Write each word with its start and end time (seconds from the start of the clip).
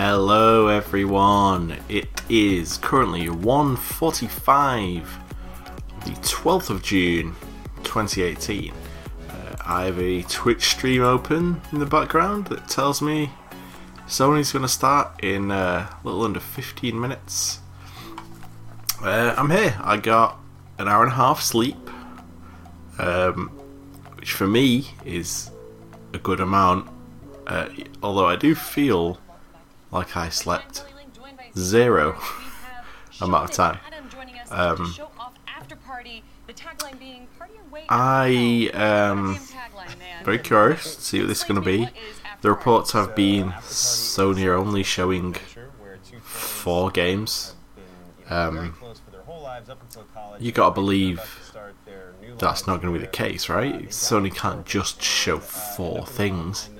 Hello 0.00 0.68
everyone. 0.68 1.76
It 1.88 2.22
is 2.28 2.78
currently 2.78 3.26
1:45 3.26 5.08
the 6.04 6.12
12th 6.12 6.70
of 6.70 6.84
June 6.84 7.34
2018. 7.82 8.72
Uh, 9.28 9.56
I 9.66 9.86
have 9.86 9.98
a 9.98 10.22
Twitch 10.22 10.66
stream 10.66 11.02
open 11.02 11.60
in 11.72 11.80
the 11.80 11.84
background 11.84 12.46
that 12.46 12.68
tells 12.68 13.02
me 13.02 13.32
Sony's 14.06 14.52
going 14.52 14.62
to 14.62 14.68
start 14.68 15.18
in 15.20 15.50
uh, 15.50 15.90
a 15.90 16.06
little 16.06 16.22
under 16.22 16.38
15 16.38 17.00
minutes. 17.00 17.58
Uh, 19.02 19.34
I'm 19.36 19.50
here. 19.50 19.76
I 19.82 19.96
got 19.96 20.38
an 20.78 20.86
hour 20.86 21.02
and 21.02 21.10
a 21.10 21.16
half 21.16 21.42
sleep, 21.42 21.90
um, 23.00 23.48
which 24.14 24.30
for 24.30 24.46
me 24.46 24.92
is 25.04 25.50
a 26.14 26.18
good 26.18 26.38
amount. 26.38 26.88
Uh, 27.48 27.68
although 28.00 28.26
I 28.26 28.36
do 28.36 28.54
feel 28.54 29.18
like 29.90 30.16
I 30.16 30.28
slept 30.28 30.84
zero 31.56 32.18
amount 33.20 33.50
of 33.50 33.56
time. 33.56 33.78
Um, 34.50 34.94
I 37.88 38.70
am 38.72 39.38
very 40.24 40.38
curious 40.38 40.96
to 40.96 41.02
see 41.02 41.20
what 41.20 41.28
this 41.28 41.38
is 41.38 41.44
going 41.44 41.60
to 41.60 41.64
be. 41.64 41.88
The 42.40 42.50
reports 42.50 42.92
have 42.92 43.16
been 43.16 43.50
Sony 43.62 44.44
are 44.46 44.54
only 44.54 44.82
showing 44.82 45.34
four 46.22 46.90
games. 46.90 47.54
Um, 48.30 48.74
you 50.38 50.52
gotta 50.52 50.74
believe 50.74 51.20
that's 52.38 52.66
not 52.66 52.80
going 52.80 52.92
to 52.92 52.98
be 52.98 53.04
the 53.04 53.10
case, 53.10 53.48
right? 53.48 53.88
Sony 53.88 54.34
can't 54.34 54.64
just 54.64 55.02
show 55.02 55.38
four 55.38 56.06
things. 56.06 56.70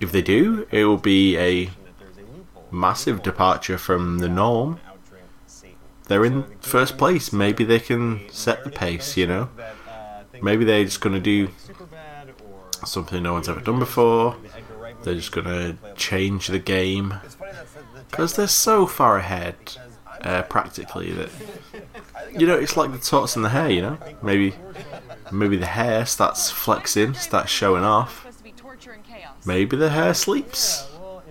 If 0.00 0.12
they 0.12 0.22
do, 0.22 0.66
it 0.70 0.84
will 0.84 0.98
be 0.98 1.38
a 1.38 1.70
massive 2.72 3.22
departure 3.22 3.78
from 3.78 4.18
the 4.18 4.28
norm. 4.28 4.80
They're 6.08 6.24
in 6.24 6.44
first 6.60 6.98
place. 6.98 7.32
Maybe 7.32 7.64
they 7.64 7.78
can 7.78 8.28
set 8.30 8.64
the 8.64 8.70
pace, 8.70 9.16
you 9.16 9.26
know? 9.26 9.48
Maybe 10.42 10.64
they're 10.64 10.84
just 10.84 11.00
going 11.00 11.14
to 11.14 11.20
do 11.20 11.50
something 12.84 13.22
no 13.22 13.34
one's 13.34 13.48
ever 13.48 13.60
done 13.60 13.78
before. 13.78 14.36
They're 15.04 15.14
just 15.14 15.32
going 15.32 15.46
to 15.46 15.76
change 15.94 16.48
the 16.48 16.58
game. 16.58 17.14
Because 18.10 18.34
they're 18.34 18.48
so 18.48 18.86
far 18.86 19.18
ahead, 19.18 19.56
uh, 20.22 20.42
practically, 20.42 21.12
that. 21.12 21.30
You 22.36 22.46
know, 22.46 22.58
it's 22.58 22.76
like 22.76 22.92
the 22.92 22.98
tortoise 22.98 23.36
and 23.36 23.44
the 23.44 23.50
hare, 23.50 23.70
you 23.70 23.82
know? 23.82 23.98
Maybe 24.22 24.54
maybe 25.30 25.56
the 25.56 25.66
hare 25.66 26.04
starts 26.04 26.50
flexing, 26.50 27.14
starts 27.14 27.50
showing 27.50 27.84
off. 27.84 28.26
Maybe 29.44 29.76
the 29.76 29.90
hare 29.90 30.14
sleeps 30.14 30.86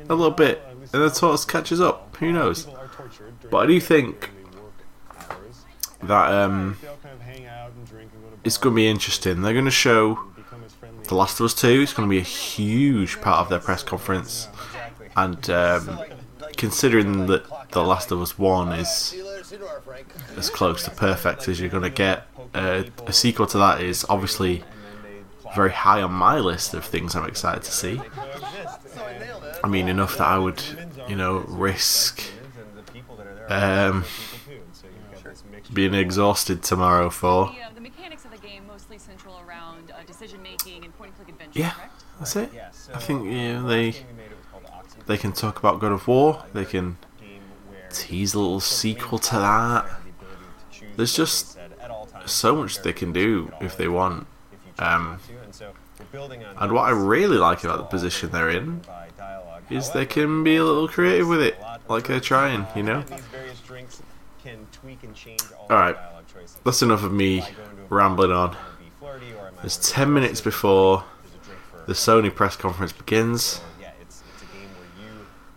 a 0.09 0.15
little 0.15 0.31
bit 0.31 0.61
and 0.93 1.01
the 1.01 1.09
tortoise 1.09 1.45
catches 1.45 1.79
up. 1.79 2.15
Who 2.17 2.31
knows? 2.31 2.67
But 3.49 3.57
I 3.57 3.67
do 3.67 3.79
think 3.79 4.29
that 6.03 6.33
um, 6.33 6.77
it's 8.43 8.57
going 8.57 8.75
to 8.75 8.75
be 8.75 8.87
interesting. 8.87 9.41
They're 9.41 9.53
going 9.53 9.65
to 9.65 9.71
show 9.71 10.19
The 11.07 11.15
Last 11.15 11.39
of 11.39 11.45
Us 11.45 11.53
2. 11.53 11.81
It's 11.81 11.93
going 11.93 12.07
to 12.07 12.11
be 12.11 12.19
a 12.19 12.21
huge 12.21 13.21
part 13.21 13.39
of 13.39 13.49
their 13.49 13.59
press 13.59 13.83
conference. 13.83 14.47
And 15.15 15.49
um, 15.49 15.99
considering 16.57 17.27
that 17.27 17.71
The 17.71 17.83
Last 17.83 18.11
of 18.11 18.21
Us 18.21 18.37
1 18.37 18.73
is 18.79 19.15
as 20.37 20.49
close 20.49 20.83
to 20.85 20.91
perfect 20.91 21.47
as 21.47 21.59
you're 21.59 21.69
going 21.69 21.83
to 21.83 21.89
get, 21.89 22.27
uh, 22.53 22.83
a 23.05 23.13
sequel 23.13 23.45
to 23.47 23.57
that 23.57 23.81
is 23.81 24.05
obviously 24.09 24.63
very 25.55 25.71
high 25.71 26.01
on 26.01 26.11
my 26.11 26.39
list 26.39 26.73
of 26.73 26.85
things 26.85 27.15
I'm 27.15 27.25
excited 27.27 27.63
to 27.63 27.71
see. 27.71 28.01
I 29.63 29.67
mean, 29.67 29.87
enough 29.87 30.17
that 30.17 30.27
I 30.27 30.37
would, 30.37 30.61
you 31.07 31.15
know, 31.15 31.39
risk 31.47 32.23
um, 33.49 34.05
being 35.73 35.93
exhausted 35.93 36.63
tomorrow 36.63 37.09
for. 37.09 37.53
Yeah, 41.53 41.73
that's 42.19 42.35
it. 42.35 42.49
I 42.93 42.99
think 42.99 43.25
you 43.25 43.53
know, 43.53 43.67
they 43.67 43.95
they 45.05 45.17
can 45.17 45.31
talk 45.33 45.59
about 45.59 45.79
God 45.79 45.91
of 45.91 46.07
War. 46.07 46.43
They 46.53 46.65
can 46.65 46.97
tease 47.89 48.33
a 48.33 48.39
little 48.39 48.59
sequel 48.59 49.19
to 49.19 49.35
that. 49.35 49.85
There's 50.95 51.15
just 51.15 51.57
so 52.25 52.55
much 52.55 52.81
they 52.81 52.93
can 52.93 53.11
do 53.11 53.51
if 53.61 53.77
they 53.77 53.87
want. 53.87 54.27
Um, 54.79 55.19
and 56.57 56.71
what 56.71 56.83
I 56.83 56.89
really 56.91 57.37
like 57.37 57.63
about 57.63 57.77
the 57.77 57.83
position 57.83 58.31
they're 58.31 58.49
in 58.49 58.81
is 59.71 59.91
they 59.91 60.05
can 60.05 60.43
be 60.43 60.55
a 60.55 60.63
little 60.63 60.87
creative 60.87 61.27
with 61.27 61.41
it, 61.41 61.55
like 61.87 62.07
they're 62.07 62.19
trying, 62.19 62.67
you 62.75 62.83
know. 62.83 63.03
All 65.69 65.77
right, 65.77 65.95
that's 66.63 66.81
enough 66.81 67.03
of 67.03 67.11
me 67.11 67.43
rambling 67.89 68.31
on. 68.31 68.55
It's 69.63 69.91
ten 69.91 70.13
minutes 70.13 70.41
before 70.41 71.03
the 71.85 71.93
Sony 71.93 72.33
press 72.33 72.55
conference 72.55 72.91
begins, 72.91 73.61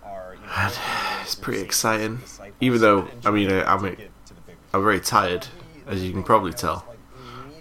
and 0.04 0.72
it's 1.22 1.34
pretty 1.34 1.60
exciting. 1.60 2.20
Even 2.60 2.80
though, 2.80 3.08
I 3.24 3.30
mean, 3.30 3.50
I'm 3.50 3.96
I'm 4.72 4.82
very 4.82 5.00
tired, 5.00 5.46
as 5.86 6.04
you 6.04 6.12
can 6.12 6.22
probably 6.22 6.52
tell. 6.52 6.84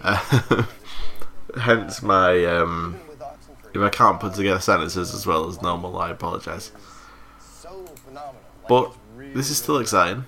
hence 1.58 2.02
my 2.02 2.46
um, 2.46 3.00
if 3.74 3.82
I 3.82 3.90
can't 3.90 4.20
put 4.20 4.36
together 4.36 4.60
sentences 4.60 5.14
as 5.14 5.26
well 5.26 5.48
as 5.48 5.62
normal, 5.62 5.98
I 5.98 6.12
apologise. 6.12 6.72
But 8.68 8.94
this 9.34 9.50
is 9.50 9.58
still 9.58 9.80
exciting. 9.80 10.26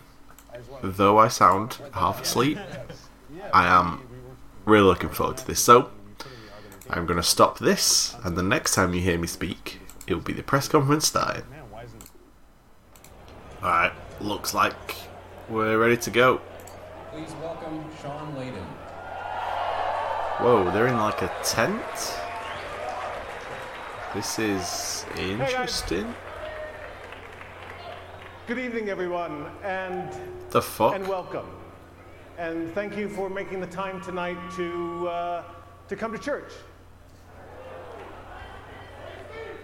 Though 0.81 1.17
I 1.17 1.28
sound 1.28 1.78
half 1.94 2.22
asleep, 2.22 2.57
I 3.53 3.67
am 3.67 4.01
really 4.66 4.84
looking 4.84 5.09
forward 5.09 5.38
to 5.38 5.47
this. 5.47 5.59
So, 5.59 5.91
I'm 6.89 7.05
going 7.05 7.17
to 7.17 7.23
stop 7.23 7.59
this, 7.59 8.16
and 8.23 8.38
the 8.38 8.44
next 8.44 8.73
time 8.73 8.94
you 8.94 9.01
hear 9.01 9.17
me 9.17 9.28
speak, 9.28 9.79
it 10.07 10.13
will 10.13 10.22
be 10.22 10.34
the 10.34 10.44
press 10.44 10.67
conference 10.67 11.07
starting. 11.07 11.44
Alright, 13.61 13.94
looks 14.22 14.53
like 14.53 14.95
we're 15.50 15.78
ready 15.78 15.97
to 15.97 16.09
go. 16.11 16.41
Please 17.11 17.34
welcome 17.41 17.84
Shawn 18.01 18.35
Layden. 18.35 18.66
Whoa, 20.41 20.69
they're 20.72 20.88
in 20.88 20.97
like 20.97 21.22
a 21.22 21.31
tent? 21.44 21.81
This 24.16 24.40
is 24.40 25.06
interesting. 25.18 26.16
Good 28.48 28.58
evening, 28.59 28.88
everyone, 28.90 29.48
and 29.62 30.09
The 30.52 30.62
fuck? 30.62 30.96
and 30.96 31.06
welcome. 31.06 31.46
And 32.38 32.74
thank 32.74 32.96
you 32.96 33.09
for 33.09 33.30
making 33.30 33.59
the 33.59 33.68
time 33.68 34.02
tonight 34.02 34.38
to 34.56 35.08
uh, 35.09 35.44
to 35.90 35.96
come 35.98 36.14
to 36.14 36.18
church. 36.18 36.52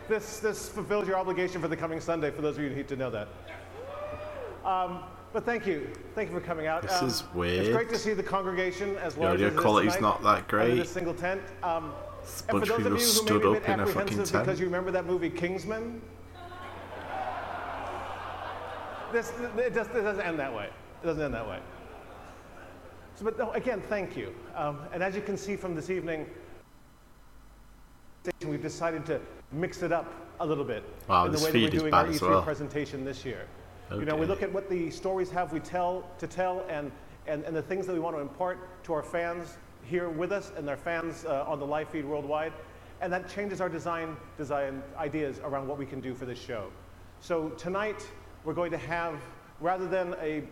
This 0.10 0.40
this 0.40 0.68
fulfills 0.68 1.08
your 1.08 1.18
obligation 1.18 1.62
for 1.62 1.70
the 1.70 1.78
coming 1.78 2.02
Sunday. 2.02 2.30
For 2.30 2.42
those 2.42 2.58
of 2.58 2.64
you 2.64 2.70
who 2.70 2.76
need 2.76 2.90
to 2.90 2.96
know 2.98 3.10
that. 3.10 3.30
Um, 4.66 5.00
but 5.32 5.46
thank 5.46 5.66
you, 5.66 5.88
thank 6.14 6.30
you 6.30 6.38
for 6.38 6.46
coming 6.46 6.68
out. 6.68 6.82
This 6.82 7.02
Um, 7.02 7.08
is 7.08 7.24
It's 7.36 7.70
great 7.70 7.88
to 7.90 7.98
see 7.98 8.14
the 8.14 8.22
congregation 8.24 8.98
as 8.98 9.16
well. 9.16 9.32
audio 9.32 9.48
as 9.48 9.54
it 9.54 9.56
is 9.56 9.62
quality's 9.62 9.96
tonight 9.96 10.02
not 10.10 10.24
that 10.24 10.30
under 10.40 10.48
great. 10.50 10.76
this 10.76 10.90
single 10.90 11.14
tent. 11.14 11.42
Um, 11.64 11.94
It's 12.24 12.44
a 12.48 12.56
and 12.56 12.60
for 12.60 12.66
those 12.66 12.80
of 12.80 12.86
you 12.86 12.90
who 12.92 13.00
stood 13.00 13.46
up 13.46 13.56
in 13.68 13.80
a 13.80 13.86
fucking 13.86 14.02
apprehensive 14.02 14.32
tent. 14.32 14.46
because 14.46 14.60
you 14.60 14.66
remember 14.66 14.92
that 14.92 15.06
movie 15.06 15.30
Kingsman. 15.30 16.02
This 19.12 19.32
it, 19.58 19.74
does, 19.74 19.88
it 19.88 20.02
doesn't 20.04 20.26
end 20.26 20.40
that 20.40 20.54
way. 20.54 20.70
It 21.04 21.06
doesn't 21.06 21.22
end 21.22 21.34
that 21.34 21.48
way. 21.48 21.60
So, 23.16 23.26
but 23.26 23.38
no, 23.38 23.52
again, 23.52 23.82
thank 23.90 24.16
you. 24.16 24.34
Um, 24.56 24.80
and 24.94 25.04
as 25.04 25.16
you 25.16 25.22
can 25.22 25.36
see 25.36 25.56
from 25.56 25.76
this 25.76 25.90
evening, 25.90 26.28
we've 28.46 28.62
decided 28.62 29.06
to 29.08 29.20
mix 29.52 29.82
it 29.82 29.92
up 29.92 30.14
a 30.40 30.46
little 30.46 30.64
bit 30.64 30.84
Wow, 31.08 31.26
in 31.26 31.32
the 31.32 31.40
way 31.40 31.52
that 31.52 31.54
we're 31.54 31.70
doing 31.70 31.94
our 31.94 32.08
as 32.08 32.20
E3 32.20 32.30
well. 32.30 32.42
presentation 32.42 33.04
this 33.04 33.26
year. 33.26 33.48
You 33.92 34.06
know, 34.06 34.16
we 34.16 34.26
look 34.26 34.42
at 34.42 34.52
what 34.52 34.70
the 34.70 34.90
stories 34.90 35.30
have 35.32 35.52
we 35.52 35.60
tell 35.60 36.10
to 36.18 36.26
tell 36.26 36.66
and, 36.70 36.90
and, 37.28 37.44
and 37.44 37.54
the 37.54 37.62
things 37.62 37.86
that 37.88 37.94
we 37.94 38.00
want 38.00 38.16
to 38.16 38.22
impart 38.22 38.84
to 38.86 38.94
our 38.94 39.04
fans 39.04 39.58
here 39.84 40.10
with 40.10 40.32
us 40.32 40.52
and 40.58 40.68
their 40.68 40.78
fans 40.78 41.26
uh, 41.26 41.46
on 41.48 41.60
the 41.60 41.66
live 41.66 41.90
feed 41.90 42.06
worldwide. 42.06 42.54
And 43.02 43.12
that 43.12 43.28
changes 43.28 43.62
our 43.62 43.70
design, 43.70 44.16
design 44.38 44.84
ideas 44.98 45.40
around 45.44 45.68
what 45.68 45.78
we 45.78 45.86
can 45.86 46.00
do 46.00 46.14
for 46.14 46.26
this 46.26 46.40
show. 46.40 46.72
So 47.20 47.50
tonight, 47.50 48.08
we're 48.44 48.54
going 48.54 48.72
to 48.72 48.78
have, 48.78 49.20
rather 49.60 49.88
than 49.88 50.16
a 50.22 50.44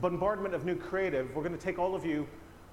bombardment 0.00 0.54
of 0.54 0.64
new 0.64 0.76
creative, 0.76 1.34
we're 1.34 1.42
going 1.42 1.56
to 1.56 1.62
take 1.62 1.78
all 1.78 1.94
of 1.94 2.04
you 2.04 2.26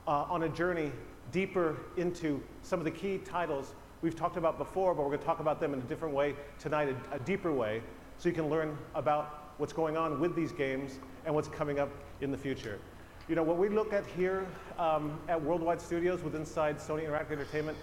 uh, 0.08 0.26
on 0.30 0.44
a 0.44 0.50
journey 0.50 0.92
deeper 1.32 1.78
into 1.98 2.42
some 2.64 2.80
of 2.80 2.86
the 2.86 2.92
key 2.92 3.18
titles 3.20 3.74
we've 4.02 4.16
talked 4.16 4.38
about 4.38 4.58
before, 4.58 4.96
but 4.96 5.04
we're 5.04 5.10
going 5.10 5.20
to 5.20 5.26
talk 5.26 5.40
about 5.40 5.60
them 5.60 5.74
in 5.74 5.80
a 5.80 5.84
different 5.84 6.14
way 6.14 6.34
tonight, 6.58 6.96
a, 7.12 7.16
a 7.16 7.20
deeper 7.20 7.52
way, 7.52 7.82
so 8.18 8.30
you 8.30 8.36
can 8.36 8.50
learn 8.50 8.78
about 8.96 9.54
what's 9.58 9.74
going 9.74 9.98
on 9.98 10.20
with 10.20 10.36
these 10.36 10.52
games 10.52 11.00
and 11.26 11.36
what's 11.36 11.50
coming 11.50 11.80
up 11.80 11.90
in 12.22 12.32
the 12.32 12.38
future. 12.38 12.80
You 13.30 13.36
know, 13.36 13.44
what 13.44 13.58
we 13.58 13.70
look 13.70 13.94
at 13.94 14.08
here 14.08 14.48
um, 14.80 15.20
at 15.28 15.40
Worldwide 15.40 15.80
Studios 15.80 16.24
with 16.24 16.34
inside 16.34 16.80
Sony 16.80 17.08
Interactive 17.08 17.34
Entertainment, 17.34 17.78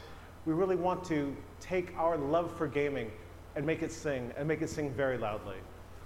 we 0.45 0.53
really 0.53 0.75
want 0.75 1.05
to 1.05 1.37
take 1.61 1.97
our 1.97 2.17
love 2.17 2.51
for 2.59 2.67
gaming 2.67 3.13
and 3.55 3.65
make 3.65 3.81
it 3.85 3.93
sing, 3.93 4.33
and 4.37 4.49
make 4.49 4.61
it 4.61 4.69
sing 4.69 4.91
very 4.91 5.17
loudly. 5.17 5.59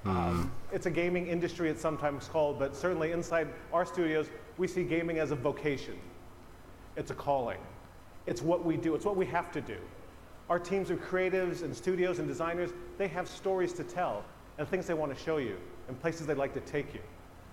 Um, 0.05 0.53
it's 0.73 0.85
a 0.85 0.91
gaming 0.91 1.27
industry, 1.27 1.71
it's 1.71 1.81
sometimes 1.81 2.29
called, 2.29 2.59
but 2.59 2.77
certainly 2.77 3.13
inside 3.13 3.49
our 3.73 3.87
studios, 3.87 4.29
we 4.59 4.69
see 4.69 4.85
gaming 4.85 5.19
as 5.19 5.31
a 5.31 5.37
vocation. 5.37 5.97
It's 6.97 7.11
a 7.11 7.15
calling. 7.15 7.61
It's 8.27 8.43
what 8.43 8.63
we 8.63 8.77
do, 8.77 8.95
it's 8.95 9.07
what 9.07 9.17
we 9.17 9.25
have 9.25 9.51
to 9.53 9.63
do. 9.63 9.79
Our 10.51 10.59
teams 10.59 10.91
of 10.91 11.01
creatives 11.01 11.63
and 11.63 11.75
studios 11.75 12.19
and 12.19 12.29
designers, 12.29 12.73
they 12.99 13.09
have 13.09 13.27
stories 13.27 13.73
to 13.75 13.85
tell 13.85 14.23
and 14.59 14.69
things 14.69 14.87
they 14.87 14.93
want 14.93 15.17
to 15.17 15.25
show 15.25 15.39
you 15.39 15.57
and 15.89 15.99
places 15.99 16.27
they'd 16.27 16.37
like 16.37 16.53
to 16.53 16.61
take 16.61 16.93
you. 16.93 17.01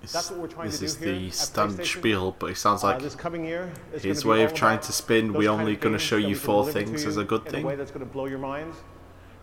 That's 0.02 0.32
what 0.32 0.40
we're 0.40 0.48
trying 0.48 0.70
this 0.70 0.80
to 0.80 0.86
do 0.86 0.88
is 0.88 0.98
here. 1.00 1.14
the 1.14 1.32
stunt 1.32 1.86
spiel, 1.86 2.36
but 2.38 2.52
it 2.52 2.58
sounds 2.58 2.84
Uh, 2.84 2.88
like 2.88 3.02
this 3.02 3.16
coming 3.16 3.44
year 3.46 3.72
his 4.00 4.24
way 4.26 4.44
of 4.44 4.54
trying 4.54 4.80
to 4.80 4.92
spin, 4.92 5.34
we 5.34 5.46
kind 5.48 5.60
only 5.60 5.76
gonna 5.76 6.00
show 6.00 6.18
you 6.18 6.36
four 6.36 6.66
things 6.72 7.04
you 7.04 7.10
as 7.10 7.18
a 7.18 7.24
good 7.24 7.46
in 7.48 7.52
thing. 7.52 7.64
a 7.64 7.68
way 7.68 7.76
that's 7.76 7.92
going 7.92 8.06
to 8.06 8.12
blow 8.12 8.26
your 8.26 8.40
minds. 8.40 8.78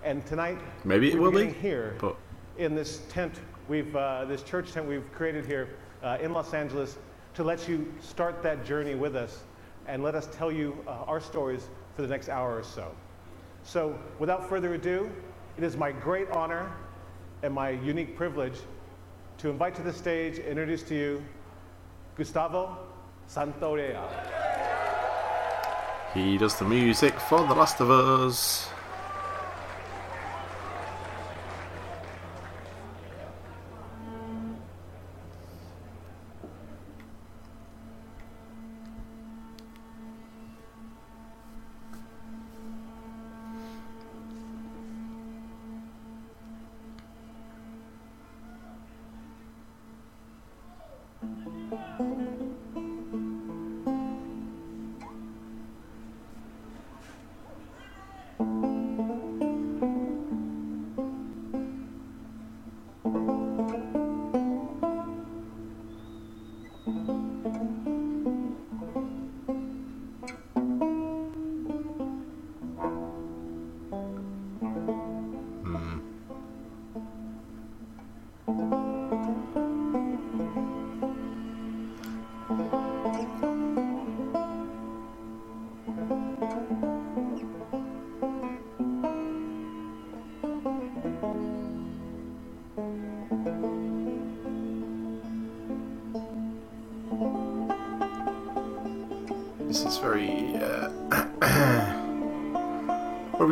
And 0.03 0.25
tonight, 0.27 0.59
Maybe 0.85 1.11
it 1.11 1.19
will 1.19 1.33
be, 1.33 1.47
here 1.47 1.97
but- 1.99 2.17
in 2.57 2.75
this 2.75 2.99
tent, 3.09 3.41
we've 3.69 3.95
uh, 3.97 4.25
this 4.27 4.43
church 4.43 4.73
tent 4.73 4.87
we've 4.87 5.11
created 5.13 5.45
here 5.45 5.69
uh, 6.03 6.19
in 6.21 6.33
Los 6.33 6.55
Angeles 6.55 6.99
to 7.35 7.43
let 7.43 7.69
you 7.69 7.93
start 8.01 8.43
that 8.43 8.65
journey 8.65 8.95
with 8.95 9.17
us 9.17 9.43
and 9.87 10.03
let 10.03 10.15
us 10.15 10.29
tell 10.33 10.53
you 10.53 10.77
uh, 10.87 10.91
our 11.07 11.21
stories 11.21 11.69
for 11.97 12.03
the 12.03 12.09
next 12.09 12.29
hour 12.29 12.57
or 12.57 12.63
so. 12.63 12.95
So, 13.65 13.99
without 14.19 14.49
further 14.49 14.75
ado, 14.75 15.11
it 15.57 15.65
is 15.65 15.77
my 15.77 15.91
great 15.91 16.31
honor 16.31 16.71
and 17.43 17.53
my 17.53 17.71
unique 17.71 18.17
privilege 18.17 18.61
to 19.39 19.49
invite 19.51 19.75
to 19.77 19.83
the 19.83 19.93
stage, 19.93 20.39
introduce 20.39 20.83
to 20.85 20.95
you 20.95 21.25
Gustavo 22.17 22.79
Santaolalla. 23.29 24.09
he 26.15 26.39
does 26.39 26.59
the 26.59 26.65
music 26.65 27.19
for 27.19 27.39
The 27.47 27.55
Last 27.55 27.81
of 27.81 27.91
Us. 27.91 28.69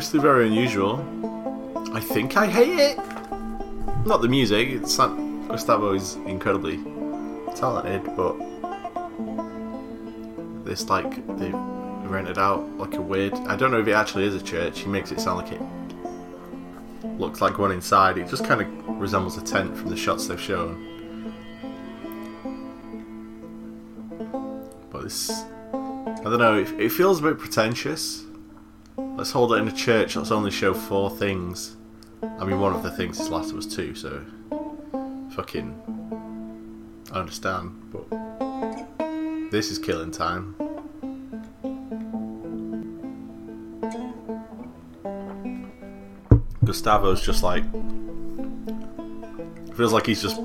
Obviously 0.02 0.18
very 0.18 0.48
unusual. 0.48 0.96
I 1.94 2.00
think 2.00 2.36
I 2.36 2.48
hate 2.48 2.76
it. 2.76 2.98
Not 4.04 4.20
the 4.20 4.26
music. 4.26 4.70
It's 4.70 4.98
not. 4.98 5.16
Gustavo 5.46 5.94
is 5.94 6.16
incredibly 6.26 6.78
talented, 7.54 8.02
but 8.16 8.36
this 10.64 10.88
like 10.88 11.24
they 11.38 11.52
rented 12.08 12.36
out 12.36 12.68
like 12.78 12.94
a 12.94 13.00
weird. 13.00 13.32
I 13.46 13.54
don't 13.54 13.70
know 13.70 13.78
if 13.78 13.86
it 13.86 13.92
actually 13.92 14.24
is 14.24 14.34
a 14.34 14.42
church. 14.42 14.80
He 14.80 14.88
makes 14.88 15.12
it 15.12 15.20
sound 15.20 15.38
like 15.38 15.52
it 15.52 15.62
looks 17.20 17.40
like 17.40 17.60
one 17.60 17.70
inside. 17.70 18.18
It 18.18 18.28
just 18.28 18.44
kind 18.44 18.60
of 18.60 19.00
resembles 19.00 19.38
a 19.38 19.44
tent 19.44 19.76
from 19.76 19.88
the 19.88 19.96
shots 19.96 20.26
they've 20.26 20.40
shown. 20.40 20.82
But 24.90 25.04
this, 25.04 25.30
I 25.30 26.24
don't 26.24 26.40
know. 26.40 26.58
It, 26.58 26.72
it 26.80 26.88
feels 26.90 27.20
a 27.20 27.22
bit 27.22 27.38
pretentious. 27.38 28.21
Let's 29.22 29.30
hold 29.30 29.52
it 29.52 29.58
in 29.58 29.68
a 29.68 29.72
church. 29.72 30.16
Let's 30.16 30.32
only 30.32 30.50
show 30.50 30.74
four 30.74 31.08
things. 31.08 31.76
I 32.40 32.44
mean, 32.44 32.58
one 32.58 32.74
of 32.74 32.82
the 32.82 32.90
things 32.90 33.20
is 33.20 33.30
Last 33.30 33.52
of 33.52 33.56
Us 33.56 33.66
Two, 33.66 33.94
so 33.94 34.20
fucking, 35.36 37.06
I 37.12 37.20
understand. 37.20 37.92
But 37.92 38.10
this 39.52 39.70
is 39.70 39.78
killing 39.78 40.10
time. 40.10 40.56
Gustavo's 46.64 47.24
just 47.24 47.44
like 47.44 47.62
feels 49.76 49.92
like 49.92 50.06
he's 50.06 50.20
just 50.20 50.40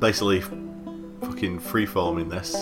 basically 0.00 0.40
fucking 0.40 1.60
freeforming 1.60 2.30
this. 2.30 2.52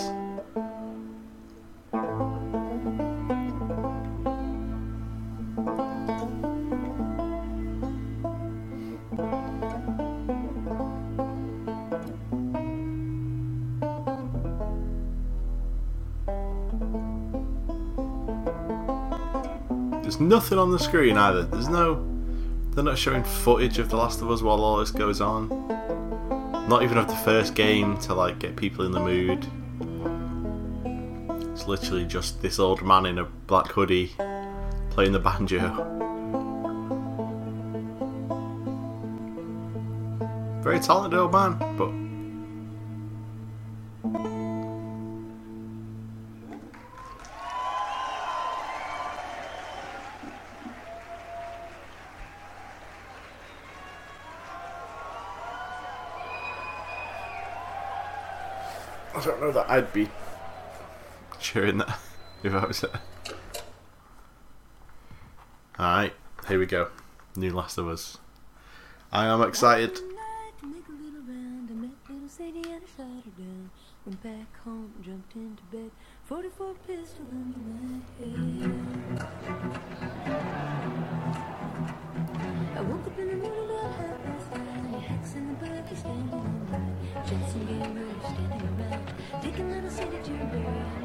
Nothing 20.37 20.59
on 20.59 20.69
the 20.69 20.77
screen 20.77 21.17
either. 21.17 21.41
There's 21.41 21.67
no. 21.67 21.95
They're 22.69 22.83
not 22.83 22.99
showing 22.99 23.23
footage 23.23 23.79
of 23.79 23.89
The 23.89 23.97
Last 23.97 24.21
of 24.21 24.29
Us 24.29 24.43
while 24.43 24.61
all 24.61 24.77
this 24.77 24.91
goes 24.91 25.19
on. 25.19 25.49
Not 26.69 26.83
even 26.83 26.99
of 26.99 27.07
the 27.07 27.15
first 27.15 27.55
game 27.55 27.97
to 28.01 28.13
like 28.13 28.37
get 28.37 28.55
people 28.55 28.85
in 28.85 28.91
the 28.91 28.99
mood. 28.99 29.47
It's 31.51 31.65
literally 31.65 32.05
just 32.05 32.39
this 32.39 32.59
old 32.59 32.83
man 32.83 33.07
in 33.07 33.17
a 33.17 33.23
black 33.23 33.71
hoodie 33.71 34.11
playing 34.91 35.11
the 35.11 35.19
banjo. 35.19 35.69
Very 40.61 40.79
talented 40.79 41.17
old 41.17 41.31
man, 41.31 41.57
but 41.79 41.89
I'd 59.77 59.93
be 59.93 60.09
cheering 61.39 61.77
that 61.77 61.99
if 62.43 62.51
I 62.51 62.65
was 62.65 62.81
there. 62.81 62.99
Alright, 65.79 66.13
here 66.47 66.57
we 66.57 66.65
go. 66.65 66.87
New 67.35 67.53
Last 67.53 67.77
of 67.77 67.87
Us. 67.87 68.17
I 69.11 69.27
am 69.27 69.43
excited. 69.43 69.99
Make 70.63 70.87
a 70.87 70.91
little 70.93 71.21
round, 71.27 71.69
I 71.69 71.73
met 71.75 71.91
little 72.09 72.27
Sadie 72.27 72.63
and 72.63 72.81
I 72.81 72.87
shot 72.97 73.23
her 73.23 73.31
down. 73.37 73.69
Went 74.07 74.23
back 74.23 74.57
home, 74.63 74.91
jumped 75.05 75.35
into 75.35 75.61
bed, 75.71 75.91
44 76.23 76.73
pistol 76.87 77.25
under 77.31 77.59
my 77.59 78.01
head. 78.17 79.27
I 82.75 82.81
woke 82.81 83.05
up 83.05 83.19
in 83.19 83.27
the 83.27 83.35
middle 83.35 83.77
of 83.77 83.95
half 83.95 84.23
past 84.23 84.51
nine, 84.53 85.01
hacks 85.01 85.33
in 85.35 85.47
the 85.49 85.53
back, 85.53 85.87
he's 85.87 85.99
standing 85.99 86.46
by. 87.27 87.35
Jensen 87.35 87.65
Gamer 87.67 88.05
standing 88.19 88.79
around, 88.79 89.13
taking 89.41 89.71
little 89.71 89.89
Sadie 89.89 90.17
to 90.23 90.31
bed. 90.31 90.65
I 90.65 90.96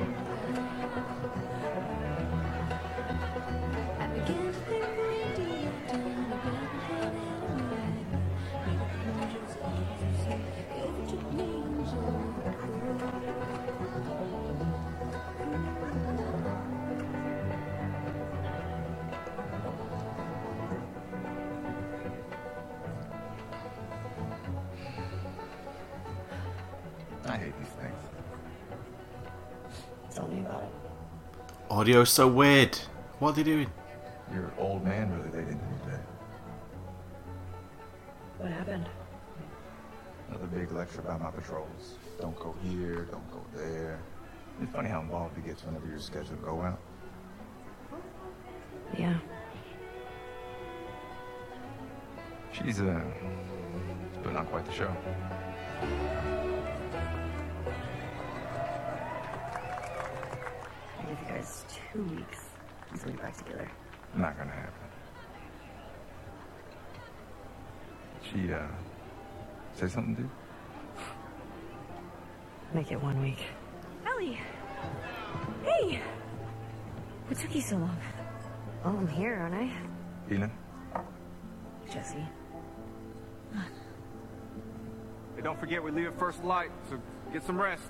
Audio's 31.82 32.10
so 32.10 32.28
weird. 32.28 32.78
What 33.18 33.30
are 33.30 33.32
they 33.32 33.42
doing? 33.42 33.68
Your 34.32 34.52
old 34.56 34.84
man 34.84 35.10
really 35.10 35.30
they 35.30 35.38
didn't 35.38 35.68
me 35.68 35.76
that. 35.88 36.00
What 38.38 38.52
happened? 38.52 38.88
Another 40.28 40.46
big 40.46 40.70
lecture 40.70 41.00
about 41.00 41.20
my 41.20 41.32
patrols. 41.32 41.94
Don't 42.20 42.38
go 42.38 42.54
here, 42.62 43.08
don't 43.10 43.28
go 43.32 43.44
there. 43.56 43.98
It's 44.62 44.70
funny 44.70 44.90
how 44.90 45.00
involved 45.00 45.36
he 45.36 45.42
gets 45.42 45.64
whenever 45.64 45.88
you're 45.88 45.98
scheduled 45.98 46.38
to 46.38 46.46
go 46.46 46.62
out. 46.62 46.78
Yeah. 48.96 49.18
She's, 52.52 52.80
uh, 52.80 53.02
but 54.22 54.34
not 54.34 54.46
quite 54.46 54.66
the 54.66 54.72
show. 54.72 54.96
I 61.02 61.08
give 61.10 61.18
you 61.20 61.34
guys 61.34 61.64
two 61.92 62.02
weeks 62.02 62.44
until 62.90 63.06
we 63.06 63.12
get 63.12 63.22
back 63.22 63.36
together. 63.36 63.70
Not 64.14 64.38
gonna 64.38 64.50
happen. 64.50 64.72
She, 68.22 68.52
uh, 68.52 68.66
say 69.74 69.88
something, 69.88 70.14
dude? 70.14 70.30
Make 72.72 72.92
it 72.92 73.02
one 73.02 73.20
week. 73.20 73.42
Ellie! 74.06 74.38
Hey! 75.64 76.00
What 77.26 77.38
took 77.38 77.54
you 77.54 77.60
so 77.60 77.76
long? 77.76 77.96
Oh, 78.84 78.96
I'm 78.96 79.08
here, 79.08 79.34
aren't 79.34 79.54
I? 79.54 79.72
Eden? 80.32 80.50
Jesse. 81.92 82.16
Hey, 85.36 85.42
don't 85.42 85.58
forget 85.58 85.82
we 85.82 85.90
leave 85.90 86.06
at 86.06 86.18
first 86.18 86.44
light, 86.44 86.70
so 86.88 87.00
get 87.32 87.44
some 87.44 87.60
rest. 87.60 87.82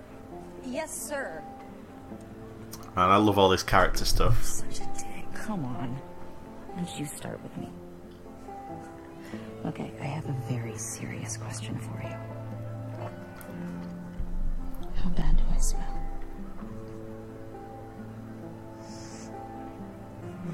Yes, 0.64 0.90
sir. 0.90 1.42
Man, 2.94 3.08
I 3.08 3.16
love 3.16 3.38
all 3.38 3.49
this 3.49 3.62
character 3.62 4.04
stuff. 4.04 4.44
Such 4.44 4.80
a 4.80 4.88
dick. 4.99 5.32
Come 5.34 5.64
on. 5.64 5.99
Why 6.72 6.82
don't 6.82 6.99
you 6.99 7.06
start 7.06 7.42
with 7.42 7.56
me? 7.56 7.70
Okay, 9.64 9.92
I 10.00 10.04
have 10.04 10.26
a 10.26 10.37
very 10.49 10.76
serious 10.76 11.38
question 11.38 11.78
for 11.78 12.02
you. 12.02 12.14
How 14.96 15.08
bad 15.11 15.37
do 15.38 15.42
I 15.50 15.58
smell? 15.58 15.99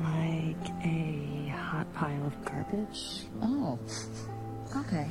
Like 0.04 0.85
a 0.85 1.49
hot 1.57 1.92
pile 1.95 2.25
of 2.26 2.45
garbage? 2.45 3.25
Oh. 3.42 3.78
Okay. 4.76 5.09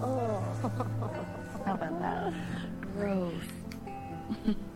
Oh. 0.00 0.42
How 1.64 1.74
about 1.74 2.00
that? 2.00 2.32
Gross. 2.96 3.34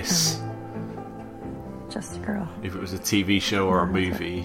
this 0.00 0.40
Just 1.90 2.16
a 2.16 2.20
girl. 2.20 2.48
if 2.62 2.74
it 2.74 2.80
was 2.80 2.92
a 2.94 2.98
TV 2.98 3.40
show 3.40 3.66
or 3.68 3.80
a 3.80 3.86
movie. 3.86 4.44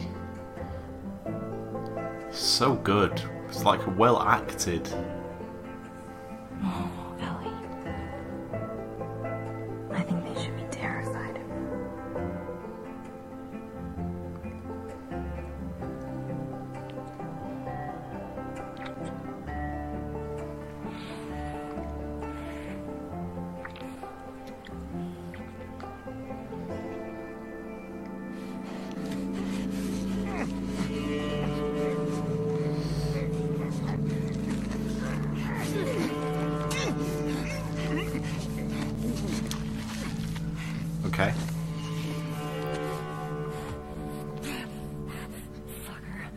So 2.31 2.75
good. 2.75 3.21
It's 3.47 3.63
like 3.63 3.79
well 3.97 4.21
acted. 4.21 4.87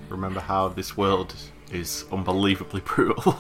Remember 0.08 0.40
how 0.40 0.68
this 0.68 0.96
world 0.96 1.34
is 1.70 2.04
unbelievably 2.10 2.80
brutal. 2.84 3.38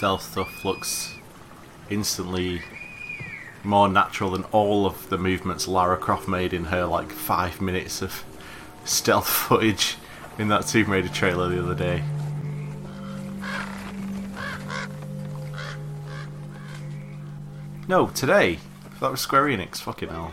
Stealth 0.00 0.32
stuff 0.32 0.64
looks 0.64 1.14
instantly 1.90 2.62
more 3.62 3.86
natural 3.86 4.30
than 4.30 4.44
all 4.44 4.86
of 4.86 5.10
the 5.10 5.18
movements 5.18 5.68
Lara 5.68 5.98
Croft 5.98 6.26
made 6.26 6.54
in 6.54 6.64
her 6.64 6.86
like 6.86 7.12
five 7.12 7.60
minutes 7.60 8.00
of 8.00 8.24
stealth 8.86 9.28
footage 9.28 9.98
in 10.38 10.48
that 10.48 10.66
Tomb 10.66 10.90
Raider 10.90 11.10
trailer 11.10 11.50
the 11.50 11.62
other 11.62 11.74
day. 11.74 12.02
No, 17.86 18.06
today. 18.06 18.58
That 19.00 19.10
was 19.10 19.20
Square 19.20 19.48
Enix. 19.48 19.80
Fucking 19.80 20.08
hell. 20.08 20.32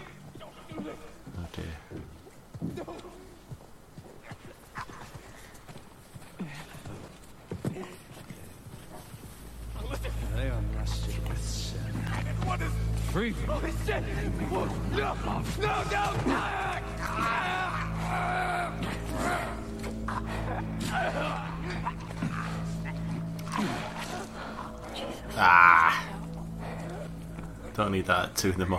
Two 28.37 28.51
in 28.51 28.59
the 28.59 28.65
morning. 28.67 28.76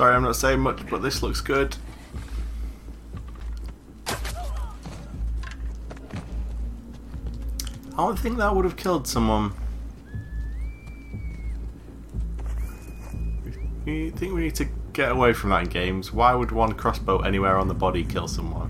Sorry, 0.00 0.14
I'm 0.14 0.22
not 0.22 0.36
saying 0.36 0.60
much, 0.60 0.88
but 0.88 1.02
this 1.02 1.22
looks 1.22 1.42
good. 1.42 1.76
I 4.08 4.14
don't 7.98 8.18
think 8.18 8.38
that 8.38 8.56
would 8.56 8.64
have 8.64 8.76
killed 8.76 9.06
someone. 9.06 9.52
You 13.84 14.10
think 14.12 14.32
we 14.32 14.40
need 14.40 14.54
to 14.54 14.68
get 14.94 15.12
away 15.12 15.34
from 15.34 15.50
that 15.50 15.64
in 15.64 15.68
games? 15.68 16.14
Why 16.14 16.32
would 16.32 16.50
one 16.50 16.72
crossbow 16.72 17.18
anywhere 17.18 17.58
on 17.58 17.68
the 17.68 17.74
body 17.74 18.02
kill 18.02 18.26
someone? 18.26 18.69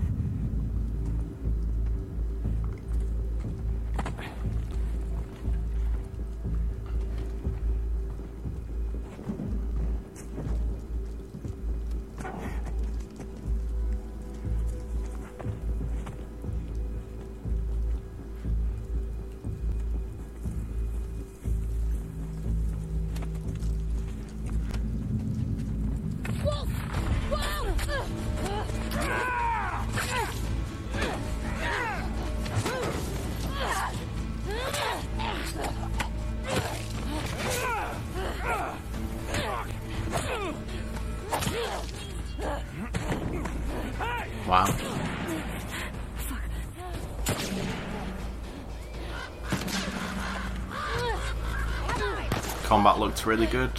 Combat 52.71 52.99
looked 52.99 53.25
really 53.25 53.47
good. 53.47 53.69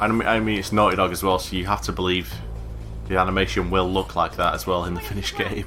I 0.00 0.08
mean, 0.08 0.26
I 0.26 0.40
mean, 0.40 0.58
it's 0.58 0.72
Naughty 0.72 0.96
Dog 0.96 1.12
as 1.12 1.22
well, 1.22 1.38
so 1.38 1.54
you 1.54 1.66
have 1.66 1.82
to 1.82 1.92
believe 1.92 2.32
the 3.08 3.18
animation 3.18 3.68
will 3.70 3.92
look 3.92 4.16
like 4.16 4.36
that 4.36 4.54
as 4.54 4.66
well 4.66 4.86
in 4.86 4.94
the 4.94 5.02
finished 5.02 5.36
game. 5.36 5.66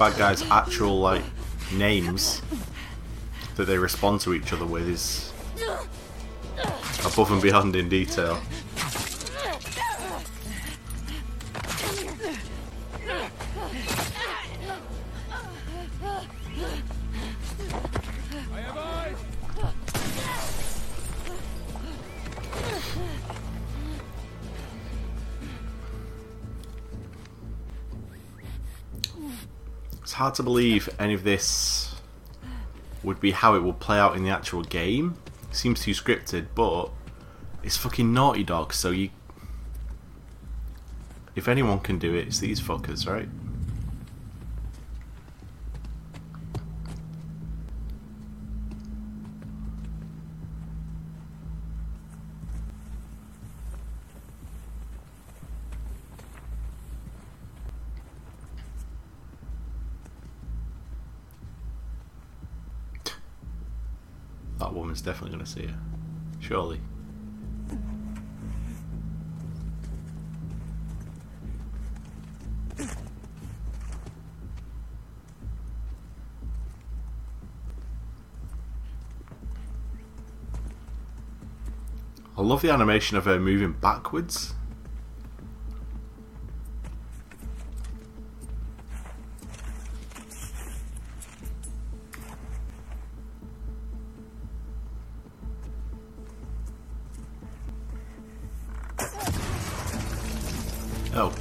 Bad 0.00 0.16
guys' 0.16 0.42
actual 0.50 0.98
like 0.98 1.22
names 1.74 2.40
that 3.56 3.66
they 3.66 3.76
respond 3.76 4.18
to 4.18 4.32
each 4.32 4.50
other 4.50 4.64
with 4.64 4.88
is 4.88 5.30
above 7.04 7.30
and 7.30 7.42
beyond 7.42 7.76
in 7.76 7.90
detail. 7.90 8.40
Hard 30.30 30.36
to 30.36 30.42
believe 30.44 30.88
any 30.96 31.12
of 31.12 31.24
this 31.24 31.92
would 33.02 33.18
be 33.18 33.32
how 33.32 33.56
it 33.56 33.58
will 33.64 33.72
play 33.72 33.98
out 33.98 34.14
in 34.14 34.22
the 34.22 34.30
actual 34.30 34.62
game. 34.62 35.16
seems 35.50 35.80
too 35.80 35.90
scripted, 35.90 36.46
but 36.54 36.90
it's 37.64 37.76
fucking 37.76 38.12
Naughty 38.12 38.44
Dog, 38.44 38.72
so 38.72 38.90
you. 38.90 39.10
If 41.34 41.48
anyone 41.48 41.80
can 41.80 41.98
do 41.98 42.14
it, 42.14 42.28
it's 42.28 42.38
these 42.38 42.60
fuckers, 42.60 43.08
right? 43.08 43.28
Definitely 65.02 65.30
going 65.30 65.44
to 65.44 65.50
see 65.50 65.66
her. 65.66 65.78
Surely. 66.40 66.78
I 82.36 82.42
love 82.42 82.62
the 82.62 82.70
animation 82.70 83.16
of 83.16 83.24
her 83.24 83.40
moving 83.40 83.72
backwards. 83.72 84.54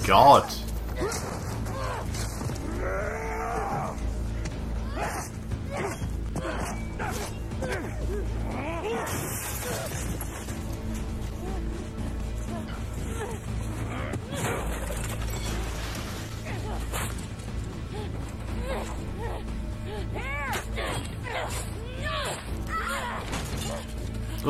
God. 0.09 0.51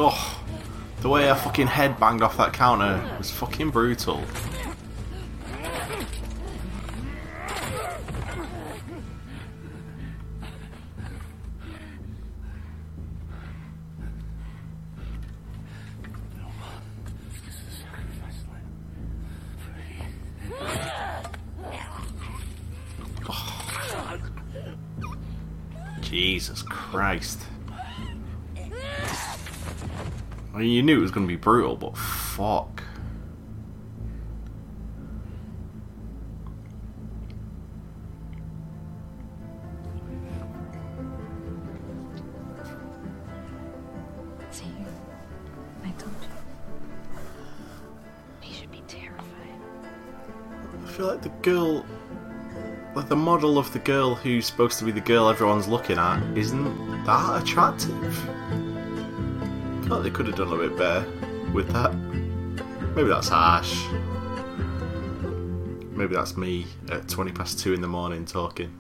Oh, 0.02 0.42
the 1.02 1.10
way 1.10 1.28
her 1.28 1.36
fucking 1.36 1.68
head 1.68 2.00
banged 2.00 2.22
off 2.22 2.38
that 2.38 2.54
counter 2.54 3.04
was 3.18 3.30
fucking 3.30 3.72
brutal. 3.72 4.24
Knew 30.90 30.98
it 30.98 31.02
was 31.02 31.12
going 31.12 31.28
to 31.28 31.32
be 31.32 31.36
brutal, 31.36 31.76
but 31.76 31.96
fuck. 31.96 32.82
See, 44.50 44.64
I 45.84 45.92
told 45.92 46.12
you. 46.24 46.28
He 48.42 48.56
should 48.56 48.72
be 48.72 48.82
terrified. 48.88 49.22
I 50.74 50.88
feel 50.88 51.06
like 51.06 51.22
the 51.22 51.30
girl, 51.44 51.86
like 52.96 53.10
the 53.10 53.16
model 53.16 53.60
of 53.60 53.72
the 53.74 53.80
girl 53.80 54.16
who's 54.16 54.48
supposed 54.48 54.80
to 54.80 54.86
be 54.86 54.92
the 54.92 55.02
girl 55.02 55.30
everyone's 55.30 55.68
looking 55.68 56.00
at, 56.00 56.20
isn't 56.36 57.04
that 57.06 57.44
attractive. 57.44 58.39
They 60.02 60.10
could 60.10 60.28
have 60.28 60.36
done 60.36 60.48
a 60.48 60.52
little 60.52 60.70
bit 60.70 60.78
better 60.78 61.06
with 61.52 61.70
that. 61.74 61.94
Maybe 62.96 63.10
that's 63.10 63.30
harsh. 63.30 63.86
Maybe 65.92 66.16
that's 66.16 66.38
me 66.38 66.66
at 66.90 67.08
20 67.10 67.32
past 67.34 67.60
2 67.60 67.74
in 67.74 67.82
the 67.82 67.88
morning 67.88 68.26
talking. 68.26 68.72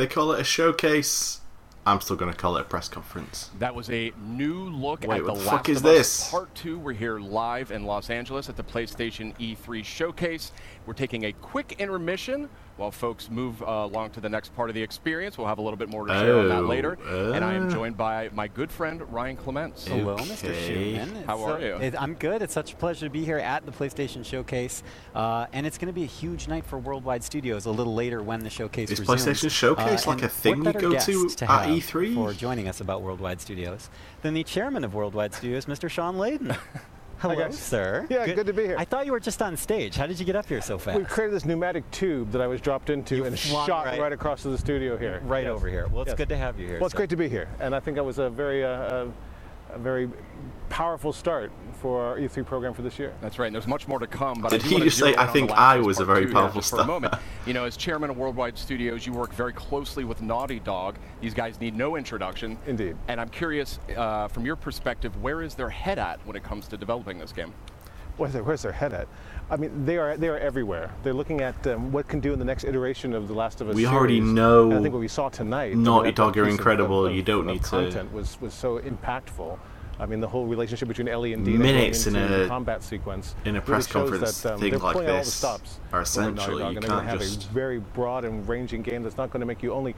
They 0.00 0.06
call 0.06 0.32
it 0.32 0.40
a 0.40 0.44
showcase. 0.44 1.42
I'm 1.84 2.00
still 2.00 2.16
going 2.16 2.32
to 2.32 2.36
call 2.36 2.56
it 2.56 2.62
a 2.62 2.64
press 2.64 2.88
conference. 2.88 3.50
That 3.58 3.74
was 3.74 3.90
a 3.90 4.14
new 4.18 4.70
look 4.70 5.02
Wait, 5.02 5.18
at 5.18 5.24
what 5.24 5.34
the 5.34 5.40
the 5.40 5.44
Last 5.44 5.50
fuck 5.50 5.68
is 5.68 5.80
of 5.80 5.84
Us 5.84 5.92
this? 5.92 6.30
Part 6.30 6.54
Two. 6.54 6.78
We're 6.78 6.94
here 6.94 7.18
live 7.18 7.70
in 7.70 7.84
Los 7.84 8.08
Angeles 8.08 8.48
at 8.48 8.56
the 8.56 8.62
PlayStation 8.62 9.36
E3 9.36 9.84
showcase. 9.84 10.52
We're 10.86 10.94
taking 10.94 11.26
a 11.26 11.32
quick 11.32 11.76
intermission 11.78 12.48
while 12.80 12.90
folks 12.90 13.28
move 13.30 13.62
uh, 13.62 13.66
along 13.66 14.10
to 14.10 14.20
the 14.20 14.28
next 14.28 14.54
part 14.56 14.70
of 14.70 14.74
the 14.74 14.82
experience. 14.82 15.36
We'll 15.36 15.46
have 15.46 15.58
a 15.58 15.62
little 15.62 15.76
bit 15.76 15.90
more 15.90 16.06
to 16.06 16.12
share 16.14 16.38
on 16.38 16.48
that 16.48 16.62
Oh, 16.62 16.66
later. 16.66 16.94
and 17.34 17.44
I 17.44 17.52
am 17.52 17.68
uh. 17.68 17.70
joined 17.70 17.96
by 17.98 18.30
my 18.32 18.48
good 18.48 18.72
friend 18.72 19.02
Ryan 19.12 19.36
Clements. 19.36 19.86
Hello, 19.86 20.16
Mr. 20.16 20.48
Okay. 20.48 20.94
Shuman. 20.94 21.24
How 21.26 21.44
are 21.44 21.56
uh, 21.56 21.58
you? 21.58 21.74
it- 21.76 22.00
I'm 22.00 22.14
good. 22.14 22.40
It's 22.40 22.54
such 22.54 22.72
a 22.72 22.76
pleasure 22.76 23.06
to 23.06 23.10
be 23.10 23.22
here 23.24 23.36
at 23.36 23.66
the 23.66 23.72
PlayStation 23.72 24.24
Showcase, 24.24 24.82
uh, 25.14 25.46
and 25.52 25.66
it's 25.66 25.76
going 25.76 25.88
to 25.88 25.92
be 25.92 26.04
a 26.04 26.06
huge 26.06 26.48
night 26.48 26.64
for 26.64 26.78
Worldwide 26.78 27.22
Studios. 27.22 27.66
A 27.66 27.70
little 27.70 27.94
later 27.94 28.22
when 28.22 28.40
the 28.40 28.50
showcase 28.50 28.90
Is 28.90 28.98
resumes. 29.00 29.26
PlayStation 29.26 29.50
Showcase 29.50 30.06
Uh, 30.06 30.10
like 30.10 30.22
a 30.22 30.28
thing 30.28 30.64
what 30.64 30.74
you 30.74 30.80
go 30.80 30.98
to 30.98 31.28
to 31.28 31.52
at 31.52 31.68
E3? 31.68 32.14
For 32.14 32.32
joining 32.32 32.66
us 32.66 32.80
about 32.80 33.02
Worldwide 33.02 33.42
Studios 33.42 33.90
than 34.22 34.32
the 34.32 34.42
chairman 34.42 34.84
of 34.84 34.94
Worldwide 34.94 35.34
Studios, 35.34 35.66
Mr. 35.66 35.90
Shawn 35.90 36.16
Layden. 36.16 36.56
Hello, 37.20 37.36
guys. 37.36 37.58
sir. 37.58 38.06
Yeah, 38.08 38.26
good 38.32 38.46
to 38.46 38.52
be 38.54 38.62
here. 38.64 38.76
I 38.78 38.84
thought 38.86 39.04
you 39.04 39.12
were 39.12 39.20
just 39.20 39.42
on 39.42 39.54
stage. 39.56 39.94
How 39.94 40.06
did 40.06 40.18
you 40.18 40.24
get 40.24 40.36
up 40.36 40.46
here 40.46 40.62
so 40.62 40.78
fast? 40.78 40.96
We 40.98 41.04
created 41.04 41.34
this 41.34 41.44
pneumatic 41.44 41.88
tube 41.90 42.30
that 42.32 42.40
I 42.40 42.46
was 42.46 42.62
dropped 42.62 42.88
into 42.88 43.16
You 43.16 43.24
and 43.26 43.38
shot 43.38 43.68
right- 43.68 44.00
right, 44.00 44.12
across 44.12 44.40
to 44.42 44.48
the 44.48 44.56
studio 44.56 44.96
here. 44.96 45.20
right 45.24 45.44
Yes. 45.44 45.50
over 45.50 45.68
here. 45.68 45.86
Well, 45.92 46.02
it's 46.02 46.08
Yes. 46.10 46.16
good 46.16 46.30
to 46.30 46.36
have 46.38 46.58
you 46.58 46.66
here. 46.66 46.78
Well, 46.78 46.86
it's 46.86 46.92
so- 46.94 46.96
great 46.96 47.10
to 47.10 47.16
be 47.16 47.28
here, 47.28 47.48
and 47.60 47.74
I 47.74 47.80
think 47.80 47.96
that 47.96 48.04
was 48.04 48.18
a 48.18 48.30
very, 48.30 48.64
uh, 48.64 48.68
uh, 48.68 49.06
a 49.74 49.78
very 49.78 50.08
powerful 50.68 51.12
start 51.12 51.50
for 51.80 52.02
our 52.02 52.16
E3 52.18 52.44
program 52.46 52.74
for 52.74 52.82
this 52.82 52.98
year. 52.98 53.12
That's 53.20 53.38
right. 53.38 53.46
And 53.46 53.54
there's 53.54 53.66
much 53.66 53.88
more 53.88 53.98
to 53.98 54.06
come. 54.06 54.40
But 54.40 54.50
Did 54.50 54.62
he 54.62 54.78
just 54.80 54.98
say, 54.98 55.16
"I 55.16 55.26
think 55.26 55.50
I 55.50 55.78
was 55.78 55.98
a 55.98 56.04
very 56.04 56.22
Two 56.22 56.26
here 56.28 56.34
powerful 56.34 56.62
start? 56.62 56.80
for 56.80 56.84
a 56.84 56.86
moment. 56.86 57.14
You 57.46 57.54
know, 57.54 57.64
as 57.64 57.76
chairman 57.76 58.10
of 58.10 58.16
Worldwide 58.16 58.56
Studios, 58.58 59.06
you 59.06 59.12
work 59.12 59.32
very 59.34 59.52
closely 59.52 60.04
with 60.04 60.22
Naughty 60.22 60.60
Dog. 60.60 60.96
These 61.20 61.34
guys 61.34 61.60
need 61.60 61.74
no 61.74 61.96
introduction. 61.96 62.58
Indeed. 62.66 62.96
And 63.08 63.20
I'm 63.20 63.30
curious, 63.30 63.78
uh, 63.96 64.28
from 64.28 64.44
your 64.46 64.56
perspective, 64.56 65.20
where 65.22 65.42
is 65.42 65.54
their 65.54 65.70
head 65.70 65.98
at 65.98 66.24
when 66.26 66.36
it 66.36 66.44
comes 66.44 66.68
to 66.68 66.76
developing 66.76 67.18
this 67.18 67.32
game? 67.32 67.52
Where's 68.16 68.32
their, 68.34 68.42
where's 68.44 68.62
their 68.62 68.72
head 68.72 68.92
at? 68.92 69.08
I 69.50 69.56
mean, 69.56 69.84
they 69.84 69.98
are 69.98 70.16
they 70.16 70.28
are 70.28 70.38
everywhere. 70.38 70.92
They're 71.02 71.12
looking 71.14 71.40
at 71.40 71.66
um, 71.66 71.90
what 71.90 72.06
can 72.06 72.20
do 72.20 72.32
in 72.32 72.38
the 72.38 72.44
next 72.44 72.64
iteration 72.64 73.12
of 73.14 73.26
The 73.26 73.34
Last 73.34 73.60
of 73.60 73.68
Us. 73.68 73.74
We 73.74 73.84
already 73.86 74.20
know 74.20 74.70
And 74.70 74.78
I 74.78 74.82
think 74.82 74.94
what 74.94 75.00
we 75.00 75.08
saw 75.08 75.28
tonight. 75.28 75.76
Naughty 75.76 76.12
Dog 76.12 76.36
are 76.38 76.44
piece 76.44 76.54
of- 76.54 76.58
incredible. 76.60 77.06
of- 77.06 77.14
You 77.14 77.22
don't 77.22 77.46
need 77.46 77.64
to- 77.64 77.68
content 77.70 78.12
was 78.12 78.40
was 78.40 78.54
so 78.54 78.78
impactful. 78.78 79.58
I 79.98 80.06
mean, 80.06 80.20
the 80.20 80.28
whole 80.28 80.46
relationship 80.46 80.88
between 80.88 81.08
Ellie 81.08 81.34
and 81.34 81.44
Dina 81.44 81.58
Minutes 81.58 82.06
in 82.06 82.16
a- 82.16 82.46
combat 82.48 82.82
sequence 82.82 83.34
in 83.44 83.56
a 83.56 83.60
press 83.60 83.86
shows 83.86 83.92
conference 84.10 84.40
that, 84.40 84.54
um, 84.54 84.60
thing 84.60 84.72
like 84.78 84.96
out 84.96 84.96
all 84.96 85.18
the 85.18 85.24
stops 85.24 85.80
are 85.92 86.00
over 86.00 86.02
at 86.02 86.06
Naughty 86.16 86.20
essential. 86.20 86.58
Dog, 86.58 86.74
You 86.74 86.80
can't 86.80 87.02
to 87.02 87.08
have 87.10 87.18
just- 87.20 87.50
a 87.50 87.52
very 87.52 87.80
broad 87.80 88.24
and 88.24 88.48
ranging 88.48 88.82
game 88.82 89.02
that's 89.02 89.18
not 89.18 89.30
going 89.30 89.40
to 89.40 89.46
make 89.46 89.62
you 89.62 89.72
only 89.74 89.94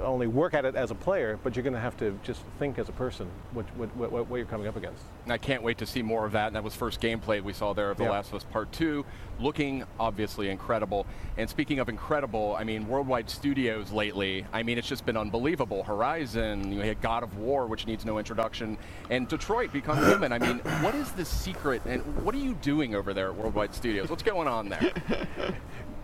only 0.00 0.26
work 0.26 0.54
at 0.54 0.64
it 0.64 0.74
as 0.74 0.90
a 0.90 0.94
player, 0.94 1.38
but 1.42 1.56
you're 1.56 1.62
going 1.62 1.74
to 1.74 1.80
have 1.80 1.96
to 1.98 2.18
just 2.22 2.42
think 2.58 2.78
as 2.78 2.88
a 2.88 2.92
person 2.92 3.28
what 3.52 3.64
what, 3.76 3.94
what, 3.96 4.28
what 4.28 4.36
you're 4.36 4.46
coming 4.46 4.66
up 4.66 4.76
against. 4.76 5.02
And 5.24 5.32
I 5.32 5.38
can't 5.38 5.62
wait 5.62 5.78
to 5.78 5.86
see 5.86 6.02
more 6.02 6.24
of 6.26 6.32
that. 6.32 6.48
And 6.48 6.56
that 6.56 6.64
was 6.64 6.74
first 6.74 7.00
gameplay 7.00 7.42
we 7.42 7.52
saw 7.52 7.72
there 7.72 7.90
of 7.90 7.98
The 7.98 8.04
Yeah. 8.04 8.10
Last 8.10 8.28
of 8.28 8.34
Us 8.34 8.44
Part 8.44 8.72
2, 8.72 9.04
looking 9.40 9.84
obviously 9.98 10.50
incredible. 10.50 11.06
And 11.36 11.48
speaking 11.48 11.78
of 11.78 11.88
incredible, 11.88 12.56
I 12.58 12.64
mean, 12.64 12.86
Worldwide 12.88 13.30
Studios 13.30 13.92
lately, 13.92 14.46
I 14.52 14.62
mean, 14.62 14.78
it's 14.78 14.88
just 14.88 15.06
been 15.06 15.16
unbelievable. 15.16 15.84
Horizon, 15.84 16.72
you 16.72 16.80
had 16.80 17.00
God 17.00 17.22
of 17.22 17.36
War, 17.38 17.66
which 17.66 17.86
needs 17.86 18.04
no 18.04 18.18
introduction, 18.18 18.76
and 19.10 19.28
Detroit 19.28 19.72
Become 19.72 19.98
Human. 20.04 20.32
I 20.32 20.38
mean, 20.38 20.58
what 20.80 20.94
is 20.94 21.10
the 21.12 21.24
secret, 21.24 21.82
and 21.86 22.02
what 22.24 22.34
are 22.34 22.38
you 22.38 22.54
doing 22.54 22.94
over 22.94 23.14
there 23.14 23.28
at 23.28 23.36
Worldwide 23.36 23.74
Studios? 23.74 24.10
What's 24.10 24.22
going 24.22 24.48
on 24.48 24.68
there? 24.68 24.92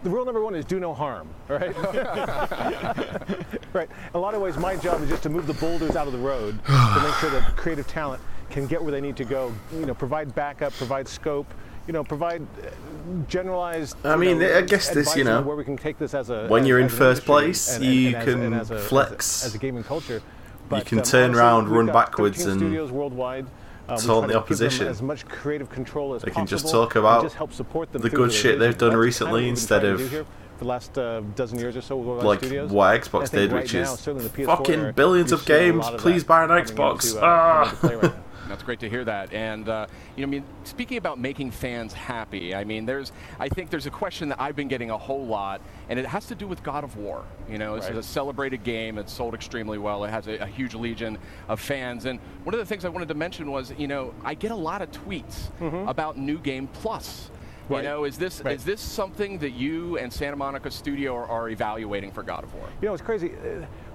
The 0.04 0.10
rule 0.10 0.24
number 0.24 0.40
one 0.42 0.54
is 0.54 0.64
do 0.64 0.78
no 0.78 0.94
harm, 0.94 1.28
right? 1.48 1.76
right. 3.72 3.88
In 3.90 4.14
a 4.14 4.18
lot 4.18 4.34
of 4.34 4.40
ways, 4.40 4.56
my 4.56 4.76
job 4.76 5.02
is 5.02 5.08
just 5.08 5.24
to 5.24 5.28
move 5.28 5.46
the 5.46 5.54
boulders 5.54 5.96
out 5.96 6.06
of 6.06 6.12
the 6.12 6.18
road 6.18 6.58
to 6.64 7.00
make 7.02 7.14
sure 7.14 7.30
that 7.30 7.56
creative 7.56 7.86
talent 7.88 8.22
can 8.48 8.66
get 8.66 8.80
where 8.80 8.92
they 8.92 9.00
need 9.00 9.16
to 9.16 9.24
go. 9.24 9.52
You 9.72 9.86
know, 9.86 9.94
provide 9.94 10.34
backup, 10.34 10.72
provide 10.74 11.08
scope. 11.08 11.52
You 11.88 11.92
know, 11.94 12.04
provide 12.04 12.42
uh, 12.42 12.68
generalized. 13.28 13.96
I 14.04 14.14
mean, 14.16 14.38
know, 14.38 14.56
I 14.58 14.60
guess 14.60 14.90
this, 14.90 15.16
you 15.16 15.24
know, 15.24 15.40
where 15.40 15.56
we 15.56 15.64
can 15.64 15.76
take 15.76 15.98
this 15.98 16.12
as 16.14 16.28
a. 16.30 16.46
when 16.46 16.62
as- 16.62 16.68
you're 16.68 16.78
in 16.80 16.88
first 16.90 17.24
place, 17.24 17.74
and- 17.74 17.84
and- 17.84 17.94
you 17.94 18.14
and 18.16 18.24
can 18.24 18.52
as 18.52 18.70
a- 18.70 18.74
as 18.74 18.84
a- 18.84 18.88
flex. 18.88 19.44
as 19.46 19.54
a 19.54 19.58
gaming 19.58 19.82
culture. 19.84 20.20
You 20.70 20.82
can 20.82 20.98
um, 20.98 21.04
turn 21.04 21.34
around, 21.34 21.70
run 21.70 21.86
backwards 21.86 22.44
and 22.44 22.60
studios 22.60 22.92
worldwide. 22.92 23.46
Uh, 23.88 23.96
taunt 23.98 24.26
the 24.28 24.32
to 24.34 24.38
opposition. 24.38 24.86
as 24.86 25.00
much 25.02 25.26
creative 25.26 25.70
control 25.70 26.14
as 26.14 26.22
They 26.22 26.30
can 26.30 26.46
just 26.46 26.68
talk 26.68 26.94
about 26.96 27.22
just 27.22 27.36
help 27.36 27.52
support 27.52 27.92
the 27.92 28.10
good 28.10 28.32
shit 28.32 28.58
they've 28.58 28.76
done 28.76 28.90
That's 28.90 28.98
recently 29.00 29.42
kind 29.48 29.58
of 29.58 29.58
what 29.58 29.70
we've 29.70 29.80
been 29.80 29.84
instead 29.84 29.84
of 29.84 29.98
do 29.98 30.06
here 30.08 30.24
for 30.24 30.64
the 30.64 30.68
last 30.68 30.98
uh, 30.98 31.20
dozen 31.36 31.58
years 31.58 31.76
or 31.76 31.80
so. 31.80 31.96
like 31.98 32.40
Studios. 32.40 32.70
what 32.70 33.00
Xbox 33.00 33.30
did, 33.30 33.52
right 33.52 33.62
which 33.62 33.74
now, 33.74 33.82
is 33.94 34.00
certainly 34.00 34.26
the 34.28 34.36
PS4 34.42 34.46
fucking 34.46 34.92
billions 34.92 35.32
of 35.32 35.44
games. 35.46 35.86
of 35.86 36.00
Please 36.00 36.24
buy 36.24 36.42
an 36.44 36.50
Xbox. 36.50 37.06
into, 37.14 37.20
uh, 37.24 37.24
Ah. 37.24 38.12
Into 38.50 38.54
play 38.54 38.54
right 38.54 38.54
now. 38.54 38.54
That's 38.54 38.62
great 38.64 38.80
to 38.80 38.88
hear 38.88 39.04
that. 39.04 39.32
And 39.32 39.68
uh, 39.68 39.86
you 40.16 40.22
know, 40.24 40.28
I 40.28 40.30
mean, 40.30 40.44
speaking 40.64 40.96
about 40.96 41.18
making 41.18 41.50
fans 41.50 41.92
happy, 41.92 42.54
I 42.54 42.64
mean, 42.64 42.86
there's, 42.86 43.12
I 43.38 43.48
think 43.48 43.70
there's 43.70 43.86
a 43.86 43.90
question 43.90 44.28
that 44.30 44.40
I've 44.40 44.56
been 44.56 44.68
getting 44.68 44.90
a 44.90 44.98
whole 44.98 45.26
lot, 45.26 45.60
and 45.88 45.98
it 45.98 46.06
has 46.06 46.26
to 46.26 46.34
do 46.34 46.46
with 46.46 46.62
God 46.62 46.84
of 46.84 46.96
War. 46.96 47.24
You 47.48 47.58
know, 47.58 47.76
this 47.76 47.84
Right. 47.84 47.92
is 47.96 47.98
a 48.06 48.08
celebrated 48.08 48.64
game. 48.64 48.98
It's 48.98 49.12
sold 49.12 49.34
extremely 49.34 49.78
well. 49.78 50.04
It 50.04 50.10
has 50.10 50.26
a, 50.28 50.36
a 50.38 50.46
huge 50.46 50.74
legion 50.74 51.18
of 51.48 51.60
fans. 51.60 52.04
And 52.04 52.20
one 52.44 52.54
of 52.54 52.60
the 52.60 52.66
things 52.66 52.84
I 52.84 52.88
wanted 52.88 53.08
to 53.08 53.14
mention 53.14 53.50
was, 53.50 53.72
you 53.78 53.88
know, 53.88 54.14
I 54.24 54.34
get 54.34 54.50
a 54.50 54.56
lot 54.56 54.82
of 54.82 54.90
tweets 54.90 55.48
about 55.88 56.18
New 56.18 56.38
Game 56.38 56.68
Plus. 56.68 57.30
You 57.70 57.82
know, 57.82 58.04
is 58.04 58.16
this 58.16 58.40
Right. 58.42 58.54
is 58.54 58.64
this 58.64 58.80
something 58.80 59.38
that 59.40 59.50
you 59.50 59.98
and 59.98 60.10
Santa 60.10 60.36
Monica 60.36 60.70
Studio 60.70 61.14
are, 61.14 61.26
are 61.26 61.48
evaluating 61.50 62.10
for 62.12 62.22
God 62.22 62.42
of 62.42 62.54
War? 62.54 62.66
You 62.80 62.88
know, 62.88 62.94
it's 62.94 63.02
crazy. 63.02 63.32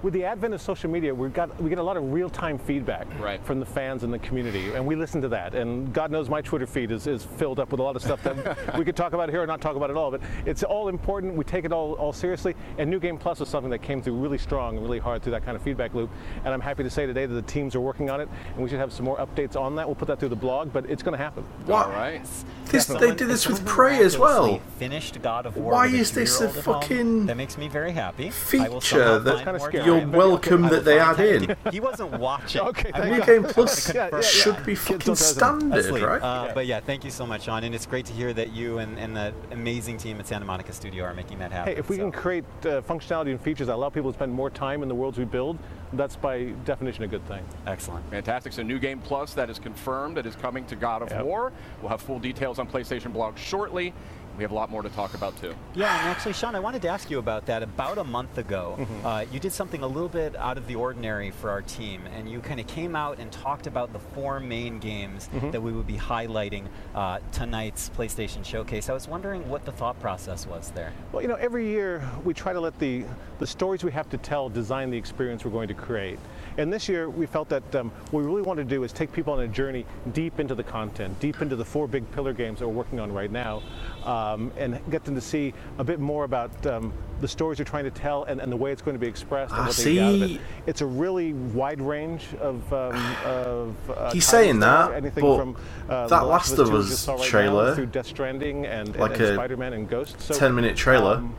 With 0.02 0.12
the 0.12 0.24
advent 0.24 0.52
of 0.52 0.60
social 0.60 0.90
media, 0.90 1.14
we've 1.14 1.32
got 1.32 1.58
we 1.62 1.70
get 1.70 1.78
a 1.78 1.82
lot 1.82 1.96
of 1.96 2.12
real-time 2.12 2.58
feedback 2.58 3.06
Right. 3.18 3.42
from 3.44 3.58
the 3.60 3.64
fans 3.66 4.02
and 4.02 4.12
the 4.12 4.18
community, 4.18 4.72
and 4.74 4.86
we 4.86 4.96
listen 4.96 5.22
to 5.22 5.28
that. 5.28 5.54
And 5.54 5.92
God 5.94 6.10
knows 6.10 6.28
my 6.28 6.42
Twitter 6.42 6.66
feed 6.66 6.90
is, 6.90 7.06
is 7.06 7.24
filled 7.24 7.58
up 7.58 7.70
with 7.70 7.80
a 7.80 7.82
lot 7.82 7.96
of 7.96 8.02
stuff 8.02 8.22
that 8.24 8.76
we 8.78 8.84
could 8.84 8.96
talk 8.96 9.14
about 9.14 9.30
here 9.30 9.42
or 9.42 9.46
not 9.46 9.60
talk 9.62 9.76
about 9.76 9.90
at 9.90 9.96
all. 9.96 10.10
But 10.10 10.20
it's 10.44 10.62
all 10.62 10.88
important. 10.88 11.34
We 11.34 11.44
take 11.44 11.64
it 11.64 11.72
all, 11.72 11.94
all 11.94 12.12
seriously. 12.12 12.54
And 12.76 12.90
New 12.90 13.00
Game 13.00 13.16
Plus 13.16 13.40
is 13.40 13.48
something 13.48 13.70
that 13.70 13.78
came 13.82 14.02
through 14.02 14.14
really 14.14 14.36
strong 14.38 14.76
and 14.76 14.84
really 14.84 14.98
hard 14.98 15.22
through 15.22 15.32
that 15.32 15.44
kind 15.44 15.56
of 15.56 15.62
feedback 15.62 15.94
loop. 15.94 16.10
And 16.44 16.52
I'm 16.52 16.60
happy 16.60 16.82
to 16.82 16.90
say 16.90 17.06
today 17.06 17.24
that 17.24 17.34
the 17.34 17.42
teams 17.42 17.74
are 17.74 17.80
working 17.80 18.10
on 18.10 18.20
it, 18.20 18.28
and 18.54 18.62
we 18.62 18.68
should 18.68 18.78
have 18.80 18.92
some 18.92 19.06
more 19.06 19.16
updates 19.16 19.56
on 19.58 19.74
that. 19.76 19.86
We'll 19.86 19.94
put 19.94 20.08
that 20.08 20.18
through 20.20 20.28
the 20.30 20.36
blog, 20.36 20.70
but 20.72 20.84
it's 20.90 21.02
going 21.02 21.16
to 21.16 21.22
happen. 21.22 21.44
What? 21.64 21.86
All 21.86 21.92
right. 21.92 22.20
This, 22.66 22.86
Someone- 22.86 23.08
they 23.08 23.14
did 23.14 23.28
this 23.28 23.46
with 23.46 23.64
Prey 23.64 23.98
as 24.02 24.18
well. 24.18 24.60
Finished 24.78 25.22
God 25.22 25.46
of 25.46 25.56
War. 25.56 25.72
Why 25.72 25.86
is 25.86 26.12
this 26.12 26.40
a 26.40 26.48
two-year-old 26.48 26.64
home, 26.64 26.80
fucking 26.82 27.26
That 27.26 27.36
makes 27.36 27.56
me 27.56 27.68
very 27.68 27.92
happy. 27.92 28.24
I 28.26 28.68
will 28.68 28.80
feature 28.80 28.80
somehow 28.82 29.18
that 29.20 29.44
find 29.44 29.58
more 29.58 29.68
scary. 29.68 29.84
Time. 30.00 30.10
You're 30.10 30.18
welcome 30.18 30.62
that 30.62 30.84
they 30.84 30.98
add 30.98 31.20
in. 31.20 31.56
He 31.70 31.80
wasn't 31.80 32.12
watching. 32.18 32.62
Okay, 32.74 32.90
I 32.94 32.98
thank 33.00 33.10
mean, 33.10 33.20
New 33.20 33.26
Game 33.26 33.44
Plus 33.44 33.94
Yeah, 33.94 34.06
yeah, 34.06 34.16
yeah. 34.16 34.20
should 34.22 34.56
be 34.64 34.74
Kids 34.74 34.80
fucking 34.84 34.98
don't 34.98 35.16
tell 35.18 35.58
them. 35.58 35.72
standard, 35.82 36.02
right? 36.02 36.22
Uh, 36.22 36.52
But 36.54 36.66
yeah, 36.66 36.80
thank 36.80 37.04
you 37.04 37.10
so 37.10 37.26
much, 37.26 37.42
Shawn. 37.44 37.64
And 37.64 37.74
it's 37.74 37.86
great 37.86 38.06
to 38.06 38.12
hear 38.12 38.32
that 38.32 38.52
you 38.52 38.78
and, 38.78 38.98
and 38.98 39.14
the 39.16 39.34
amazing 39.52 39.98
team 39.98 40.18
at 40.20 40.26
Santa 40.26 40.44
Monica 40.44 40.72
Studio 40.72 41.04
are 41.04 41.14
making 41.14 41.38
that 41.40 41.52
happen. 41.52 41.74
Hey, 41.74 41.78
if 41.78 41.88
we 41.88 41.96
so. 41.96 42.02
can 42.02 42.12
create 42.12 42.44
uh, 42.62 42.80
functionality 42.82 43.30
and 43.30 43.40
features 43.40 43.66
that 43.66 43.74
allow 43.74 43.88
people 43.90 44.10
to 44.12 44.16
spend 44.16 44.32
more 44.32 44.50
time 44.50 44.82
in 44.82 44.88
the 44.88 44.94
worlds 44.94 45.18
we 45.18 45.24
build, 45.24 45.58
that's 45.92 46.16
by 46.16 46.44
definition 46.64 47.04
a 47.04 47.06
good 47.08 47.26
thing. 47.28 47.44
Excellent. 47.66 48.08
Fantastic. 48.10 48.52
So, 48.52 48.62
New 48.62 48.78
Game 48.78 48.98
Plus, 49.00 49.34
that 49.34 49.50
is 49.50 49.58
confirmed. 49.58 50.16
That 50.16 50.26
is 50.26 50.34
coming 50.36 50.64
to 50.66 50.76
God 50.76 51.02
of 51.02 51.10
Yep. 51.10 51.24
War. 51.24 51.52
We'll 51.80 51.90
have 51.90 52.00
full 52.00 52.18
details 52.18 52.58
on 52.58 52.66
PlayStation 52.68 53.12
Blog 53.12 53.36
shortly. 53.38 53.92
We 54.36 54.42
have 54.42 54.50
a 54.50 54.54
lot 54.54 54.68
more 54.68 54.82
to 54.82 54.88
talk 54.88 55.14
about 55.14 55.40
too. 55.40 55.54
Yeah, 55.74 55.96
and 56.00 56.08
actually, 56.08 56.32
Shawn, 56.32 56.56
I 56.56 56.60
wanted 56.60 56.82
to 56.82 56.88
ask 56.88 57.08
you 57.08 57.18
about 57.20 57.46
that. 57.46 57.62
About 57.62 57.98
a 57.98 58.04
month 58.04 58.36
ago, 58.36 58.76
Mhm. 58.80 59.04
uh, 59.04 59.24
you 59.30 59.38
did 59.38 59.52
something 59.52 59.82
a 59.82 59.86
little 59.86 60.08
bit 60.08 60.34
out 60.36 60.58
of 60.58 60.66
the 60.66 60.74
ordinary 60.74 61.30
for 61.30 61.50
our 61.50 61.62
team, 61.62 62.02
and 62.16 62.28
you 62.28 62.40
kind 62.40 62.58
of 62.58 62.66
came 62.66 62.96
out 62.96 63.18
and 63.20 63.30
talked 63.30 63.68
about 63.68 63.92
the 63.92 64.00
four 64.00 64.40
main 64.40 64.80
games 64.80 65.28
Mhm. 65.34 65.52
that 65.52 65.62
we 65.62 65.70
would 65.72 65.86
be 65.86 65.96
highlighting 65.96 66.64
uh, 66.96 67.18
tonight's 67.32 67.90
PlayStation 67.96 68.44
Showcase. 68.44 68.88
I 68.88 68.92
was 68.92 69.06
wondering 69.08 69.48
what 69.48 69.64
the 69.64 69.72
thought 69.72 70.00
process 70.00 70.46
was 70.46 70.70
there. 70.74 70.92
Well, 71.12 71.22
you 71.22 71.28
know, 71.28 71.34
every 71.36 71.66
year 71.68 72.02
we 72.24 72.34
try 72.34 72.52
to 72.52 72.60
let 72.60 72.78
the, 72.80 73.04
the 73.38 73.46
stories 73.46 73.84
we 73.84 73.92
have 73.92 74.08
to 74.10 74.18
tell 74.18 74.48
design 74.48 74.90
the 74.90 74.96
experience 74.98 75.44
we're 75.44 75.50
going 75.52 75.68
to 75.68 75.74
create. 75.74 76.18
And 76.56 76.72
this 76.72 76.88
year 76.88 77.08
we 77.10 77.26
felt 77.26 77.48
that 77.48 77.74
um, 77.74 77.90
what 78.10 78.20
we 78.20 78.26
really 78.26 78.42
want 78.42 78.58
to 78.58 78.64
do 78.64 78.84
is 78.84 78.92
take 78.92 79.12
people 79.12 79.32
on 79.32 79.40
a 79.40 79.48
journey 79.48 79.84
deep 80.12 80.38
into 80.38 80.54
the 80.54 80.62
content, 80.62 81.18
deep 81.18 81.42
into 81.42 81.56
the 81.56 81.64
four 81.64 81.88
big 81.88 82.08
pillar 82.12 82.32
games 82.32 82.60
that 82.60 82.68
we're 82.68 82.74
working 82.74 83.00
on 83.00 83.12
right 83.12 83.30
now, 83.30 83.62
um, 84.04 84.52
and 84.56 84.78
get 84.90 85.04
them 85.04 85.14
to 85.16 85.20
see 85.20 85.52
a 85.78 85.84
bit 85.84 85.98
more 85.98 86.24
about 86.24 86.64
um, 86.66 86.92
the 87.20 87.26
stories 87.26 87.58
you're 87.58 87.64
trying 87.66 87.84
to 87.84 87.90
tell 87.90 88.24
and, 88.24 88.40
and 88.40 88.52
the 88.52 88.56
way 88.56 88.70
it's 88.70 88.82
going 88.82 88.94
to 88.94 89.00
be 89.00 89.06
expressed 89.06 89.52
and 89.52 89.62
Ah, 89.62 89.66
what 89.66 89.76
they 89.76 89.94
get 89.94 90.04
out 90.04 90.14
of 90.14 90.22
it. 90.22 90.28
see. 90.28 90.40
It's 90.66 90.80
a 90.80 90.86
really 90.86 91.32
wide 91.32 91.80
range 91.80 92.26
of, 92.40 92.72
um, 92.72 93.16
of 93.24 93.74
uh, 93.90 94.12
He's 94.12 94.26
saying 94.26 94.60
that, 94.60 94.92
anything 94.92 95.24
but 95.24 95.36
from 95.36 95.56
uh, 95.88 96.06
that 96.06 96.26
Last 96.26 96.58
of 96.58 96.72
Us 96.72 97.08
right 97.08 97.20
trailer, 97.22 97.74
through 97.74 97.86
Death 97.86 98.06
Stranding 98.06 98.66
and, 98.66 98.94
like 98.96 99.12
and, 99.12 99.22
and 99.22 99.30
a 99.30 99.34
Spider-Man 99.34 99.72
and 99.72 99.88
Ghost. 99.88 100.20
So, 100.20 100.34
10 100.34 100.54
minute 100.54 100.76
trailer. 100.76 101.16
um, 101.16 101.34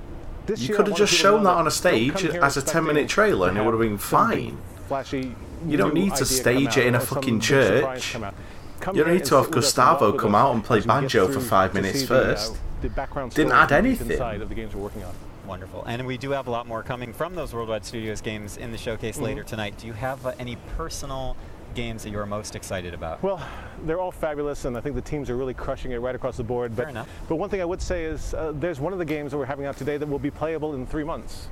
you 0.57 0.75
could 0.75 0.87
have 0.87 0.97
just 0.97 1.13
shown 1.13 1.43
that 1.43 1.55
on 1.55 1.67
a 1.67 1.71
stage 1.71 2.25
as 2.25 2.57
a 2.57 2.61
10 2.61 2.83
minute 2.83 3.07
trailer 3.07 3.47
and 3.49 3.57
it 3.57 3.63
would 3.63 3.71
have 3.73 3.81
been 3.81 3.97
fine. 3.97 4.57
Flashy. 4.87 5.35
You 5.67 5.77
don't 5.77 5.93
need 5.93 6.15
to 6.15 6.25
stage 6.25 6.77
it 6.77 6.85
in 6.87 6.95
a 6.95 6.99
fucking 6.99 7.39
church. 7.39 8.13
come 8.13 8.23
out. 8.23 8.33
Come 8.81 8.95
You 8.95 9.03
don't 9.03 9.13
need 9.13 9.25
to 9.25 9.35
have 9.35 9.45
sit 9.45 9.55
with 9.55 9.63
us 9.65 9.77
and 9.77 9.85
Gustavo 9.87 10.11
come 10.13 10.35
out 10.35 10.53
and 10.53 10.63
play 10.63 10.77
as 10.79 10.83
we 10.83 10.87
get 10.89 11.01
banjo 11.01 11.27
for 11.31 11.39
five 11.39 11.73
minutes 11.73 12.01
see 12.01 12.05
the, 12.05 12.15
uh, 12.15 12.23
first. 12.35 12.57
the 12.81 12.89
background 12.89 13.33
Didn't 13.33 13.49
story 13.49 13.61
add 13.63 13.67
deep 13.69 13.77
anything. 13.77 14.11
inside 14.11 14.41
of 14.41 14.49
the 14.49 14.55
games 14.55 14.75
we're 14.75 14.83
working 14.83 15.03
on. 15.03 15.13
Wonderful. 15.47 15.83
And 15.87 16.05
we 16.05 16.17
do 16.17 16.31
have 16.31 16.47
a 16.47 16.51
lot 16.51 16.67
more 16.67 16.83
coming 16.83 17.13
from 17.13 17.35
those 17.35 17.53
Worldwide 17.53 17.85
Studios 17.85 18.19
games 18.21 18.57
in 18.57 18.71
the 18.71 18.77
showcase 18.77 19.17
Mhm. 19.17 19.21
later 19.21 19.43
tonight. 19.43 19.75
Do 19.77 19.87
you 19.87 19.93
have 19.93 20.25
uh, 20.25 20.33
any 20.39 20.57
personal 20.75 21.35
games 21.73 22.03
that 22.03 22.09
you 22.09 22.19
are 22.19 22.25
most 22.25 22.55
excited 22.55 22.93
about? 22.93 23.21
Well, 23.23 23.39
they're 23.85 23.99
all 23.99 24.11
fabulous, 24.11 24.65
and 24.65 24.77
I 24.77 24.81
think 24.81 24.95
the 24.95 25.01
teams 25.01 25.29
are 25.29 25.35
really 25.37 25.53
crushing 25.53 25.91
it 25.91 25.97
right 25.97 26.15
across 26.15 26.37
the 26.37 26.43
board. 26.43 26.75
But, 26.75 26.83
Fair 26.83 26.89
enough. 26.89 27.09
but 27.27 27.35
one 27.35 27.49
thing 27.49 27.61
I 27.61 27.65
would 27.65 27.81
say 27.81 28.03
is 28.05 28.33
uh, 28.33 28.53
there's 28.55 28.79
one 28.79 28.91
of 28.93 28.99
the 28.99 29.05
games 29.05 29.31
that 29.31 29.37
we're 29.37 29.45
having 29.45 29.65
out 29.65 29.77
today 29.77 29.97
that 29.97 30.07
will 30.07 30.19
be 30.19 30.31
playable 30.31 30.73
in 30.75 30.85
three 30.85 31.03
months 31.03 31.47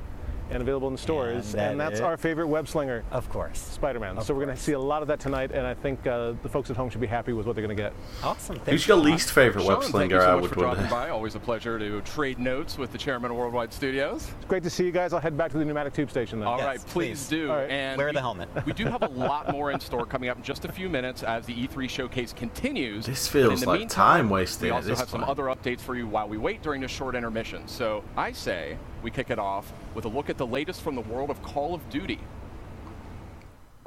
and 0.54 0.62
available 0.62 0.88
in 0.88 0.98
stores, 0.98 1.54
And 1.54 1.62
and, 1.74 1.80
that's 1.80 1.96
is- 1.96 2.02
our 2.02 2.18
favorite 2.18 2.48
web 2.48 2.68
slinger. 2.68 3.04
Of 3.12 3.30
course. 3.30 3.60
Spider-Man. 3.60 4.18
Of 4.18 4.26
so 4.26 4.34
we're 4.34 4.46
going 4.46 4.56
to 4.56 4.62
see 4.62 4.74
a 4.74 4.80
lot 4.80 5.02
of 5.02 5.08
that 5.08 5.20
tonight, 5.20 5.52
and 5.52 5.66
I 5.66 5.74
think 5.74 6.06
uh, 6.08 6.34
the 6.44 6.50
folks 6.50 6.70
at 6.70 6.78
home 6.78 6.90
should 6.90 7.02
be 7.02 7.08
happy 7.08 7.34
with 7.34 7.46
what 7.46 7.56
they're 7.56 7.66
going 7.66 7.76
to 7.76 7.82
get. 7.84 7.94
Awesome. 8.24 8.58
Who's 8.66 8.88
your 8.88 8.98
least 8.98 9.32
favourite 9.32 9.66
web 9.66 9.82
Shawn, 9.82 9.92
thank 9.92 9.92
slinger, 9.92 10.16
you 10.16 10.22
so 10.22 10.28
I 10.30 10.34
much 10.36 10.42
would 10.44 10.50
for 10.52 10.56
dropping 10.60 10.90
by. 10.90 11.10
Always 11.10 11.36
a 11.36 11.40
pleasure 11.40 11.80
to 11.80 12.02
trade 12.02 12.40
notes 12.40 12.78
with 12.78 12.92
the 12.92 12.98
chairman 12.98 13.32
of 13.32 13.38
Worldwide 13.38 13.74
Studios. 13.74 14.30
It's 14.38 14.46
great 14.48 14.64
to 14.64 14.70
see 14.70 14.86
you 14.86 14.92
guys. 14.92 15.14
I'll 15.14 15.20
head 15.20 15.38
back 15.38 15.52
to 15.52 15.58
the 15.58 15.66
pneumatic 15.66 15.94
tube 15.94 16.10
station 16.10 16.40
then. 16.40 16.48
All 16.48 16.60
right, 16.60 16.80
please, 16.88 17.28
do. 17.28 17.50
All 17.50 17.58
right. 17.58 17.70
And 17.70 17.98
Wear 17.98 18.08
we, 18.08 18.14
the 18.14 18.22
helmet. 18.22 18.50
we 18.66 18.74
do 18.74 18.86
have 18.86 19.02
a 19.04 19.08
lot 19.10 19.52
more 19.52 19.72
in 19.72 19.80
store 19.80 20.06
coming 20.06 20.30
up 20.30 20.38
in 20.38 20.44
just 20.44 20.66
a 20.66 20.72
few 20.72 20.90
minutes 20.90 21.24
as 21.24 21.46
the 21.46 21.54
E3 21.68 21.90
showcase 21.90 22.34
continues. 22.34 23.06
This 23.06 23.28
But 23.30 23.40
in 23.40 23.48
feels 23.50 23.62
the 23.62 23.68
like 23.68 23.80
meantime, 23.80 24.04
time 24.22 24.30
wasted 24.30 24.64
We 24.64 24.70
also 24.72 24.88
this 24.90 25.00
have 25.00 25.10
some 25.10 25.24
other 25.24 25.44
updates 25.44 25.80
for 25.82 25.96
you 25.96 26.08
while 26.08 26.28
we 26.28 26.38
wait 26.38 26.62
during 26.62 26.82
this 26.82 26.92
short 26.92 27.16
intermission. 27.16 27.68
So 27.68 28.04
I 28.18 28.32
say 28.32 28.78
we 29.04 29.12
kick 29.12 29.30
it 29.30 29.38
off 29.38 29.72
with 29.94 30.06
a 30.06 30.08
look 30.08 30.30
at 30.30 30.38
the 30.38 30.48
latest 30.48 30.82
from 30.82 30.96
the 30.96 31.02
world 31.02 31.30
of 31.30 31.44
Call 31.44 31.76
of 31.76 31.88
Duty. 31.90 32.20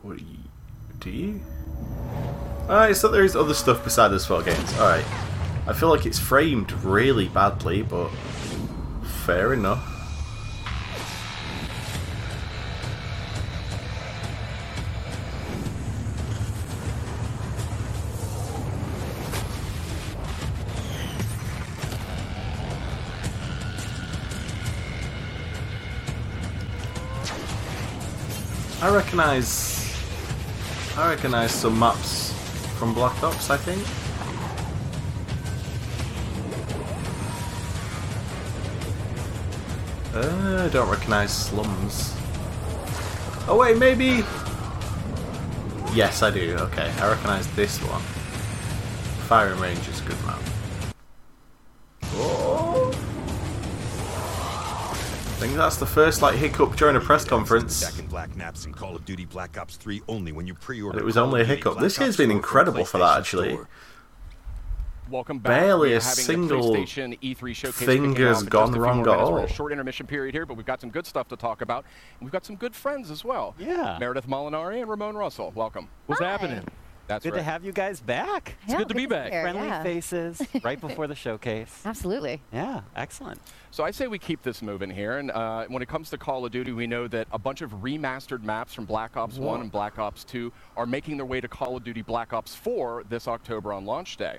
What 0.02 0.18
do 0.18 0.24
you? 0.24 0.38
Do 1.00 1.11
you? 1.11 1.40
Alright, 2.68 2.96
so 2.96 3.09
there's 3.09 3.35
other 3.35 3.55
stuff 3.55 3.83
beside 3.83 4.09
those 4.09 4.26
four 4.26 4.42
games. 4.42 4.72
Alright. 4.74 5.05
I 5.66 5.72
feel 5.72 5.88
like 5.88 6.07
it's 6.07 6.18
framed 6.18 6.70
really 6.85 7.29
badly, 7.29 7.83
but 7.83 8.11
fair 9.24 9.52
enough. 9.52 9.95
I 28.87 28.94
recognize 28.94 29.92
I 30.96 31.11
recognize 31.11 31.51
some 31.51 31.77
maps 31.77 32.33
from 32.79 32.94
Black 32.94 33.20
Ops, 33.20 33.51
I 33.51 33.57
think. 33.57 33.83
Uh, 40.14 40.66
I 40.66 40.68
don't 40.68 40.88
recognize 40.88 41.37
slums. 41.37 42.14
Oh 43.49 43.59
wait, 43.59 43.77
maybe. 43.77 44.25
Yes, 45.92 46.22
I 46.22 46.31
do. 46.31 46.57
Okay, 46.57 46.88
I 47.01 47.09
recognize 47.09 47.49
this 47.57 47.79
one. 47.79 48.01
Firing 49.27 49.59
range 49.59 49.88
is 49.88 50.01
a 50.01 50.05
good 50.05 50.25
map. 50.25 50.40
Oh. 52.12 52.92
I 55.37 55.38
think 55.38 55.55
that's 55.55 55.77
the 55.77 55.85
first 55.85 56.22
like 56.22 56.35
hiccup 56.35 56.77
during 56.77 56.96
a 56.96 57.01
press 57.01 57.22
conference. 57.22 57.85
Back 57.85 57.99
in 57.99 58.07
Black 58.07 58.35
Naps 58.38 58.64
and 58.64 58.75
Call 58.75 58.96
of 58.96 59.05
Duty 59.05 59.27
Black 59.27 59.59
Ops 59.59 59.77
3 59.77 60.01
only 60.09 60.33
when 60.33 60.46
you 60.46 60.55
pre-order. 60.55 60.96
And 60.96 61.03
it 61.03 61.05
was 61.05 61.18
only 61.18 61.42
a 61.42 61.44
hiccup. 61.44 61.75
Black 61.75 61.83
This 61.83 61.99
Ops 61.99 62.01
year's 62.01 62.16
been 62.16 62.31
incredible 62.31 62.87
for 62.87 62.96
that, 62.96 63.18
actually. 63.18 63.59
Welcome 65.11 65.40
back. 65.40 65.61
Barely 65.61 65.90
We 65.90 65.94
a 65.96 66.01
single 66.01 66.72
the 66.72 66.79
E3 66.87 67.55
showcase 67.55 67.87
thing 67.87 68.16
has 68.16 68.44
gone 68.44 68.68
just 68.68 68.70
a 68.70 68.72
few 68.77 68.83
wrong 68.83 69.03
more 69.03 69.11
at 69.11 69.16
minutes. 69.18 69.31
We're 69.31 69.37
in 69.37 69.44
all. 69.44 69.44
a 69.44 69.49
short 69.53 69.72
intermission 69.72 70.07
period 70.07 70.35
here, 70.35 70.46
but 70.46 70.57
we've 70.57 70.64
got 70.64 70.81
some 70.81 70.88
good 70.88 71.07
stuff 71.07 71.29
to 71.29 71.37
talk 71.37 71.61
about. 71.61 71.85
And 72.18 72.27
we've 72.27 72.33
got 72.33 72.46
some 72.46 72.57
good 72.57 72.75
friends 72.75 73.11
as 73.11 73.22
well. 73.22 73.55
Yeah. 73.59 73.99
Meredith 74.01 74.27
Molinari 74.27 74.81
and 74.81 74.88
Ramon 74.88 75.18
Russell. 75.18 75.53
Welcome. 75.55 75.88
What's 76.07 76.22
happening? 76.22 76.66
That's 77.07 77.25
good 77.25 77.35
right. 77.35 77.38
to 77.38 77.42
have 77.42 77.64
you 77.64 77.73
guys 77.73 78.01
back. 78.01 78.57
It's 78.64 78.75
good 78.75 78.88
to 78.88 78.95
be 78.95 79.07
back. 79.07 79.31
here, 79.31 79.42
Friendly 79.42 79.69
yeah. 79.69 79.83
faces 79.83 80.42
right 80.62 80.81
before 80.81 81.07
the 81.07 81.14
showcase. 81.14 81.83
Absolutely. 81.85 82.42
Yeah, 82.53 82.81
excellent. 82.95 83.40
So 83.71 83.85
I 83.85 83.90
say 83.90 84.07
we 84.07 84.19
keep 84.19 84.42
this 84.42 84.62
moving 84.62 84.90
here. 84.90 85.19
And 85.19 85.31
uh, 85.31 85.66
when 85.69 85.83
it 85.83 85.88
comes 85.88 86.11
to 86.11 86.19
Call 86.19 86.45
of 86.45 86.53
Duty, 86.53 86.73
we 86.73 86.87
know 86.87 87.07
that 87.09 87.29
a 87.31 87.38
bunch 87.38 87.61
of 87.62 87.71
remastered 87.83 88.42
maps 88.42 88.75
from 88.75 88.87
Black 88.87 89.16
Ops 89.16 89.38
1 89.38 89.61
and 89.61 89.71
Black 89.71 89.99
Ops 89.99 90.25
2 90.25 90.53
are 90.77 90.87
making 90.87 91.16
their 91.16 91.27
way 91.27 91.40
to 91.40 91.49
Call 91.49 91.77
of 91.77 91.85
Duty 91.85 92.03
Black 92.03 92.33
Ops 92.33 92.55
4 92.55 93.05
this 93.09 93.29
October 93.29 93.73
on 93.73 93.85
launch 93.85 94.16
day. 94.16 94.38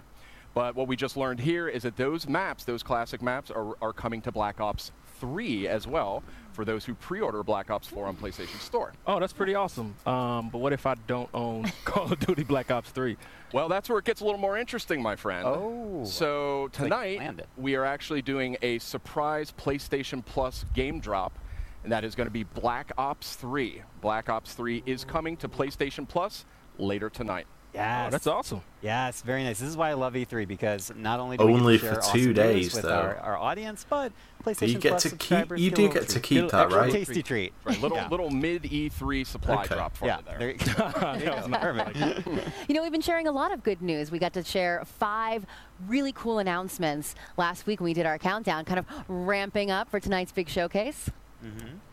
But 0.53 0.75
what 0.75 0.87
we 0.87 0.95
just 0.95 1.17
learned 1.17 1.39
here 1.39 1.67
is 1.67 1.83
that 1.83 1.97
those 1.97 2.27
maps, 2.27 2.63
those 2.63 2.81
classic 2.81 3.21
maps, 3.21 3.51
are, 3.51 3.77
are 3.79 3.93
coming 3.93 4.21
to 4.23 4.31
Black 4.31 4.59
Ops 4.59 4.91
3 5.19 5.67
as 5.67 5.87
well 5.87 6.23
for 6.53 6.65
those 6.65 6.85
who 6.85 6.93
pre-order 6.95 7.43
Black 7.43 7.69
Ops 7.69 7.87
4 7.87 8.07
on 8.07 8.15
PlayStation 8.15 8.59
Store. 8.59 8.93
Oh, 9.05 9.19
that's 9.19 9.33
pretty 9.33 9.53
awesome. 9.53 9.95
Um, 10.05 10.49
but 10.49 10.57
what 10.57 10.73
if 10.73 10.85
I 10.85 10.95
don't 11.05 11.29
own 11.33 11.71
Call 11.85 12.11
of 12.11 12.19
Duty 12.19 12.43
Black 12.43 12.71
Ops 12.71 12.89
3? 12.89 13.15
Well, 13.53 13.69
that's 13.69 13.89
where 13.89 13.99
it 13.99 14.05
gets 14.05 14.21
a 14.21 14.25
little 14.25 14.39
more 14.39 14.57
interesting, 14.57 15.01
my 15.01 15.15
friend. 15.15 15.45
Oh. 15.45 16.03
So 16.05 16.69
tonight 16.71 17.41
we 17.57 17.75
are 17.75 17.85
actually 17.85 18.21
doing 18.21 18.57
a 18.61 18.79
surprise 18.79 19.53
PlayStation 19.55 20.25
Plus 20.25 20.65
game 20.73 20.99
drop, 20.99 21.37
and 21.83 21.91
that 21.91 22.03
is 22.03 22.15
going 22.15 22.27
to 22.27 22.31
be 22.31 22.43
Black 22.43 22.91
Ops 22.97 23.35
3. 23.35 23.83
Black 24.01 24.29
Ops 24.29 24.53
3 24.53 24.83
is 24.85 25.03
coming 25.03 25.37
to 25.37 25.47
PlayStation 25.47 26.07
Plus 26.07 26.45
later 26.77 27.09
tonight. 27.09 27.47
Yes. 27.73 28.07
Oh, 28.07 28.09
that's 28.11 28.27
awesome. 28.27 28.61
Yes, 28.81 29.21
very 29.21 29.43
nice. 29.43 29.59
This 29.59 29.69
is 29.69 29.77
why 29.77 29.89
I 29.89 29.93
love 29.93 30.13
E3 30.13 30.47
because 30.47 30.91
not 30.95 31.19
only 31.19 31.37
do 31.37 31.43
Only 31.43 31.73
we 31.73 31.77
get 31.79 31.81
to 31.81 31.95
for 31.95 32.01
share 32.01 32.01
two 32.01 32.07
awesome 32.07 32.23
news 32.27 32.35
days, 32.35 32.73
with 32.73 32.83
though. 32.83 32.89
our, 32.93 33.15
our 33.17 33.37
audience, 33.37 33.85
but 33.87 34.11
PlayStation 34.43 34.67
you 34.69 34.79
get 34.79 34.89
Plus 34.91 35.03
to 35.03 35.09
keep- 35.09 35.19
subscribers 35.19 35.61
you 35.61 35.69
get 35.69 35.75
do 35.75 35.81
a 35.81 35.85
little 35.87 35.99
get 36.01 36.09
to 36.09 36.13
treat. 36.19 36.23
keep 36.23 36.43
a 36.45 36.47
that, 36.47 36.71
right? 36.71 36.91
Tasty 36.91 37.21
treat. 37.23 37.53
Right, 37.65 37.79
little 37.81 37.97
Yeah. 37.97 38.07
little 38.07 38.29
mid 38.31 38.63
E3 38.63 39.23
supply 39.27 39.63
Okay. 39.65 39.75
drop 39.75 39.95
for 39.95 40.05
Yeah, 40.07 40.17
you 40.17 40.23
there. 40.25 40.37
there 40.39 41.19
you 41.19 41.25
go. 41.25 41.57
Perfect. 41.59 42.27
You 42.69 42.75
know, 42.75 42.81
we've 42.81 42.91
been 42.91 43.01
sharing 43.01 43.27
a 43.27 43.31
lot 43.31 43.51
of 43.51 43.61
good 43.63 43.81
news. 43.81 44.09
We 44.09 44.17
got 44.19 44.33
to 44.33 44.43
share 44.43 44.83
five 44.85 45.45
really 45.87 46.13
cool 46.13 46.39
announcements 46.39 47.13
last 47.35 47.67
week 47.67 47.79
when 47.79 47.85
we 47.85 47.93
did 47.93 48.05
our 48.07 48.17
countdown, 48.17 48.65
kind 48.65 48.79
of 48.79 48.85
ramping 49.07 49.69
up 49.69 49.89
for 49.89 49.99
tonight's 49.99 50.31
big 50.31 50.49
showcase. 50.49 51.09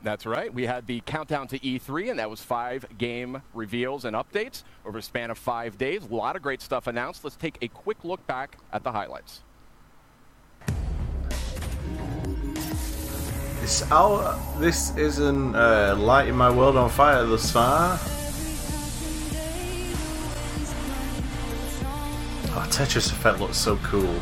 That's 0.03 0.27
right. 0.27 0.53
We 0.53 0.67
had 0.67 0.87
the 0.87 1.01
countdown 1.01 1.49
to 1.49 1.59
E3, 1.59 2.11
and 2.11 2.19
that 2.19 2.31
was 2.31 2.41
five 2.41 2.87
game 2.99 3.43
reveals 3.53 4.05
and 4.05 4.17
updates 4.17 4.63
over 4.85 4.99
a 4.99 5.03
span 5.03 5.31
of 5.31 5.39
five 5.39 5.79
days. 5.79 6.03
A 6.05 6.15
lot 6.15 6.37
of 6.37 6.43
great 6.43 6.63
stuff 6.63 6.87
announced. 6.87 7.25
Let's 7.25 7.37
take 7.37 7.59
a 7.63 7.69
quick 7.69 8.05
look 8.05 8.27
back 8.27 8.59
at 8.73 8.85
the 8.85 8.93
highlights. 8.93 9.43
This 13.61 13.91
hour, 13.91 14.39
this 14.59 14.95
isn't 14.97 15.55
uh, 15.57 15.97
lighting 15.99 16.37
my 16.37 16.51
world 16.51 16.77
on 16.77 16.91
fire 16.91 17.25
thus 17.25 17.51
far. 17.51 17.99
Oh, 22.57 22.67
Tetris 22.71 23.11
Effect 23.11 23.41
looks 23.41 23.57
so 23.57 23.77
cool. 23.79 24.21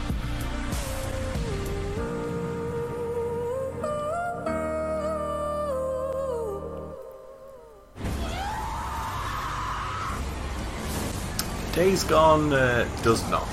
Days 11.75 12.05
Gone 12.05 12.53
uh, 12.53 12.87
does 13.03 13.29
not. 13.31 13.49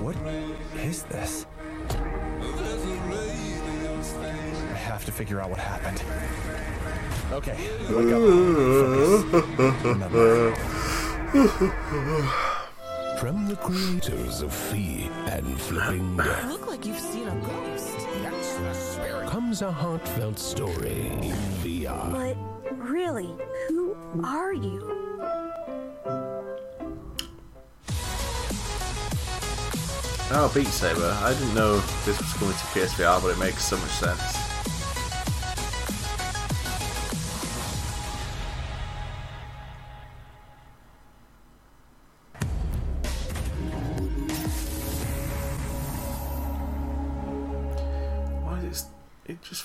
What 0.00 0.16
is 0.76 1.02
this? 1.04 1.46
I 4.70 4.74
have 4.74 5.04
to 5.04 5.12
figure 5.12 5.40
out 5.40 5.50
what 5.50 5.58
happened. 5.58 6.02
Okay, 7.32 7.56
wake 7.90 8.12
up. 8.12 8.22
Focus. 11.32 12.52
From 13.18 13.48
the 13.48 13.56
creators 13.56 14.42
of 14.42 14.52
Fee 14.52 15.08
and 15.26 15.58
Flipping 15.62 16.16
You 16.16 16.22
Death 16.22 16.50
look 16.50 16.66
like 16.66 16.84
you've 16.84 16.98
seen 16.98 17.26
a 17.26 17.34
ghost. 17.36 17.96
That's 18.22 18.54
the 18.56 18.74
spirit. 18.74 19.28
comes 19.28 19.62
a 19.62 19.72
heartfelt 19.72 20.38
story 20.38 21.08
in 21.22 21.32
VR. 21.62 22.12
But 22.12 22.36
really, 22.76 23.34
who 23.68 23.96
are 24.22 24.52
you? 24.52 24.82
Oh, 30.28 30.52
Beat 30.54 30.66
Saber. 30.66 31.16
I 31.22 31.32
didn't 31.32 31.54
know 31.54 31.78
this 32.04 32.18
was 32.18 32.32
coming 32.34 32.52
to 32.52 32.60
PSVR, 32.66 33.22
but 33.22 33.28
it 33.28 33.38
makes 33.38 33.64
so 33.64 33.78
much 33.78 33.90
sense. 33.92 34.55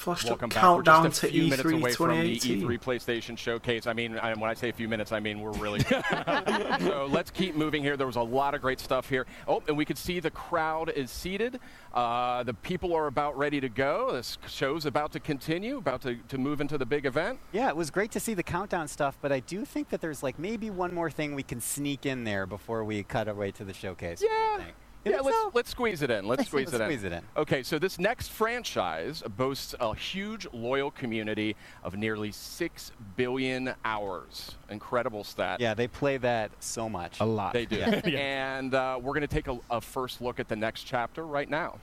Flashed 0.01 0.25
Welcome 0.25 0.45
up 0.45 0.53
back. 0.55 0.63
We're 0.63 0.69
countdown 0.69 1.03
just 1.05 1.23
a 1.23 1.27
to 1.27 1.31
few 1.31 1.43
minutes 1.43 1.61
E3 1.63 1.73
away 1.79 1.93
from 1.93 2.09
the 2.19 2.39
E3 2.39 2.81
PlayStation 2.81 3.37
Showcase. 3.37 3.87
I 3.87 3.93
mean, 3.93 4.17
I, 4.17 4.33
when 4.33 4.49
I 4.49 4.53
say 4.53 4.69
a 4.69 4.73
few 4.73 4.87
minutes, 4.87 5.11
I 5.11 5.19
mean 5.19 5.39
we're 5.39 5.51
really. 5.53 5.79
so 6.79 7.07
let's 7.09 7.31
keep 7.31 7.55
moving 7.55 7.83
here. 7.83 7.95
There 7.95 8.07
was 8.07 8.15
a 8.15 8.21
lot 8.21 8.55
of 8.55 8.61
great 8.61 8.79
stuff 8.79 9.07
here. 9.07 9.25
Oh, 9.47 9.61
and 9.67 9.77
we 9.77 9.85
could 9.85 9.97
see 9.97 10.19
the 10.19 10.31
crowd 10.31 10.89
is 10.89 11.11
seated. 11.11 11.59
Uh, 11.93 12.43
the 12.43 12.53
people 12.53 12.93
are 12.93 13.07
about 13.07 13.37
ready 13.37 13.61
to 13.61 13.69
go. 13.69 14.13
This 14.13 14.37
show's 14.47 14.85
about 14.85 15.11
to 15.13 15.19
continue, 15.19 15.77
about 15.77 16.01
to, 16.01 16.15
to 16.29 16.37
move 16.37 16.61
into 16.61 16.77
the 16.77 16.85
big 16.85 17.05
event. 17.05 17.39
Yeah, 17.51 17.69
it 17.69 17.75
was 17.75 17.91
great 17.91 18.11
to 18.11 18.19
see 18.19 18.33
the 18.33 18.43
countdown 18.43 18.87
stuff, 18.87 19.17
but 19.21 19.31
I 19.31 19.39
do 19.39 19.65
think 19.65 19.89
that 19.89 20.01
there's 20.01 20.23
like 20.23 20.39
maybe 20.39 20.69
one 20.69 20.93
more 20.93 21.11
thing 21.11 21.35
we 21.35 21.43
can 21.43 21.61
sneak 21.61 22.05
in 22.05 22.23
there 22.23 22.45
before 22.45 22.83
we 22.83 23.03
cut 23.03 23.27
away 23.27 23.51
to 23.51 23.63
the 23.63 23.73
showcase. 23.73 24.23
Yeah. 24.23 24.61
You 25.03 25.11
Yeah, 25.13 25.21
let's 25.21 25.35
so? 25.37 25.51
let's 25.53 25.69
squeeze 25.71 26.01
it 26.01 26.11
in. 26.11 26.27
Let's 26.27 26.45
squeeze 26.47 26.67
Let's 26.71 26.75
it 26.79 26.81
in. 26.83 26.87
squeeze 26.89 27.03
it 27.03 27.11
in. 27.11 27.21
Okay, 27.35 27.63
so 27.63 27.79
this 27.79 27.97
next 27.99 28.29
franchise 28.29 29.23
boasts 29.35 29.73
a 29.79 29.95
huge 29.95 30.47
loyal 30.53 30.91
community 30.91 31.55
of 31.83 31.95
nearly 31.95 32.31
six 32.31 32.91
billion 33.15 33.73
hours. 33.83 34.55
Incredible 34.69 35.23
stat. 35.23 35.59
Yeah, 35.59 35.73
they 35.73 35.87
play 35.87 36.17
that 36.17 36.51
so 36.59 36.87
much. 36.87 37.19
A 37.19 37.25
lot. 37.25 37.53
They 37.53 37.65
do. 37.65 37.77
Yeah. 37.77 37.87
and 38.19 38.73
uh, 38.75 38.99
we're 39.01 39.13
going 39.13 39.21
to 39.21 39.27
take 39.27 39.47
a, 39.47 39.57
a 39.69 39.81
first 39.81 40.21
look 40.21 40.39
at 40.39 40.47
the 40.47 40.55
next 40.55 40.83
chapter 40.83 41.25
right 41.25 41.49
now. 41.49 41.79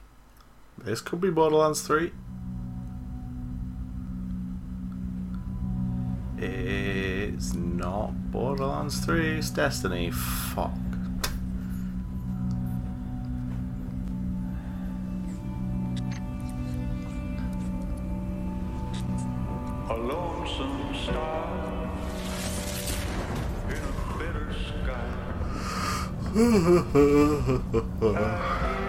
This 0.79 1.01
could 1.01 1.21
be 1.21 1.31
Borderlands 1.31 1.83
3. 1.83 2.13
It's 6.41 7.55
not 7.55 8.31
Borderlands 8.31 9.01
3, 9.05 9.39
it's 9.39 9.51
Destiny. 9.51 10.11
Fuck. 10.13 10.71
A 19.91 19.95
lonesome 19.95 20.95
star 21.03 21.91
in 23.71 23.77
a 23.77 24.19
bitter 24.19 24.53
sky. 24.85 25.09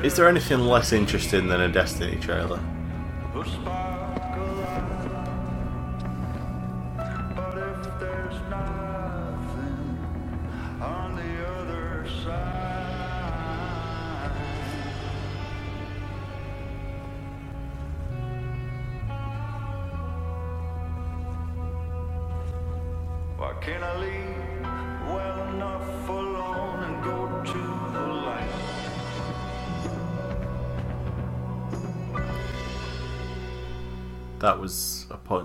Is 0.02 0.16
there 0.16 0.28
anything 0.28 0.58
less 0.58 0.92
interesting 0.92 1.46
than 1.46 1.60
a 1.60 1.68
Destiny 1.68 2.16
trailer? 2.16 2.58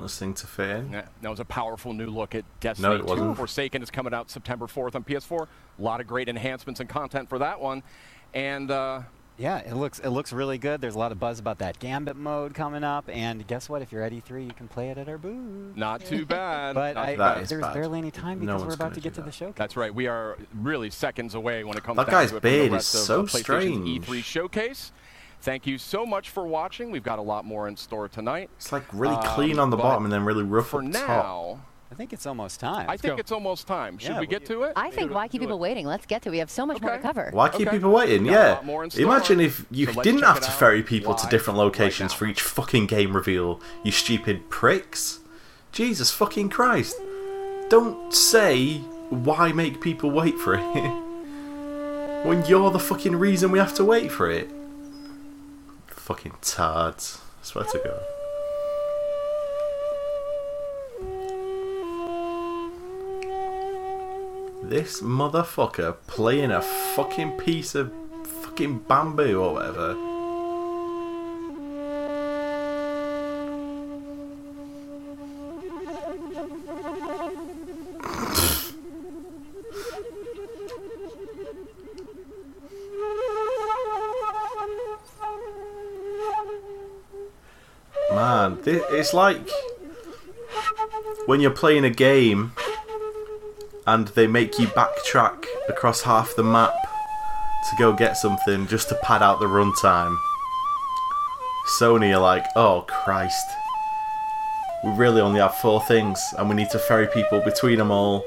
Pointless 0.08 0.20
thing 0.20 0.34
to 0.36 0.48
fit 0.48 0.70
in. 0.78 0.92
Yeah, 0.94 1.06
that 1.22 1.30
was 1.30 1.40
a 1.40 1.46
powerful 1.46 1.94
new 1.94 2.08
look 2.08 2.36
at 2.36 2.46
Destiny 2.60 2.88
No, 2.90 2.96
it 2.96 3.00
2. 3.00 3.06
wasn't. 3.06 3.38
Forsaken 3.38 3.84
is 3.84 3.92
coming 3.92 4.14
out 4.14 4.30
September 4.30 4.66
4th 4.68 4.96
on 4.96 5.04
PS4. 5.04 5.44
A 5.44 5.82
lot 5.82 6.02
of 6.02 6.08
great 6.08 6.30
enhancements 6.30 6.80
and 6.80 6.90
content 6.90 7.30
for 7.30 7.40
that 7.40 7.60
one. 7.60 7.84
And 8.34 8.72
uh, 8.72 9.02
Yeah, 9.38 9.60
it 9.60 9.76
looks 9.76 10.00
it 10.00 10.10
looks 10.10 10.34
really 10.34 10.58
good. 10.58 10.82
There's 10.82 10.96
a 10.96 11.00
lot 11.00 11.12
of 11.12 11.20
buzz 11.20 11.40
about 11.40 11.60
that 11.60 11.80
Gambit 11.80 12.16
mode 12.16 12.54
coming 12.54 12.84
up, 12.84 13.08
and 13.12 13.46
guess 13.48 13.70
what? 13.70 13.82
If 13.82 13.92
you're 13.92 14.02
at 14.04 14.12
E3, 14.12 14.46
you 14.46 14.52
can 14.54 14.68
play 14.68 14.90
it 14.90 14.98
at 14.98 15.08
our 15.10 15.18
booth. 15.18 15.76
not 15.76 16.04
too 16.04 16.26
bad. 16.38 16.74
But 16.76 16.96
Not 16.96 17.06
I, 17.06 17.12
too 17.14 17.18
bad. 17.18 17.48
there's 17.48 17.74
barely 17.74 18.00
any 18.00 18.12
time 18.12 18.40
because 18.40 18.62
one's 18.62 18.68
we're 18.70 18.74
about 18.76 18.92
gonna 18.92 19.02
get 19.02 19.14
to 19.16 19.22
the 19.22 19.32
showcase. 19.32 19.56
That's 19.58 19.78
right. 19.78 19.94
We 19.94 20.08
are 20.08 20.38
really 20.56 20.90
seconds 20.90 21.36
away 21.36 21.64
when 21.64 21.78
it 21.78 21.84
comes 21.84 21.98
That 21.98 22.08
down 22.08 22.22
guy's 22.22 22.32
to 22.32 22.38
it 22.38 22.42
from 22.42 22.50
the 22.52 22.58
beard 22.58 22.72
rest 22.72 22.96
is 22.96 23.04
so 23.06 23.24
uh, 23.24 23.28
strange. 23.28 24.06
E3 24.08 24.24
showcase. 24.24 24.92
Thank 25.48 25.66
you 25.66 25.78
so 25.78 26.06
much 26.06 26.30
for 26.30 26.46
watching. 26.46 26.92
We've 26.92 27.02
got 27.02 27.20
a 27.20 27.22
lot 27.22 27.46
more 27.46 27.70
in 27.70 27.78
store 27.78 28.10
tonight. 28.10 28.50
It's 28.58 28.74
like 28.74 28.84
really 28.92 29.16
Um, 29.16 29.24
clean 29.24 29.60
on 29.60 29.70
the 29.70 29.78
bottom 29.78 30.04
and 30.04 30.12
then 30.12 30.26
really 30.26 30.44
rough 30.44 30.68
For 30.68 30.82
up 30.82 30.88
now, 30.90 31.06
top. 31.08 31.60
I 31.90 31.96
think 31.96 32.12
it's 32.12 32.26
almost 32.26 32.60
time. 32.60 32.90
I 32.90 32.98
think 32.98 33.18
it's 33.18 33.32
almost 33.32 33.66
time. 33.66 33.98
Should 33.98 34.10
Yeah, 34.10 34.16
we 34.16 34.20
we- 34.20 34.28
get 34.28 34.46
to 34.48 34.64
it? 34.64 34.74
I 34.76 34.90
think 34.92 35.14
why 35.14 35.30
keep 35.30 35.40
people 35.40 35.58
waiting? 35.58 35.86
Let's 35.86 36.06
get 36.06 36.22
to 36.24 36.28
it. 36.28 36.32
We 36.34 36.40
have 36.40 36.52
so 36.52 36.66
much 36.66 36.82
more 36.82 36.92
to 36.92 36.98
cover. 37.00 37.30
Why 37.32 37.48
keep 37.48 37.66
Okay. 37.66 37.78
people 37.78 37.92
waiting? 37.94 38.26
Yeah. 38.26 38.56
lot 38.56 38.66
more 38.66 38.84
in 38.84 38.90
store. 38.90 39.06
Imagine 39.06 39.40
if 39.40 39.66
you 39.72 39.86
So 39.86 40.02
didn't 40.02 40.24
have 40.24 40.42
to 40.42 40.52
ferry 40.52 40.84
people 40.84 41.16
to 41.16 41.26
different 41.28 41.58
locations 41.58 42.12
now. 42.12 42.18
for 42.18 42.26
each 42.26 42.42
fucking 42.42 42.88
game 42.88 43.16
reveal, 43.16 43.62
you 43.84 43.92
stupid 43.94 44.50
pricks. 44.50 45.20
Jesus 45.72 46.12
fucking 46.12 46.50
Christ. 46.50 46.98
Don't 47.70 48.14
say 48.14 48.80
why 49.10 49.54
make 49.54 49.80
people 49.80 50.12
wait 50.12 50.38
for 50.38 50.56
it 50.56 50.60
when 52.26 52.44
you're 52.48 52.70
the 52.70 52.80
fucking 52.80 53.16
reason 53.16 53.50
we 53.50 53.60
have 53.60 53.74
to 53.76 53.86
wait 53.86 54.12
for 54.12 54.30
it. 54.30 54.50
Fucking 56.08 56.36
tards. 56.42 57.20
I 57.42 57.46
swear 57.46 57.66
to 57.66 57.80
God. 57.84 58.00
This 64.64 65.02
motherfucker 65.02 65.98
playing 66.08 66.52
a 66.52 66.62
fucking 66.62 67.32
piece 67.32 67.76
of 67.76 67.92
fucking 68.24 68.86
bamboo 68.88 69.42
or 69.42 69.56
whatever. 69.56 70.07
It's 88.68 89.14
like 89.14 89.50
when 91.26 91.40
you're 91.40 91.52
playing 91.52 91.86
a 91.86 91.90
game 91.90 92.52
and 93.86 94.10
they 94.10 94.28
make 94.28 94.60
you 94.60 94.68
backtrack 94.68 95.46
across 95.70 96.02
half 96.02 96.36
the 96.36 96.44
map 96.44 96.74
to 97.70 97.76
go 97.78 97.94
get 97.94 98.18
something 98.18 98.68
just 98.68 98.90
to 98.90 98.96
pad 98.96 99.24
out 99.24 99.40
the 99.40 99.46
runtime. 99.46 100.18
Sony 101.80 102.16
are 102.16 102.22
like, 102.22 102.46
oh 102.56 102.86
Christ. 102.88 103.46
We 104.84 104.92
really 104.92 105.22
only 105.22 105.40
have 105.40 105.56
four 105.56 105.82
things 105.82 106.22
and 106.38 106.50
we 106.50 106.56
need 106.56 106.70
to 106.72 106.80
ferry 106.80 107.08
people 107.08 107.42
between 107.42 107.78
them 107.78 107.92
all. 107.92 108.24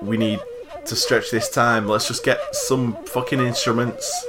We 0.00 0.16
need 0.16 0.40
to 0.86 0.96
stretch 0.96 1.30
this 1.30 1.48
time. 1.48 1.88
Let's 1.88 2.08
just 2.08 2.24
get 2.24 2.54
some 2.54 3.02
fucking 3.04 3.40
instruments. 3.40 4.26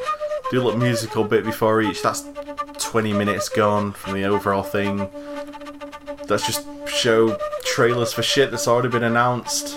Do 0.52 0.62
a 0.62 0.64
little 0.64 0.80
musical 0.80 1.24
bit 1.24 1.44
before 1.44 1.82
each. 1.82 2.02
That's 2.02 2.24
20 2.96 3.12
minutes 3.12 3.50
gone 3.50 3.92
from 3.92 4.14
the 4.14 4.24
overall 4.24 4.64
thing. 4.64 5.10
Let's 6.30 6.46
just 6.46 6.66
show 6.88 7.38
trailers 7.66 8.14
for 8.14 8.24
shit 8.24 8.52
that's 8.52 8.70
already 8.70 8.88
been 8.88 9.04
announced. 9.04 9.76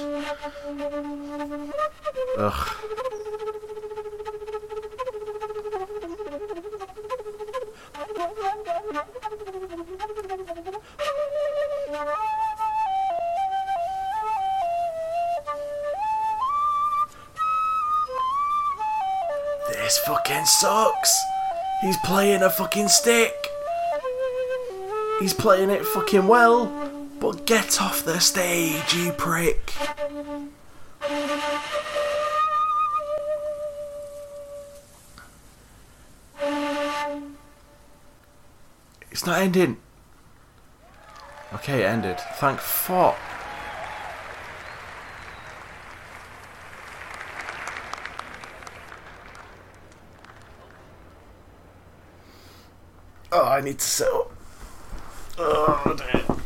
Ugh. 2.37 2.78
Playing 22.09 22.43
a 22.43 22.49
fucking 22.49 22.89
stick. 22.89 23.35
He's 25.21 25.35
playing 25.35 25.69
it 25.69 25.85
fucking 25.85 26.27
well, 26.27 26.65
but 27.21 27.45
get 27.45 27.83
off 27.83 28.03
the 28.03 28.19
stage, 28.19 28.95
you 28.95 29.13
prick. 29.13 29.75
It's 39.11 39.27
not 39.27 39.43
ending. 39.43 39.77
Okay, 41.53 41.83
it 41.83 41.87
ended. 41.87 42.19
Thank 42.37 42.61
fuck. 42.61 43.19
Oh, 53.41 53.45
I 53.45 53.61
need 53.61 53.79
to 53.79 53.87
up. 53.87 54.33
Oh, 55.39 55.97
dear. 55.97 56.39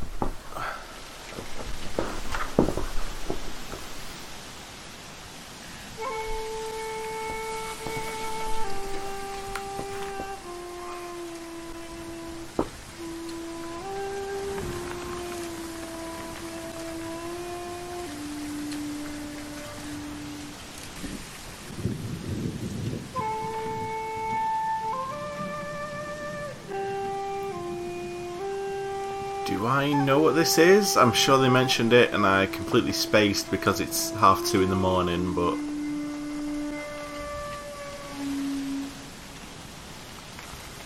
This 30.43 30.59
is? 30.59 30.97
I'm 30.97 31.12
sure 31.12 31.38
they 31.38 31.49
mentioned 31.49 31.93
it 31.93 32.12
and 32.12 32.26
I 32.26 32.47
completely 32.47 32.90
spaced 32.90 33.49
because 33.53 33.78
it's 33.78 34.11
half 34.11 34.45
two 34.45 34.61
in 34.61 34.70
the 34.70 34.74
morning, 34.74 35.32
but. 35.34 35.55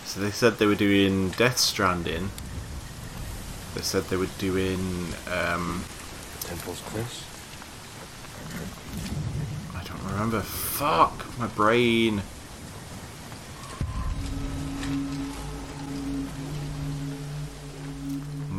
So 0.04 0.20
they 0.20 0.30
said 0.30 0.58
they 0.58 0.66
were 0.66 0.74
doing 0.74 1.30
Death 1.30 1.56
Stranding. 1.56 2.28
They 3.74 3.80
said 3.80 4.02
they 4.04 4.18
were 4.18 4.28
doing. 4.36 4.78
Um, 5.32 5.82
Temple's 6.40 6.82
close. 6.82 7.24
I 9.74 9.82
don't 9.84 10.12
remember. 10.12 10.42
Fuck! 10.42 11.38
My 11.38 11.46
brain. 11.46 12.20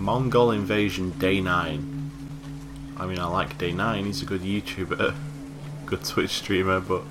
Mongol 0.08 0.52
Invasion 0.52 1.10
Day 1.20 1.42
9. 1.42 2.12
I 2.96 3.06
mean, 3.06 3.20
I 3.20 3.26
like 3.26 3.58
Day 3.58 3.74
9, 3.74 4.06
he's 4.06 4.22
a 4.22 4.26
good 4.26 4.40
YouTuber, 4.40 5.14
good 5.86 6.06
Twitch 6.06 6.30
streamer, 6.30 6.80
but. 6.80 7.04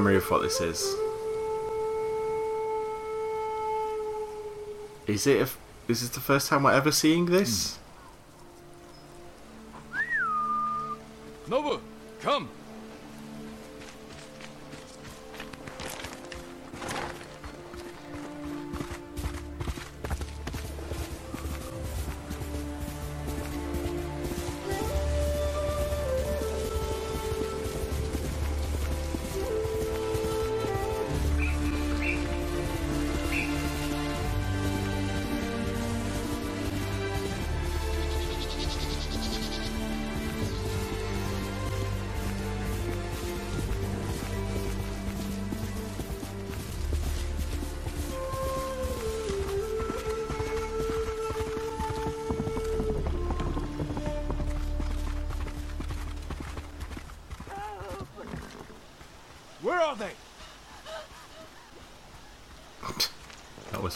Memory 0.00 0.16
of 0.16 0.30
what 0.30 0.40
this 0.40 0.62
is. 0.62 0.96
Is 5.06 5.26
it? 5.26 5.42
A, 5.42 5.48
is 5.92 6.00
this 6.00 6.08
the 6.08 6.20
first 6.20 6.48
time 6.48 6.62
we're 6.62 6.72
ever 6.72 6.90
seeing 6.90 7.26
this? 7.26 7.74
Hmm. 7.74 7.79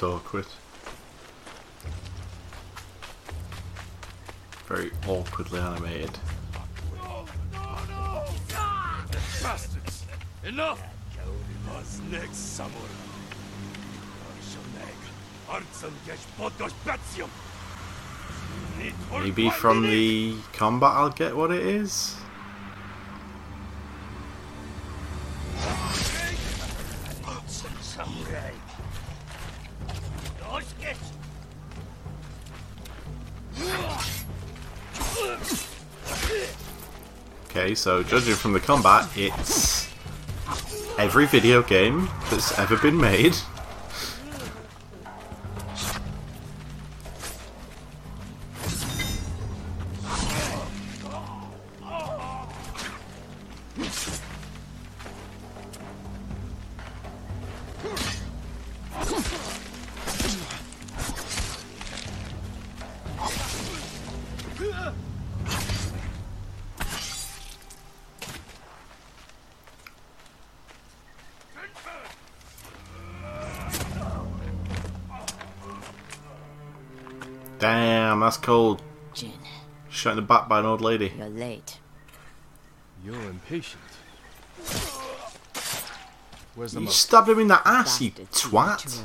Awkward. 0.04 0.46
Very 4.66 4.90
awkwardly 5.06 5.60
animated. 5.60 6.10
Bastards! 9.42 10.04
Enough! 10.44 10.82
Was 11.68 12.00
next 12.10 12.36
samurai. 12.36 12.78
Arshoneg, 14.28 15.00
Artsan 15.48 15.92
Gesh 16.06 16.24
Podosh 16.38 16.72
Batsium. 16.84 17.30
Maybe 19.12 19.50
from 19.50 19.82
the 19.82 20.34
combat 20.52 20.92
I'll 20.92 21.10
get 21.10 21.36
what 21.36 21.50
it 21.50 21.64
is? 21.64 22.16
So 37.84 38.02
judging 38.02 38.34
from 38.34 38.54
the 38.54 38.60
combat, 38.60 39.06
it's 39.14 39.92
every 40.98 41.26
video 41.26 41.62
game 41.62 42.08
that's 42.30 42.58
ever 42.58 42.78
been 42.78 42.96
made. 42.96 43.36
Cold. 78.44 78.82
Jin, 79.14 79.32
Shot 79.90 80.10
in 80.10 80.16
the 80.16 80.22
back 80.22 80.48
by 80.48 80.58
an 80.60 80.66
old 80.66 80.80
lady. 80.80 81.12
you're 81.16 81.28
late. 81.28 81.78
You're 83.04 83.20
impatient. 83.22 83.82
Where's 86.54 86.72
the 86.72 86.80
You 86.80 86.84
moat? 86.86 86.94
stabbed 86.94 87.28
him 87.28 87.38
in 87.40 87.48
the 87.48 87.60
ass, 87.66 88.00
you 88.00 88.10
Bastard 88.10 88.28
threw 88.30 88.58
it 88.60 88.78
to 88.78 88.88
twat. 88.88 89.04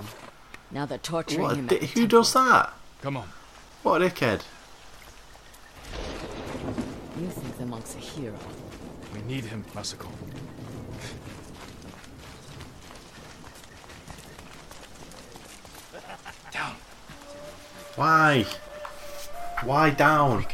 Now 0.71 0.85
they're 0.85 0.97
torturing 0.99 1.41
What 1.41 1.53
a 1.53 1.55
him. 1.55 1.67
di- 1.67 1.75
at 1.75 1.81
the 1.81 1.87
who 1.87 2.07
does 2.07 2.33
that? 2.33 2.73
Come 3.01 3.17
on. 3.17 3.27
What 3.83 4.01
a 4.01 4.05
dickhead. 4.09 4.41
You 7.19 7.27
think 7.27 7.57
the 7.57 7.65
monk's 7.65 7.95
a 7.95 7.99
hero? 7.99 8.37
We 9.13 9.21
need 9.21 9.45
him, 9.45 9.63
Masako. 9.73 10.09
Down. 16.51 16.75
Why? 17.95 18.45
Why 19.63 19.89
down? 19.89 20.45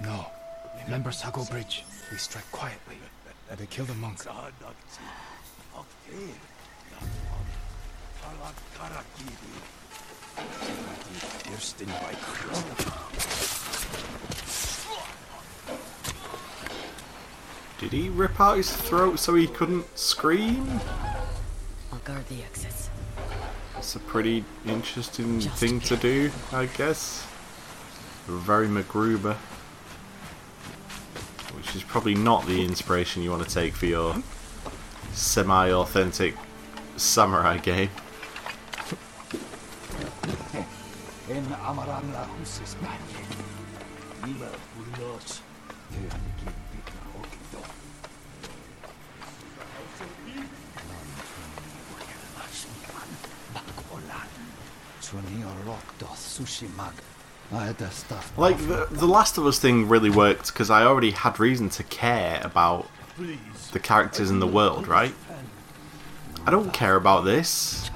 No. 0.00 0.26
Remember 0.84 1.10
Sago 1.10 1.44
Bridge? 1.44 1.84
We 2.10 2.18
strike 2.18 2.50
quietly. 2.52 2.96
And 3.50 3.58
they 3.58 3.66
kill 3.66 3.84
the 3.84 3.94
monk. 3.94 4.18
Did 17.78 17.92
he 17.92 18.08
rip 18.08 18.40
out 18.40 18.56
his 18.56 18.70
throat 18.72 19.18
so 19.18 19.34
he 19.34 19.48
couldn't 19.48 19.98
scream? 19.98 20.80
I'll 21.92 21.98
guard 22.04 22.28
the 22.28 22.42
exits. 22.44 22.88
That's 23.74 23.96
a 23.96 24.00
pretty 24.00 24.44
interesting 24.64 25.40
thing 25.40 25.80
to 25.80 25.96
do, 25.96 26.30
I 26.52 26.66
guess. 26.66 27.26
Very 28.26 28.68
MacGruber. 28.68 29.36
Which 31.56 31.76
is 31.76 31.82
probably 31.82 32.14
not 32.14 32.46
the 32.46 32.64
inspiration 32.64 33.22
you 33.22 33.30
want 33.30 33.46
to 33.46 33.54
take 33.54 33.74
for 33.74 33.86
your 33.86 34.16
semi-authentic 35.12 36.36
samurai 36.96 37.58
game. 37.58 37.90
En 41.28 41.44
amarana 41.64 42.26
panye. 57.50 57.64
Ila 57.66 57.74
bulos. 57.74 58.38
Like, 58.38 58.58
the, 58.66 58.86
the 58.90 59.06
Last 59.06 59.38
of 59.38 59.46
Us 59.46 59.58
thing 59.58 59.88
really 59.88 60.10
worked 60.10 60.48
because 60.48 60.70
I 60.70 60.84
already 60.84 61.10
had 61.10 61.38
reason 61.40 61.68
to 61.70 61.82
care 61.84 62.40
about 62.44 62.88
the 63.72 63.78
characters 63.78 64.30
in 64.30 64.40
the 64.40 64.46
world, 64.46 64.88
right? 64.88 65.14
I 66.46 66.50
don't 66.50 66.72
care 66.72 66.96
about 66.96 67.24
this. 67.24 67.90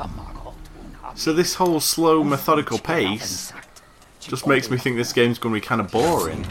So 1.15 1.33
this 1.33 1.55
whole 1.55 1.81
slow, 1.81 2.23
methodical 2.25 2.79
pace 2.79 3.53
just 4.21 4.47
makes 4.47 4.71
me 4.71 4.77
think 4.77 4.97
this 4.97 5.13
game's 5.13 5.39
going 5.39 5.55
to 5.55 5.61
be 5.61 5.67
kind 5.67 5.81
of 5.81 5.91
boring. 5.91 6.45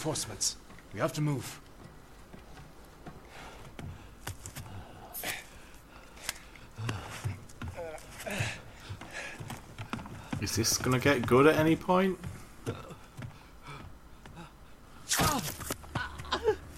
Reinforcements. 0.00 0.56
We 0.94 1.00
have 1.00 1.12
to 1.14 1.20
move. 1.20 1.60
Is 10.40 10.56
this 10.56 10.78
going 10.78 10.98
to 10.98 11.04
get 11.04 11.26
good 11.26 11.46
at 11.46 11.56
any 11.56 11.76
point? 11.76 12.18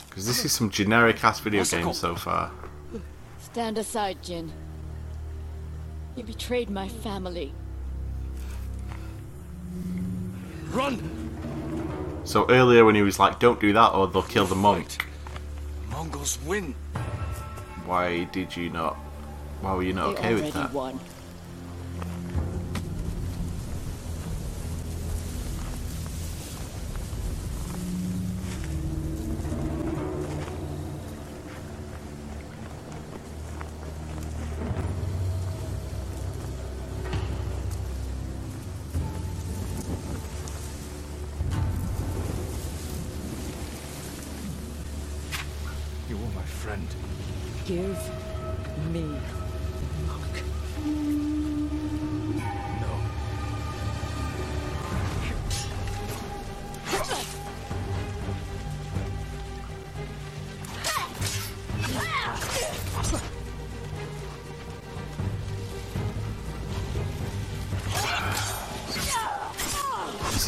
Because 0.08 0.26
this 0.26 0.44
is 0.44 0.52
some 0.52 0.68
generic 0.68 1.22
ass 1.22 1.38
video 1.40 1.64
game 1.64 1.92
so 1.92 2.16
far. 2.16 2.50
Stand 3.38 3.78
aside, 3.78 4.20
Jin. 4.22 4.52
You 6.16 6.24
betrayed 6.24 6.70
my 6.70 6.88
family. 6.88 7.54
Run! 10.70 11.21
So 12.24 12.46
earlier 12.48 12.84
when 12.84 12.94
he 12.94 13.02
was 13.02 13.18
like, 13.18 13.38
don't 13.40 13.60
do 13.60 13.72
that 13.72 13.88
or 13.90 14.06
they'll 14.06 14.22
kill 14.22 14.46
the 14.46 14.54
monk. 14.54 15.06
Mongols 15.90 16.38
win. 16.46 16.74
Why 17.84 18.24
did 18.24 18.56
you 18.56 18.70
not? 18.70 18.94
Why 19.60 19.74
were 19.74 19.82
you 19.82 19.92
not 19.92 20.16
they 20.16 20.18
okay 20.18 20.34
with 20.34 20.54
that? 20.54 20.72
won. 20.72 20.98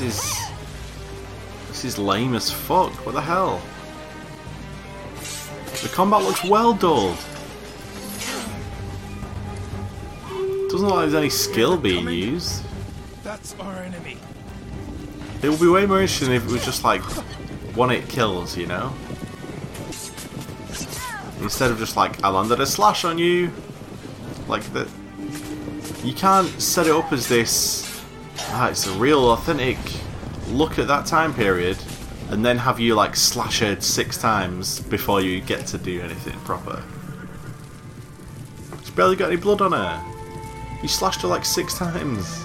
Is 0.05 0.20
this 1.68 1.84
is 1.84 1.98
lame 1.98 2.34
as 2.34 2.50
fuck. 2.50 2.92
What 3.05 3.12
the 3.12 3.20
hell? 3.20 3.61
The 5.82 5.88
combat 5.88 6.22
looks 6.22 6.44
well 6.44 6.72
dulled. 6.74 7.16
Doesn't 10.70 10.86
look 10.86 10.96
like 10.96 11.11
there's 11.11 11.14
any 11.14 11.30
skill 11.30 11.76
being 11.76 12.09
used. 12.09 12.64
That's 13.22 13.55
our 13.61 13.76
enemy. 13.76 14.18
It 15.42 15.48
would 15.48 15.61
be 15.61 15.68
way 15.68 15.86
more 15.86 16.00
interesting 16.00 16.32
if 16.32 16.44
it 16.44 16.50
was 16.50 16.64
just 16.64 16.84
like 16.84 17.02
one 17.74 17.90
hit 17.90 18.09
kills, 18.09 18.57
you 18.57 18.66
know? 18.66 18.94
Instead 21.40 21.70
of 21.70 21.78
just 21.78 21.96
like, 21.96 22.22
I 22.24 22.28
landed 22.28 22.61
a 22.61 22.66
slash 22.66 23.05
on 23.05 23.18
you. 23.18 23.52
Like 24.48 24.62
that. 24.72 24.88
You 26.02 26.14
can't 26.14 26.48
set 26.61 26.86
it 26.86 26.92
up 26.92 27.12
as 27.12 27.28
this. 27.28 27.84
Ah, 28.57 28.68
it's 28.68 28.86
a 28.86 28.92
real 28.92 29.32
authentic 29.32 29.76
look 30.46 30.78
at 30.78 30.86
that 30.86 31.07
time 31.07 31.34
period 31.34 31.76
and 32.30 32.46
then 32.46 32.57
have 32.57 32.78
you 32.78 32.94
like 32.94 33.16
slash 33.16 33.59
her 33.59 33.80
six 33.80 34.16
times 34.16 34.78
before 34.78 35.20
you 35.20 35.40
get 35.40 35.66
to 35.66 35.76
do 35.76 36.00
anything 36.00 36.38
proper. 36.42 36.80
She's 38.78 38.90
barely 38.90 39.16
got 39.16 39.32
any 39.32 39.40
blood 39.40 39.61
on 39.61 39.72
her. 39.72 40.00
You 40.82 40.86
slashed 40.86 41.22
her 41.22 41.28
like 41.28 41.44
six 41.44 41.76
times. 41.76 42.43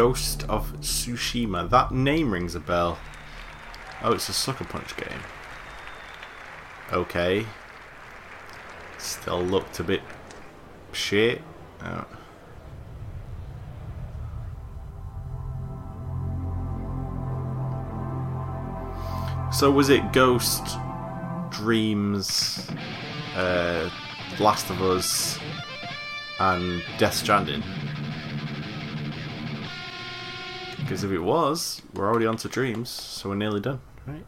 Ghost 0.00 0.44
of 0.48 0.72
Tsushima. 0.80 1.68
That 1.68 1.92
name 1.92 2.32
rings 2.32 2.54
a 2.54 2.60
bell. 2.60 2.96
Oh, 4.02 4.12
it's 4.12 4.30
a 4.30 4.32
Sucker 4.32 4.64
Punch 4.64 4.96
game. 4.96 5.20
Okay. 6.90 7.44
Still 8.96 9.42
looked 9.42 9.78
a 9.78 9.84
bit 9.84 10.00
shit. 10.92 11.42
Oh. 11.84 12.06
So 19.52 19.70
was 19.70 19.90
it 19.90 20.14
Ghost 20.14 20.78
Dreams 21.50 22.70
uh, 23.36 23.90
Last 24.38 24.70
of 24.70 24.80
Us 24.80 25.38
and 26.38 26.82
Death 26.96 27.16
Stranding? 27.16 27.62
Because 30.90 31.04
if 31.04 31.12
it 31.12 31.20
was, 31.20 31.82
we're 31.94 32.08
already 32.08 32.26
on 32.26 32.36
to 32.38 32.48
Dreams, 32.48 32.90
so 32.90 33.28
we're 33.28 33.36
nearly 33.36 33.60
done, 33.60 33.78
right? 34.08 34.24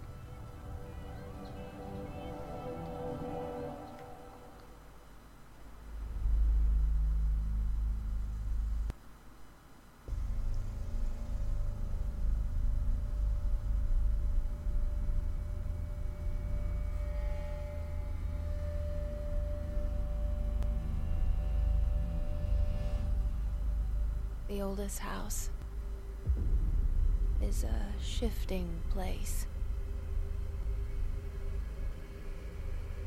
The 24.46 24.60
oldest 24.60 25.00
house 25.00 25.50
is 27.52 27.64
a 27.64 28.02
shifting 28.02 28.66
place. 28.90 29.46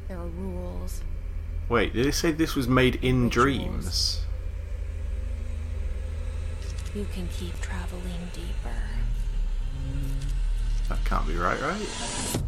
There 0.07 0.19
are 0.19 0.27
rules. 0.27 1.01
Wait, 1.67 1.93
did 1.93 2.05
they 2.05 2.11
say 2.11 2.31
this 2.31 2.55
was 2.55 2.67
made 2.67 3.03
in 3.03 3.27
Dreams? 3.29 4.21
You 6.93 7.07
can 7.11 7.27
keep 7.29 7.59
traveling 7.59 8.29
deeper. 8.33 8.81
That 10.89 11.03
can't 11.05 11.27
be 11.27 11.35
right, 11.35 11.59
right? 11.59 12.43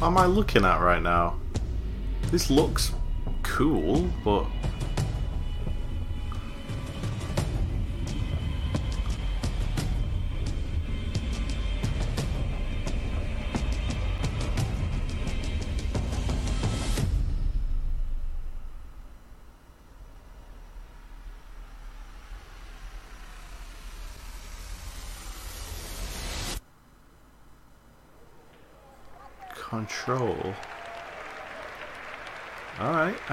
Am 0.00 0.16
I 0.16 0.26
looking 0.26 0.64
at 0.64 0.80
right 0.80 1.02
now? 1.02 1.38
This 2.30 2.50
looks 2.50 2.92
cool, 3.42 4.08
but 4.24 4.46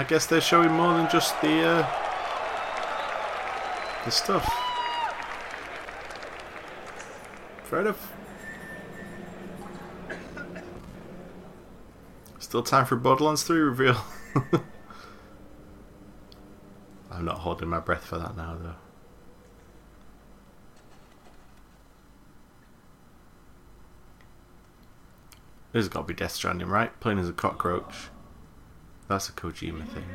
guess 0.08 0.26
they're 0.26 0.42
showing 0.42 0.72
more 0.72 0.94
than 0.94 1.10
just 1.10 1.40
the 1.42 1.64
uh, 1.64 1.88
the 4.06 4.12
stuff. 4.12 4.48
Fair 7.64 7.82
enough. 7.82 8.12
Still 12.40 12.62
time 12.62 12.86
for 12.86 12.96
Borderlands 12.96 13.44
3 13.44 13.60
reveal. 13.60 13.98
I'm 17.12 17.26
not 17.26 17.40
holding 17.40 17.68
my 17.68 17.80
breath 17.80 18.06
for 18.06 18.20
that 18.20 18.38
now 18.38 18.56
though. 18.62 18.76
This 25.72 25.84
has 25.84 25.90
got 25.90 26.02
to 26.02 26.06
be 26.08 26.14
Death 26.14 26.32
Stranding, 26.32 26.70
right? 26.70 26.98
Playing 27.02 27.20
as 27.20 27.28
a 27.28 27.34
cockroach. 27.34 28.10
That's 29.08 29.30
a 29.30 29.34
Kojima 29.34 29.88
thing. 29.88 30.06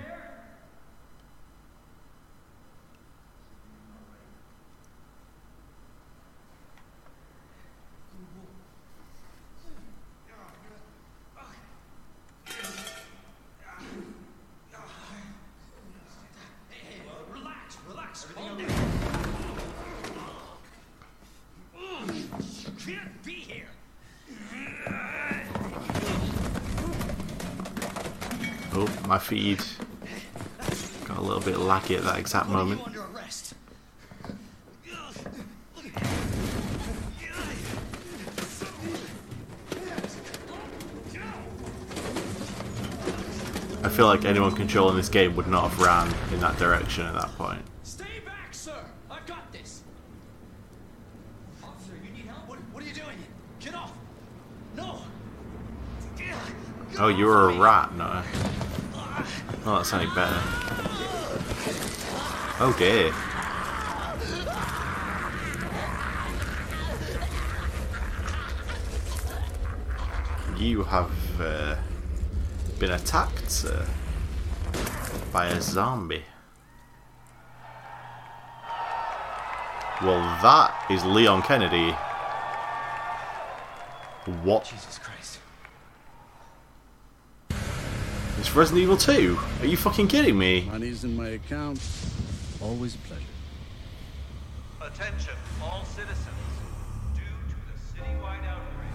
At 31.96 32.04
that 32.04 32.18
exact 32.18 32.48
moment. 32.48 32.80
I 43.82 43.88
feel 43.88 44.06
like 44.06 44.24
anyone 44.24 44.54
controlling 44.54 44.96
this 44.96 45.08
game 45.08 45.34
would 45.36 45.46
not 45.46 45.70
have 45.70 45.80
ran 45.80 46.06
in 46.34 46.40
that 46.40 46.58
direction 46.58 47.06
at 47.06 47.14
that 47.14 47.34
point. 47.38 47.62
Stay 47.82 48.20
back, 48.24 48.52
sir. 48.52 48.76
I've 49.10 49.26
got 49.26 49.50
this. 49.52 49.82
Officer, 51.64 51.92
you 52.04 52.10
need 52.12 52.26
help? 52.26 52.46
What, 52.46 52.58
what 52.72 52.84
are 52.84 52.86
you 52.86 52.92
doing? 52.92 53.16
Get 53.58 53.74
off. 53.74 53.92
No. 54.76 54.98
Oh, 56.98 57.08
you 57.08 57.24
were 57.24 57.50
a 57.50 57.58
rat, 57.58 57.94
no. 57.94 58.22
Oh, 59.64 59.76
that's 59.76 59.92
any 59.94 60.06
better. 60.14 60.79
Oh 62.62 62.74
dear. 62.78 63.06
You 70.58 70.82
have 70.82 71.10
uh, 71.40 71.76
been 72.78 72.90
attacked, 72.90 73.50
sir, 73.50 73.86
by 75.32 75.46
a 75.46 75.62
zombie. 75.62 76.22
Well, 80.02 80.20
that 80.42 80.86
is 80.90 81.02
Leon 81.02 81.40
Kennedy. 81.40 81.92
What? 84.44 84.66
Jesus 84.66 84.98
Christ. 84.98 85.38
It's 88.38 88.54
Resident 88.54 88.82
Evil 88.82 88.98
2. 88.98 89.38
Are 89.60 89.66
you 89.66 89.78
fucking 89.78 90.08
kidding 90.08 90.36
me? 90.36 90.68
Money's 90.70 91.04
in 91.04 91.16
my 91.16 91.28
account. 91.28 91.80
Always 92.62 92.94
a 92.94 92.98
pleasure. 92.98 93.24
Attention, 94.82 95.34
all 95.62 95.84
citizens. 95.84 96.26
Due 97.14 97.22
to 97.48 97.54
the 97.54 98.00
citywide 98.02 98.46
outbreak, 98.46 98.90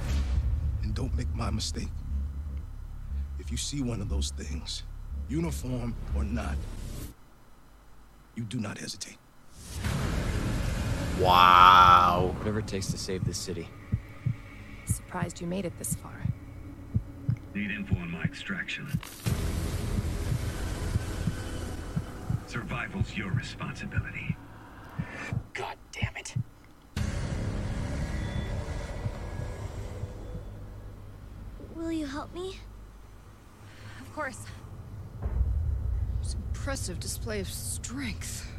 And 0.83 0.93
don't 0.93 1.15
make 1.17 1.33
my 1.35 1.49
mistake. 1.49 1.89
If 3.39 3.49
you 3.49 3.57
see 3.57 3.81
one 3.81 4.01
of 4.01 4.09
those 4.09 4.31
things, 4.31 4.83
uniform 5.29 5.95
or 6.15 6.23
not, 6.23 6.55
you 8.35 8.43
do 8.43 8.59
not 8.59 8.77
hesitate. 8.77 9.17
Wow. 11.19 12.33
Whatever 12.37 12.59
it 12.59 12.67
takes 12.67 12.87
to 12.87 12.97
save 12.97 13.25
this 13.25 13.37
city. 13.37 13.67
Surprised 14.85 15.41
you 15.41 15.47
made 15.47 15.65
it 15.65 15.77
this 15.79 15.95
far. 15.95 16.21
Need 17.55 17.71
info 17.71 17.95
on 17.95 18.11
my 18.11 18.21
extraction. 18.21 18.87
Survival's 22.47 23.15
your 23.17 23.31
responsibility. 23.31 24.37
God 25.53 25.75
damn 25.91 26.15
it. 26.15 26.35
Will 31.75 31.91
you 31.91 32.05
help 32.05 32.33
me? 32.33 32.59
Of 33.99 34.13
course. 34.13 34.45
It's 36.21 36.33
an 36.33 36.43
impressive 36.47 36.99
display 36.99 37.39
of 37.39 37.47
strength. 37.47 38.49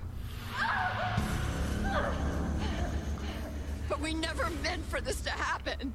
But 3.88 4.00
we 4.00 4.14
never 4.14 4.50
meant 4.62 4.84
for 4.86 5.00
this 5.00 5.20
to 5.22 5.30
happen. 5.30 5.94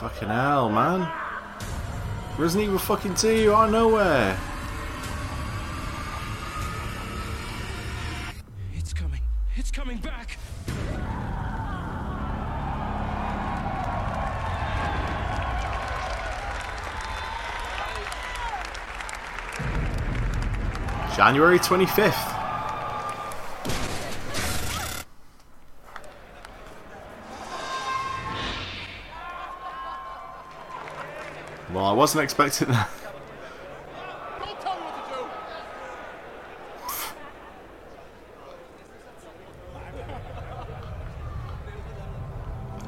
Fucking 0.00 0.28
hell, 0.28 0.70
man. 0.70 1.25
Resident 2.38 2.66
Evil 2.66 2.78
fucking 2.78 3.14
2 3.14 3.50
out 3.54 3.66
of 3.66 3.72
nowhere. 3.72 4.38
It's 8.74 8.92
coming. 8.92 9.20
It's 9.56 9.70
coming 9.70 9.96
back. 9.96 10.36
January 21.16 21.58
25th. 21.58 22.35
Wasn't 31.96 32.22
expecting 32.22 32.68
that. 32.68 32.90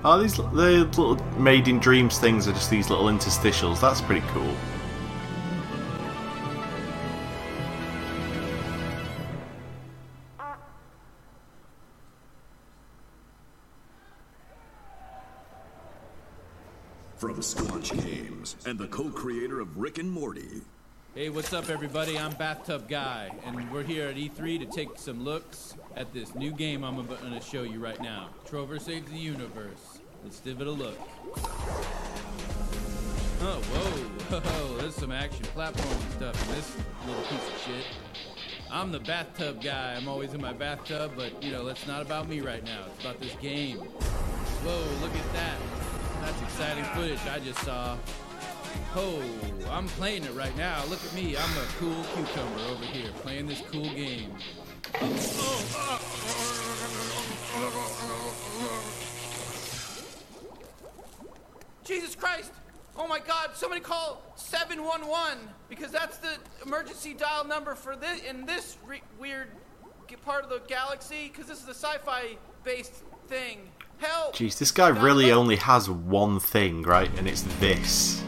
Oh, 0.05 0.21
these 0.21 0.37
the 0.37 0.43
little 0.43 1.17
made 1.39 1.69
in 1.69 1.81
dreams 1.81 2.19
things 2.19 2.47
are 2.47 2.53
just 2.53 2.71
these 2.71 2.89
little 2.91 3.07
interstitials. 3.07 3.81
That's 3.81 4.01
pretty 4.01 4.25
cool. 4.29 4.55
From 17.17 17.35
Squanch 17.35 18.01
Games 18.01 18.18
and 18.69 18.79
the 18.79 18.87
co-creator 18.89 19.61
of 19.61 19.79
Rick 19.79 19.97
and 19.97 20.13
Morty. 20.13 20.61
Hey, 21.15 21.31
what's 21.31 21.55
up, 21.55 21.71
everybody? 21.71 22.19
I'm 22.19 22.33
Bathtub 22.33 22.87
Guy, 22.87 23.31
and 23.47 23.73
we're 23.73 23.83
here 23.83 24.09
at 24.09 24.17
E3 24.17 24.59
to 24.59 24.67
take 24.67 24.99
some 24.99 25.25
looks 25.25 25.75
at 25.97 26.13
this 26.13 26.35
new 26.35 26.51
game 26.51 26.85
I'm 26.85 26.97
going 27.07 27.33
to 27.33 27.41
show 27.41 27.63
you 27.63 27.79
right 27.79 27.99
now. 28.03 28.29
Trover 28.45 28.79
Saves 28.79 29.11
the 29.11 29.17
Universe. 29.17 30.01
Let's 30.23 30.41
give 30.41 30.61
it 30.61 30.67
a 30.67 30.71
look. 30.71 30.99
Oh, 33.41 33.59
whoa, 33.59 34.39
whoa, 34.39 34.77
there's 34.77 34.95
some 34.95 35.13
action 35.13 35.47
platforming 35.57 36.13
stuff 36.17 36.49
in 36.49 36.55
this 36.55 36.77
little 37.07 37.23
piece 37.23 37.49
of 37.49 37.63
shit. 37.65 37.87
I'm 38.71 38.93
the 38.93 39.01
bathtub 39.01 39.63
guy. 39.63 39.95
I'm 39.95 40.09
always 40.09 40.35
in 40.35 40.43
my 40.43 40.53
bathtub, 40.53 41.13
but, 41.17 41.43
you 41.43 41.53
know, 41.53 41.65
that's 41.65 41.87
not 41.87 42.03
about 42.03 42.29
me 42.29 42.43
right 42.43 42.63
now. 42.65 42.85
It's 42.93 43.03
about 43.03 43.19
this 43.19 43.35
game. 43.37 43.79
Whoa, 43.79 45.03
look 45.03 45.17
at 45.17 45.33
that. 45.33 45.57
That's 46.21 46.43
exciting 46.43 46.85
footage 46.85 47.21
I 47.27 47.39
just 47.39 47.61
saw. 47.61 47.97
Oh, 48.95 49.23
I'm 49.71 49.87
playing 49.89 50.25
it 50.25 50.35
right 50.35 50.57
now. 50.57 50.85
Look 50.87 51.05
at 51.05 51.15
me. 51.15 51.37
I'm 51.37 51.59
a 51.59 51.67
cool 51.79 52.05
cucumber 52.15 52.61
over 52.71 52.85
here 52.85 53.11
playing 53.23 53.47
this 53.47 53.63
cool 53.71 53.85
game. 53.85 54.33
Jesus 61.85 62.15
Christ! 62.15 62.53
Oh 62.97 63.07
my 63.07 63.21
God! 63.21 63.51
Somebody 63.55 63.81
call 63.81 64.23
711 64.37 65.39
because 65.69 65.91
that's 65.91 66.19
the 66.19 66.37
emergency 66.67 67.15
dial 67.15 67.45
number 67.47 67.75
for 67.75 67.97
this 67.97 68.21
in 68.23 68.45
this 68.45 68.77
re- 68.87 69.03
weird 69.19 69.49
part 70.25 70.45
of 70.45 70.51
the 70.51 70.61
galaxy. 70.67 71.29
Because 71.29 71.47
this 71.47 71.63
is 71.63 71.69
a 71.69 71.75
sci-fi 71.75 72.37
based 72.65 73.05
thing. 73.29 73.71
Help! 73.99 74.35
Jeez, 74.35 74.59
this 74.59 74.71
guy 74.71 74.89
really 74.89 75.33
only 75.33 75.57
has 75.57 75.91
one 75.91 76.41
thing, 76.41 76.83
right? 76.83 77.11
And 77.19 77.29
it's 77.29 77.43
this. 77.59 78.23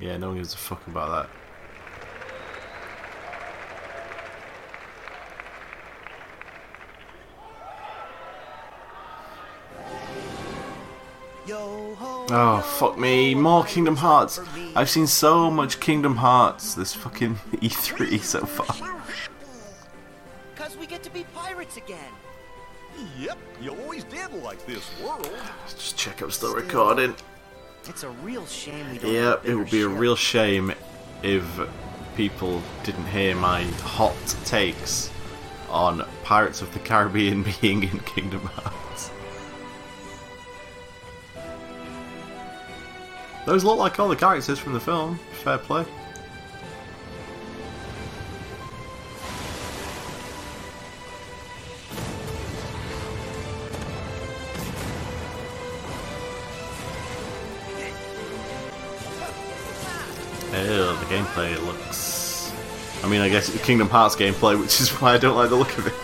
Yeah, 0.00 0.16
no 0.16 0.28
one 0.28 0.36
gives 0.38 0.54
a 0.54 0.56
fuck 0.56 0.86
about 0.86 1.28
that. 1.28 1.40
Oh, 12.32 12.60
fuck 12.78 12.96
me. 12.96 13.34
More 13.34 13.64
Kingdom 13.64 13.96
Hearts. 13.96 14.40
I've 14.76 14.88
seen 14.88 15.08
so 15.08 15.50
much 15.50 15.80
Kingdom 15.80 16.14
Hearts 16.14 16.74
this 16.74 16.94
fucking 16.94 17.34
E3 17.54 18.20
so 18.20 18.46
far. 18.46 18.94
Because 20.54 20.76
we 20.76 20.86
get 20.86 21.02
to 21.02 21.10
be 21.10 21.24
pirates 21.34 21.76
again. 21.76 22.12
Yep, 23.18 23.38
you 23.60 23.70
always 23.82 24.04
did 24.04 24.32
like 24.44 24.64
this 24.64 24.88
world. 25.02 25.28
Just 25.66 25.96
check 25.96 26.20
I'm 26.20 26.30
still 26.30 26.54
recording. 26.54 27.16
It's 27.88 28.02
a 28.02 28.10
real 28.10 28.46
shame 28.46 28.90
we 28.90 28.98
don't 28.98 29.12
Yeah, 29.12 29.36
it 29.42 29.54
would 29.54 29.70
be 29.70 29.82
a 29.82 29.88
real 29.88 30.16
shame 30.16 30.72
if 31.22 31.44
people 32.16 32.62
didn't 32.84 33.06
hear 33.06 33.34
my 33.34 33.64
hot 33.64 34.16
takes 34.44 35.10
on 35.68 36.06
Pirates 36.22 36.62
of 36.62 36.72
the 36.72 36.78
Caribbean 36.80 37.44
being 37.60 37.82
in 37.82 38.00
Kingdom 38.00 38.40
Hearts. 38.40 39.10
Those 43.46 43.64
look 43.64 43.78
like 43.78 43.98
all 43.98 44.08
the 44.08 44.16
characters 44.16 44.58
from 44.58 44.74
the 44.74 44.80
film. 44.80 45.18
Fair 45.42 45.58
play. 45.58 45.84
Ew, 60.52 60.56
the 60.56 61.06
gameplay 61.06 61.64
looks. 61.64 62.52
I 63.04 63.08
mean, 63.08 63.20
I 63.20 63.28
guess 63.28 63.48
it's 63.48 63.64
Kingdom 63.64 63.88
Hearts 63.88 64.16
gameplay, 64.16 64.58
which 64.58 64.80
is 64.80 64.90
why 64.90 65.14
I 65.14 65.18
don't 65.18 65.36
like 65.36 65.48
the 65.48 65.56
look 65.56 65.78
of 65.78 65.86
it. 65.86 65.94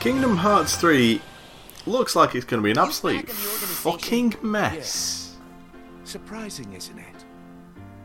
Kingdom 0.00 0.36
Hearts 0.36 0.76
3 0.76 1.22
looks 1.86 2.16
like 2.16 2.34
it's 2.34 2.44
going 2.44 2.62
to 2.62 2.64
be 2.64 2.70
an 2.70 2.78
absolute 2.78 3.28
fucking 3.28 4.34
mess. 4.42 5.36
Surprising, 6.04 6.72
isn't 6.72 6.98
it? 6.98 7.24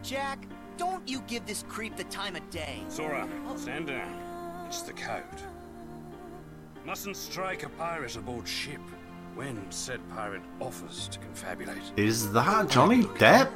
Jack, 0.04 0.46
don't 0.78 1.08
you 1.08 1.22
give 1.22 1.46
this 1.46 1.64
creep 1.68 1.96
the 1.96 2.04
time 2.06 2.36
of 2.36 2.48
day. 2.50 2.84
Sora, 2.90 3.28
oh. 3.48 3.58
stand 3.58 3.88
down. 3.88 4.66
It's 4.68 4.82
the 4.82 4.94
code. 4.94 5.24
Mustn't 6.86 7.18
strike 7.18 7.64
a 7.64 7.70
pirate 7.70 8.16
aboard 8.16 8.48
ship 8.48 8.82
when 9.34 9.60
said 9.72 10.00
pirate 10.10 10.44
offers 10.60 11.08
to 11.10 11.20
confabulate. 11.20 11.98
Is 11.98 12.32
that 12.32 12.70
Johnny 12.70 13.04
Depp? 13.04 13.50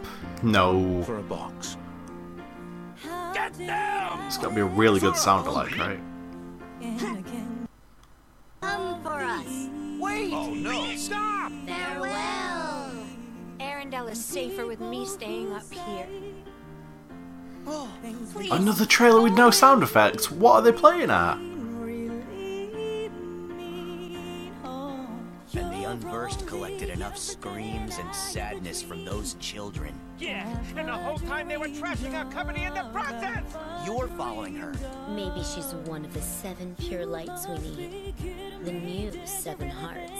No. 0.44 1.04
For 1.04 1.20
a 1.20 1.24
box. 1.24 1.78
Get 3.34 3.58
down! 3.58 4.26
It's 4.26 4.38
got 4.38 4.50
to 4.50 4.56
be 4.56 4.62
a 4.62 4.66
really 4.66 5.00
good 5.00 5.16
sound 5.16 5.48
alike, 5.48 5.78
right? 5.78 6.00
Come 10.30 10.62
for 10.62 10.70
us. 10.70 10.74
Wait! 10.74 10.74
Oh 10.74 10.88
no! 10.88 10.96
Stop! 10.96 11.52
Farewell. 11.68 12.92
Arendelle 13.60 14.12
is 14.12 14.24
safer 14.24 14.66
with 14.66 14.80
me 14.80 15.06
staying 15.06 15.52
up 15.54 15.72
here. 15.72 16.08
Oh, 17.68 17.90
please. 18.34 18.52
Another 18.52 18.86
trailer 18.86 19.22
with 19.22 19.34
no 19.34 19.52
sound 19.52 19.84
effects? 19.84 20.32
What 20.32 20.56
are 20.56 20.62
they 20.62 20.72
playing 20.72 21.12
at? 21.12 21.38
And 25.56 25.74
the 25.74 25.90
unversed 25.90 26.46
collected 26.46 26.90
enough 26.90 27.18
screams 27.18 27.98
and 27.98 28.14
sadness 28.14 28.84
from 28.84 29.04
those 29.04 29.34
children. 29.40 29.94
Yeah, 30.20 30.46
and 30.78 30.88
the 30.88 30.94
whole 30.94 31.18
time 31.18 31.48
they 31.48 31.58
were 31.58 31.68
trashing 31.68 32.14
our 32.14 32.32
company 32.32 32.66
in 32.66 32.74
the 32.74 32.84
process! 32.94 33.44
You're 33.86 34.08
following 34.10 34.56
her. 34.56 34.74
Maybe 35.10 35.44
she's 35.44 35.74
one 35.86 36.06
of 36.06 36.14
the 36.14 36.22
seven 36.22 36.76
pure 36.80 37.06
lights 37.06 37.48
we 37.48 37.58
need. 37.58 38.14
The 38.64 38.72
new 38.72 39.12
seven 39.26 39.70
hearts. 39.70 40.12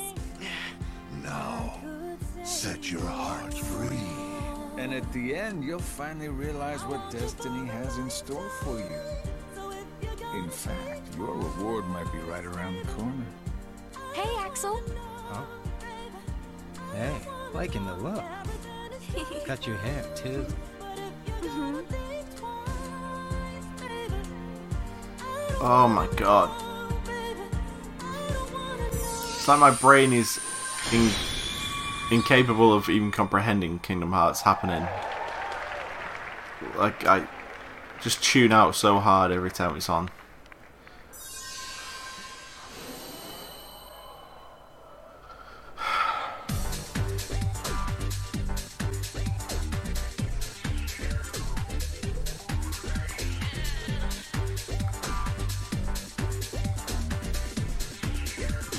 Now, 1.30 1.80
set 2.44 2.92
your 2.92 3.06
heart 3.06 3.54
free. 3.54 3.98
And 4.78 4.94
at 4.94 5.12
the 5.14 5.36
end, 5.36 5.64
you'll 5.64 5.80
finally 5.80 6.30
realize 6.30 6.82
what 6.86 7.12
destiny 7.12 7.68
has 7.68 7.98
in 8.00 8.10
store 8.10 8.50
for 8.64 8.80
you. 8.80 9.02
In 10.36 10.50
fact, 10.50 11.16
your 11.18 11.36
reward 11.36 11.86
might 11.90 12.12
be 12.12 12.18
right 12.20 12.46
around 12.46 12.78
the 12.78 12.92
corner. 12.94 13.26
Hey, 14.14 14.36
Axel. 14.40 14.82
Huh? 15.28 15.44
Hey, 16.96 17.16
liking 17.54 17.86
the 17.86 17.96
look. 17.96 18.24
Cut 19.46 19.68
your 19.68 19.78
hair, 19.78 20.04
too. 20.16 20.48
Mm-hmm. 21.42 21.80
Oh 25.62 25.88
my 25.88 26.08
god. 26.16 26.50
It's 29.26 29.48
like 29.48 29.60
my 29.60 29.72
brain 29.72 30.14
is 30.14 30.40
in, 30.94 31.10
incapable 32.12 32.74
of 32.74 32.90
even 32.90 33.12
comprehending 33.12 33.80
Kingdom 33.80 34.12
Hearts 34.12 34.42
happening. 34.42 34.88
Like, 36.78 37.06
I 37.06 37.28
just 38.02 38.24
tune 38.24 38.52
out 38.52 38.76
so 38.76 39.00
hard 39.00 39.32
every 39.32 39.52
time 39.52 39.76
it's 39.76 39.90
on. 39.90 40.10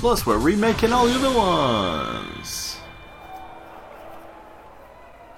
Plus, 0.01 0.25
we're 0.25 0.39
remaking 0.39 0.91
all 0.93 1.05
the 1.05 1.13
other 1.13 1.37
ones. 1.37 2.77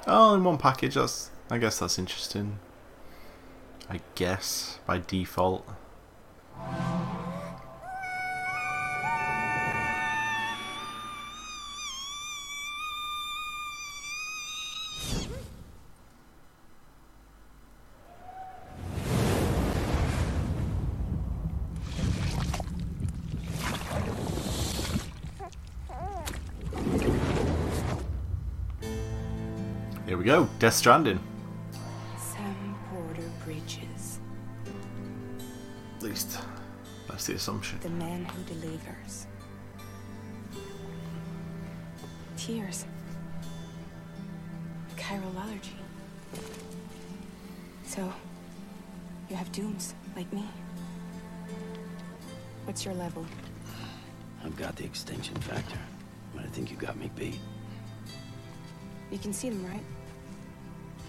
All 0.07 0.35
in 0.35 0.43
one 0.45 0.57
package. 0.57 0.95
That's, 0.95 1.31
I 1.49 1.57
guess, 1.57 1.79
that's 1.79 1.99
interesting. 1.99 2.59
I 3.89 3.99
guess 4.15 4.79
by 4.87 4.99
default. 4.99 5.67
Go, 30.33 30.49
Death 30.57 30.73
Stranding. 30.73 31.19
Sam 32.17 32.75
Porter 32.89 33.29
Bridges, 33.45 34.19
At 35.97 36.01
least, 36.01 36.39
that's 37.07 37.27
the 37.27 37.35
assumption. 37.35 37.79
the 37.81 37.89
man 37.89 38.25
who 38.25 38.41
delivers. 38.51 39.27
Tears. 42.35 42.85
Chiral 44.97 45.35
allergy. 45.35 45.75
So, 47.85 48.11
you 49.29 49.35
have 49.35 49.51
dooms, 49.51 49.93
like 50.15 50.31
me. 50.33 50.45
What's 52.65 52.83
your 52.85 52.95
level? 52.95 53.23
I've 54.43 54.57
got 54.57 54.75
the 54.77 54.83
extinction 54.83 55.35
factor, 55.35 55.77
but 56.33 56.43
I 56.43 56.47
think 56.47 56.71
you 56.71 56.77
got 56.77 56.97
me 56.97 57.11
beat. 57.15 57.39
You 59.11 59.19
can 59.19 59.31
see 59.31 59.49
them, 59.49 59.63
right? 59.67 59.83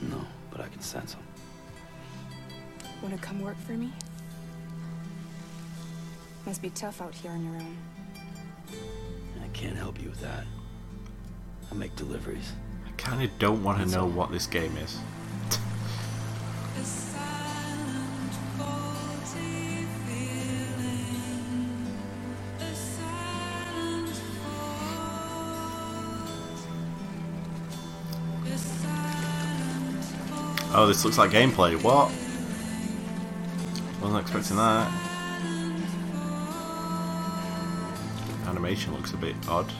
No, 0.00 0.20
but 0.50 0.60
I 0.60 0.68
can 0.68 0.80
sense 0.80 1.14
them. 1.14 1.22
Wanna 3.02 3.18
come 3.18 3.40
work 3.40 3.56
for 3.66 3.72
me? 3.72 3.92
Must 6.46 6.60
be 6.60 6.70
tough 6.70 7.00
out 7.00 7.14
here 7.14 7.30
on 7.30 7.44
your 7.44 7.54
own. 7.56 7.76
I 9.42 9.48
can't 9.52 9.76
help 9.76 10.00
you 10.02 10.10
with 10.10 10.20
that. 10.20 10.44
I 11.70 11.74
make 11.74 11.94
deliveries. 11.96 12.52
I 12.86 12.90
kind 12.92 13.22
of 13.22 13.30
don't 13.38 13.62
want 13.62 13.80
to 13.80 13.86
know 13.86 14.06
what 14.06 14.30
this 14.30 14.46
game 14.46 14.76
is. 14.76 14.98
Oh, 30.76 30.88
this 30.88 31.04
looks 31.04 31.18
like 31.18 31.30
gameplay. 31.30 31.80
What? 31.80 32.10
Wasn't 34.02 34.20
expecting 34.20 34.56
that. 34.56 34.92
Animation 38.48 38.92
looks 38.92 39.12
a 39.12 39.16
bit 39.16 39.36
odd. 39.48 39.70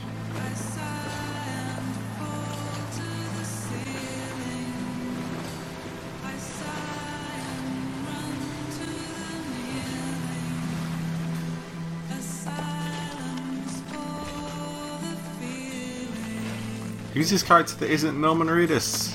Who's 17.13 17.29
this 17.29 17.43
character 17.43 17.75
that 17.75 17.89
isn't 17.89 18.19
Norman 18.19 18.47
Reedus? 18.47 19.14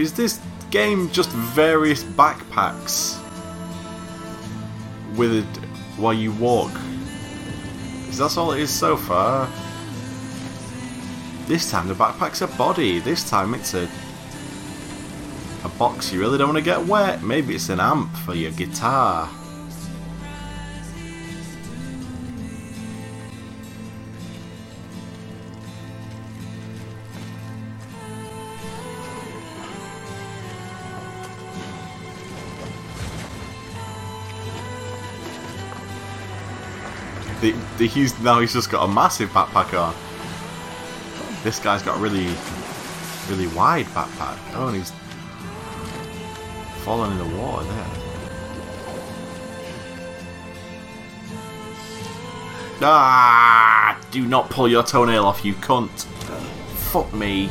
Is 0.00 0.14
this 0.14 0.40
game 0.70 1.10
just 1.10 1.28
various 1.28 2.02
backpacks 2.02 3.18
with 5.14 5.34
it 5.34 5.56
while 5.98 6.14
you 6.14 6.32
walk? 6.32 6.72
Is 8.08 8.16
that 8.16 8.38
all 8.38 8.52
it 8.52 8.60
is 8.60 8.70
so 8.70 8.96
far? 8.96 9.46
This 11.46 11.70
time 11.70 11.86
the 11.86 11.92
backpack's 11.92 12.40
a 12.40 12.46
body. 12.46 12.98
This 13.00 13.28
time 13.28 13.52
it's 13.52 13.74
a 13.74 13.86
a 15.64 15.68
box 15.78 16.10
you 16.10 16.18
really 16.18 16.38
don't 16.38 16.48
want 16.48 16.58
to 16.58 16.64
get 16.64 16.86
wet. 16.86 17.22
Maybe 17.22 17.54
it's 17.54 17.68
an 17.68 17.78
amp 17.78 18.16
for 18.16 18.34
your 18.34 18.52
guitar. 18.52 19.28
He's 37.86 38.18
now 38.20 38.40
he's 38.40 38.52
just 38.52 38.70
got 38.70 38.84
a 38.84 38.88
massive 38.92 39.30
backpack 39.30 39.78
on. 39.78 39.94
This 41.42 41.58
guy's 41.58 41.82
got 41.82 41.98
a 41.98 42.00
really, 42.00 42.28
really 43.28 43.46
wide 43.56 43.86
backpack. 43.86 44.38
Oh, 44.54 44.68
and 44.68 44.76
he's 44.76 44.92
falling 46.84 47.12
in 47.12 47.18
the 47.18 47.36
water 47.36 47.64
there. 47.64 47.86
Ah! 52.82 54.00
Do 54.10 54.26
not 54.26 54.48
pull 54.50 54.68
your 54.68 54.82
toenail 54.82 55.24
off, 55.24 55.44
you 55.44 55.54
cunt. 55.54 56.04
Fuck 56.90 57.12
me. 57.12 57.50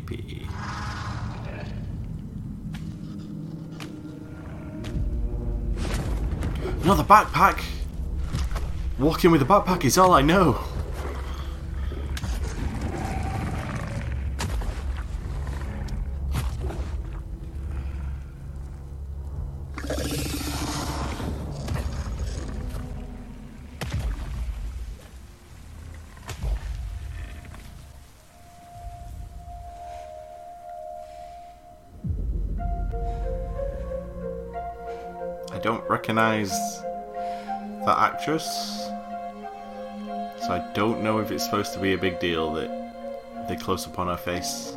creepy. 0.00 0.48
Another 6.82 7.04
backpack! 7.04 7.62
Walking 8.98 9.30
with 9.30 9.42
a 9.42 9.44
backpack 9.44 9.84
is 9.84 9.98
all 9.98 10.12
I 10.12 10.22
know. 10.22 10.71
Don't 36.12 36.24
recognize 36.24 36.82
that 37.86 37.98
actress. 37.98 38.46
So 40.40 40.52
I 40.52 40.70
don't 40.74 41.02
know 41.02 41.18
if 41.18 41.30
it's 41.30 41.44
supposed 41.44 41.72
to 41.74 41.78
be 41.78 41.92
a 41.94 41.98
big 41.98 42.20
deal 42.20 42.52
that 42.54 43.48
they 43.48 43.56
close 43.56 43.86
up 43.86 43.98
on 43.98 44.08
her 44.08 44.16
face. 44.16 44.76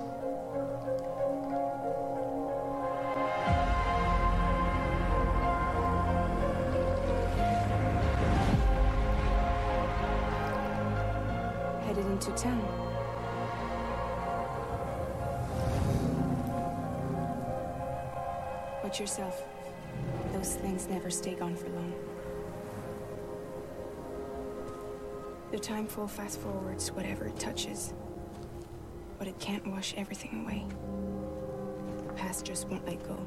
Headed 11.85 12.05
into 12.05 12.31
town. 12.31 12.85
Yourself. 18.97 19.54
Those 20.65 20.71
things 20.71 20.87
never 20.87 21.11
stay 21.11 21.35
gone 21.35 21.55
for 21.55 21.69
long. 21.69 21.93
The 25.51 25.57
timefall 25.57 26.09
fast 26.09 26.39
forwards 26.39 26.91
whatever 26.91 27.27
it 27.27 27.37
touches. 27.37 27.93
But 29.19 29.27
it 29.27 29.37
can't 29.39 29.67
wash 29.67 29.93
everything 29.95 30.41
away. 30.43 30.65
The 32.07 32.13
past 32.13 32.45
just 32.45 32.67
won't 32.67 32.83
let 32.87 33.07
go. 33.07 33.23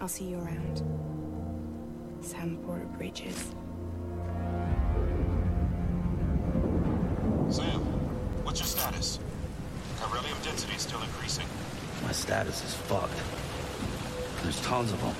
I'll 0.00 0.08
see 0.08 0.24
you 0.24 0.38
around. 0.38 0.82
Sam 2.22 2.56
Porter 2.64 2.86
Bridges. 2.96 3.54
Sam, 7.50 7.80
what's 8.42 8.60
your 8.60 8.66
status? 8.66 9.18
Chiralium 9.98 10.42
density 10.44 10.76
is 10.76 10.82
still 10.82 11.02
increasing. 11.02 11.46
My 12.02 12.12
status 12.12 12.64
is 12.64 12.72
fucked. 12.72 13.12
There's 14.42 14.60
tons 14.62 14.90
of 14.90 15.00
them. 15.02 15.14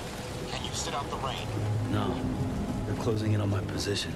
Can 0.85 0.93
sit 0.93 0.99
out 1.01 1.09
the 1.09 1.27
rain? 1.27 1.47
No, 1.91 2.15
they're 2.85 3.03
closing 3.03 3.33
in 3.33 3.41
on 3.41 3.49
my 3.49 3.61
position. 3.61 4.13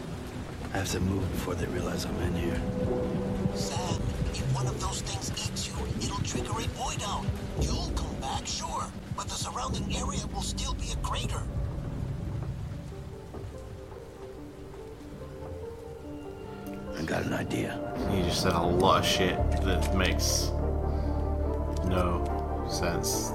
I 0.71 0.77
have 0.77 0.91
to 0.91 0.99
move 0.99 1.27
before 1.31 1.55
they 1.55 1.65
realize 1.65 2.05
I'm 2.05 2.15
in 2.21 2.35
here. 2.35 2.61
Sam, 3.55 3.99
if 4.33 4.45
one 4.53 4.67
of 4.67 4.79
those 4.79 5.01
things 5.01 5.31
eats 5.31 5.67
you, 5.67 5.73
it'll 5.99 6.23
trigger 6.23 6.51
a 6.51 6.67
void 6.77 7.01
out. 7.07 7.25
You'll 7.59 7.89
come 7.95 8.15
back, 8.21 8.45
sure, 8.45 8.85
but 9.17 9.27
the 9.27 9.33
surrounding 9.33 9.95
area 9.95 10.21
will 10.31 10.43
still 10.43 10.75
be 10.75 10.91
a 10.91 10.95
crater. 10.97 11.41
I 16.95 17.01
got 17.01 17.23
an 17.23 17.33
idea. 17.33 17.79
You 18.13 18.21
just 18.25 18.43
said 18.43 18.53
a 18.53 18.61
lot 18.61 18.99
of 18.99 19.05
shit 19.07 19.35
that 19.63 19.95
makes 19.95 20.51
no 21.85 22.67
sense. 22.69 23.31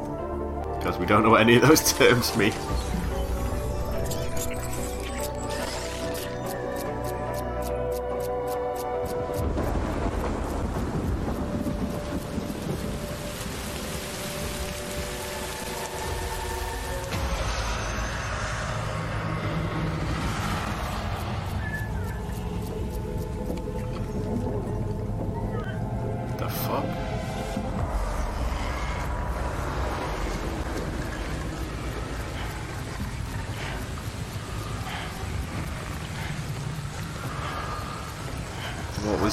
Because 0.79 0.99
we 0.99 1.07
don't 1.07 1.25
know 1.25 1.31
what 1.31 1.41
any 1.41 1.57
of 1.57 1.63
those 1.63 1.93
terms 1.99 2.37
mean. 2.37 2.53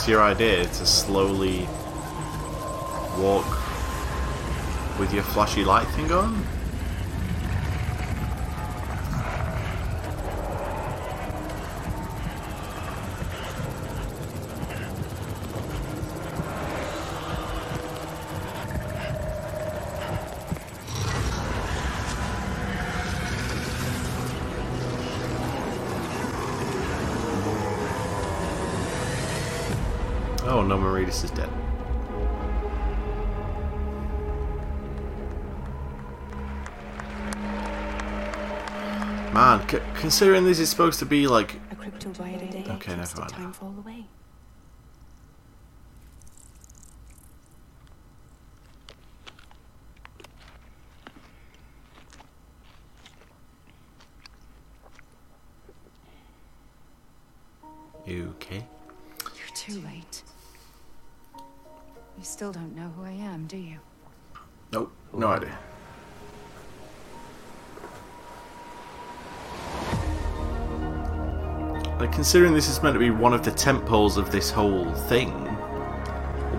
Was 0.01 0.07
your 0.07 0.23
idea? 0.23 0.63
To 0.63 0.85
slowly 0.87 1.67
walk 3.19 3.45
with 4.97 5.13
your 5.13 5.21
flashy 5.21 5.63
light 5.63 5.87
thing 5.89 6.11
on? 6.11 6.43
Oh 31.11 31.23
is 31.25 31.31
dead. 31.31 31.49
Man, 39.33 39.67
c- 39.69 39.79
considering 39.95 40.43
this 40.45 40.59
is 40.59 40.69
supposed 40.69 40.99
to 40.99 41.05
be 41.05 41.27
like 41.27 41.55
A 41.71 41.75
day 42.47 42.65
Okay, 42.69 42.95
never 42.95 43.19
mind. 43.19 43.31
time 43.31 43.53
fall 43.53 43.73
away. 43.77 44.05
Considering 72.21 72.53
this 72.53 72.69
is 72.69 72.83
meant 72.83 72.93
to 72.93 72.99
be 72.99 73.09
one 73.09 73.33
of 73.33 73.43
the 73.43 73.49
tent 73.49 73.83
poles 73.83 74.15
of 74.15 74.31
this 74.31 74.51
whole 74.51 74.93
thing, 75.09 75.31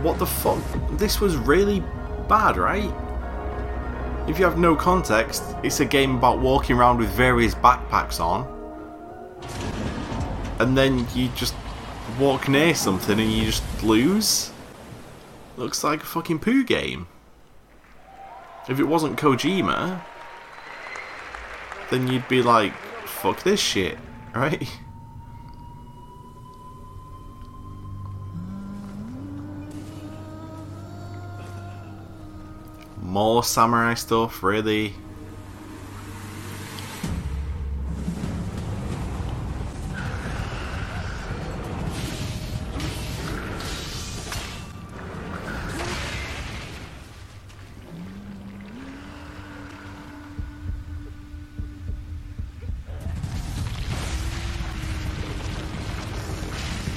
what 0.02 0.18
the 0.18 0.26
fuck? 0.26 0.58
This 0.98 1.20
was 1.20 1.36
really 1.36 1.78
bad, 2.28 2.56
right? 2.56 2.92
If 4.28 4.40
you 4.40 4.44
have 4.44 4.58
no 4.58 4.74
context, 4.74 5.44
it's 5.62 5.78
a 5.78 5.84
game 5.84 6.16
about 6.16 6.40
walking 6.40 6.76
around 6.76 6.98
with 6.98 7.10
various 7.10 7.54
backpacks 7.54 8.18
on, 8.18 8.42
and 10.58 10.76
then 10.76 11.06
you 11.14 11.28
just 11.36 11.54
walk 12.18 12.48
near 12.48 12.74
something 12.74 13.20
and 13.20 13.32
you 13.32 13.44
just 13.44 13.84
lose. 13.84 14.50
Looks 15.56 15.84
like 15.84 16.02
a 16.02 16.06
fucking 16.06 16.40
poo 16.40 16.64
game. 16.64 17.06
If 18.68 18.80
it 18.80 18.84
wasn't 18.84 19.16
Kojima, 19.16 20.02
then 21.90 22.08
you'd 22.08 22.26
be 22.26 22.42
like, 22.42 22.74
fuck 23.06 23.44
this 23.44 23.60
shit, 23.60 23.96
right? 24.34 24.68
More 33.12 33.44
samurai 33.44 33.92
stuff, 33.92 34.42
really? 34.42 34.94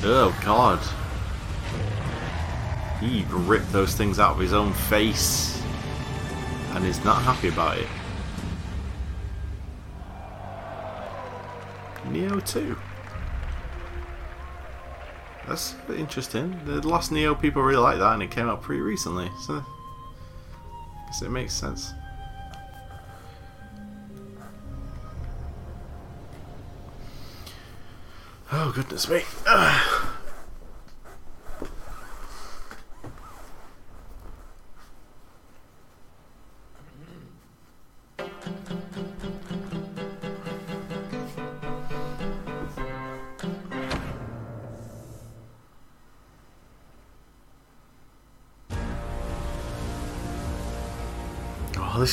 Oh 0.05 0.33
god. 0.45 0.79
He 3.01 3.25
ripped 3.29 3.73
those 3.73 3.93
things 3.95 4.17
out 4.17 4.31
of 4.31 4.39
his 4.39 4.53
own 4.53 4.71
face 4.71 5.54
and 6.85 6.93
is 6.93 7.03
not 7.03 7.19
happy 7.23 7.47
about 7.47 7.79
it. 7.79 7.87
Nioh 12.09 12.45
2. 12.45 12.77
That's 15.47 15.73
interesting. 15.97 16.59
The 16.65 16.87
last 16.87 17.11
Nioh 17.11 17.39
people 17.39 17.63
really 17.63 17.81
like 17.81 17.97
that 17.97 18.13
and 18.13 18.21
it 18.21 18.29
came 18.29 18.47
out 18.47 18.61
pretty 18.61 18.81
recently, 18.81 19.31
so 19.41 19.55
I 19.55 21.05
guess 21.07 21.23
it 21.23 21.29
makes 21.29 21.55
sense. 21.55 21.91
Oh 28.51 28.71
goodness 28.75 29.09
me. 29.09 29.21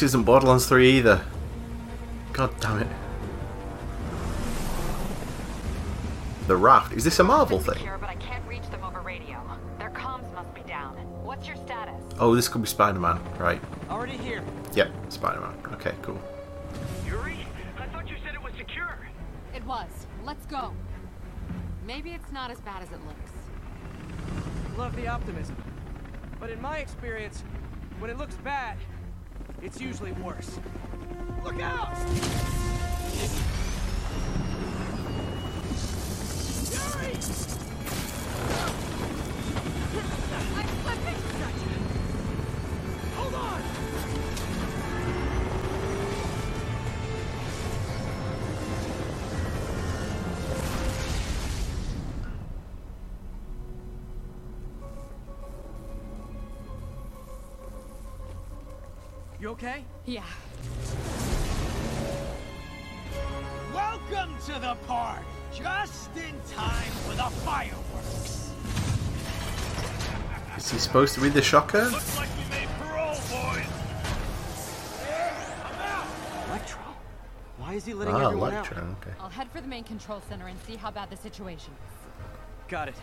This 0.03 0.11
isn't 0.11 0.25
Borderlands 0.25 0.67
3 0.67 0.99
either. 0.99 1.25
God 2.33 2.51
damn 2.59 2.81
it. 2.81 2.89
The 6.49 6.57
raft. 6.57 6.93
Is 6.93 7.05
this 7.05 7.21
a 7.21 7.23
Marvel 7.23 7.61
thing? 7.61 7.75
Secure, 7.75 7.99
but 7.99 8.09
I 8.09 8.17
can't 8.17 8.45
reach 8.49 8.69
them 8.71 8.83
over 8.83 9.01
radio. 9.01 9.41
Their 9.79 9.91
comms 9.91 10.35
must 10.35 10.53
be 10.57 10.63
down. 10.63 10.97
What's 11.23 11.47
your 11.47 11.55
status? 11.55 12.03
Oh, 12.19 12.35
this 12.35 12.49
could 12.49 12.63
be 12.63 12.67
Spider-Man, 12.67 13.21
right? 13.39 13.61
Already 13.89 14.17
here. 14.17 14.43
Yep, 14.75 14.91
Spider-Man. 15.11 15.55
Okay, 15.75 15.95
cool. 16.03 16.21
Yuri, 17.07 17.47
I 17.79 17.87
thought 17.87 18.11
you 18.11 18.17
said 18.25 18.35
it 18.35 18.43
was 18.43 18.55
secure. 18.59 18.99
It 19.55 19.65
was. 19.65 20.09
Let's 20.25 20.47
go. 20.47 20.73
Maybe 21.87 22.11
it's 22.11 22.33
not 22.33 22.51
as 22.51 22.61
bad 22.61 22.83
as 22.83 22.89
it 22.89 22.99
looks. 23.07 24.77
Love 24.77 24.97
the 24.97 25.07
optimism. 25.07 25.55
But 26.41 26.51
in 26.51 26.61
my 26.61 26.79
experience, 26.79 27.45
when 28.01 28.11
it 28.11 28.19
looks 28.19 28.35
bad, 28.43 28.79
it's 29.63 29.81
usually 29.81 30.13
worse. 30.13 30.59
Look 31.45 31.61
out! 31.61 31.97
Yuri! 36.71 37.62
Okay? 59.63 59.85
Yeah. 60.07 60.25
Welcome 63.73 64.35
to 64.47 64.53
the 64.61 64.77
party! 64.87 65.25
Just 65.55 66.11
in 66.17 66.35
time 66.55 66.91
for 67.07 67.15
the 67.15 67.23
fireworks! 67.45 68.51
Is 70.57 70.71
he 70.71 70.79
supposed 70.79 71.15
to 71.15 71.21
be 71.21 71.29
the 71.29 71.43
Shocker? 71.43 71.85
Looks 71.85 72.17
like 72.17 72.29
we 72.37 72.51
made 72.51 72.69
parole, 72.81 73.15
boys! 73.15 73.67
Electro? 76.49 76.81
Why 77.59 77.75
is 77.75 77.85
he 77.85 77.95
letting 77.95 78.15
Ah, 78.15 78.27
everyone 78.27 78.53
Electro, 78.55 78.79
out? 78.79 78.97
okay. 79.03 79.11
I'll 79.21 79.29
head 79.29 79.49
for 79.53 79.61
the 79.61 79.69
main 79.69 79.85
control 79.85 80.21
center 80.29 80.49
and 80.49 80.59
see 80.67 80.77
how 80.77 80.91
bad 80.91 81.09
the 81.11 81.17
situation 81.17 81.73
is. 81.73 82.69
Got 82.69 82.89
it. 82.89 82.95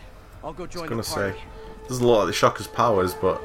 I'll 0.44 0.52
go 0.52 0.66
join 0.66 0.84
I 0.84 0.88
join 0.88 0.96
was 0.98 1.08
the 1.08 1.14
gonna 1.14 1.32
party. 1.32 1.38
say, 1.40 1.44
there's 1.88 2.00
a 2.00 2.06
lot 2.06 2.20
of 2.22 2.26
the 2.26 2.32
Shocker's 2.32 2.66
powers, 2.68 3.14
but 3.14 3.42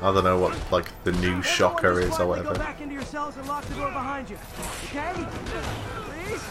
I 0.00 0.12
don't 0.12 0.22
know 0.22 0.38
what 0.38 0.56
like 0.70 0.86
the 1.02 1.10
new 1.12 1.42
Shocker 1.42 1.98
is 1.98 2.20
or 2.20 2.28
whatever. 2.28 2.54
back 2.54 2.80
into 2.80 2.94
your 2.94 3.02
and 3.02 3.48
lock 3.48 3.64
the 3.64 3.74
door 3.74 3.90
behind 3.90 4.30
you. 4.30 4.38
Okay? 4.84 5.12
Please? 6.24 6.42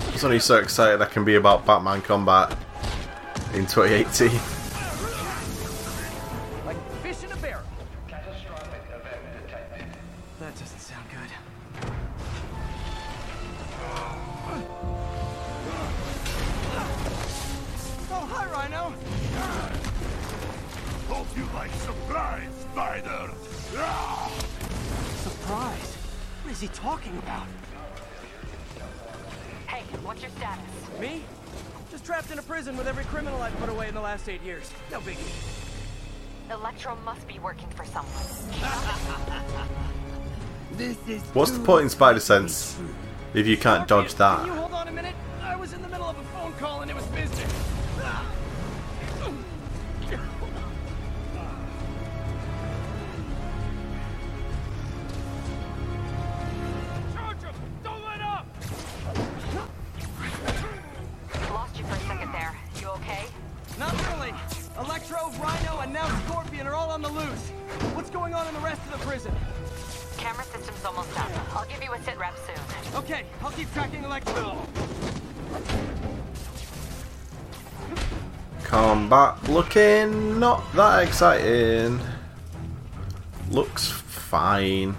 I 0.00 0.10
was 0.12 0.24
only 0.24 0.38
so 0.38 0.58
excited 0.58 1.02
I 1.02 1.06
can 1.06 1.24
be 1.24 1.34
about 1.34 1.66
Batman 1.66 2.02
combat 2.02 2.56
in 3.52 3.66
2018. 3.66 4.57
What's 41.38 41.52
the 41.52 41.60
point 41.60 41.84
in 41.84 41.88
Spider 41.88 42.18
Sense 42.18 42.76
if 43.32 43.46
you 43.46 43.56
can't 43.56 43.86
dodge 43.86 44.16
that? 44.16 44.67
Exciting. 81.18 81.98
Looks 83.50 83.90
fine. 83.90 84.94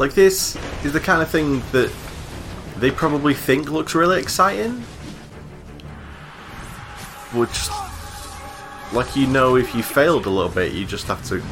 Like 0.00 0.14
this 0.14 0.56
is 0.82 0.94
the 0.94 0.98
kind 0.98 1.20
of 1.20 1.28
thing 1.28 1.60
that 1.72 1.92
they 2.78 2.90
probably 2.90 3.34
think 3.34 3.70
looks 3.70 3.94
really 3.94 4.18
exciting. 4.18 4.80
Which, 7.34 7.68
like 8.94 9.14
you 9.14 9.26
know, 9.26 9.56
if 9.56 9.74
you 9.74 9.82
failed 9.82 10.24
a 10.24 10.30
little 10.30 10.50
bit, 10.50 10.72
you 10.72 10.86
just 10.86 11.06
have 11.08 11.22
to, 11.26 11.42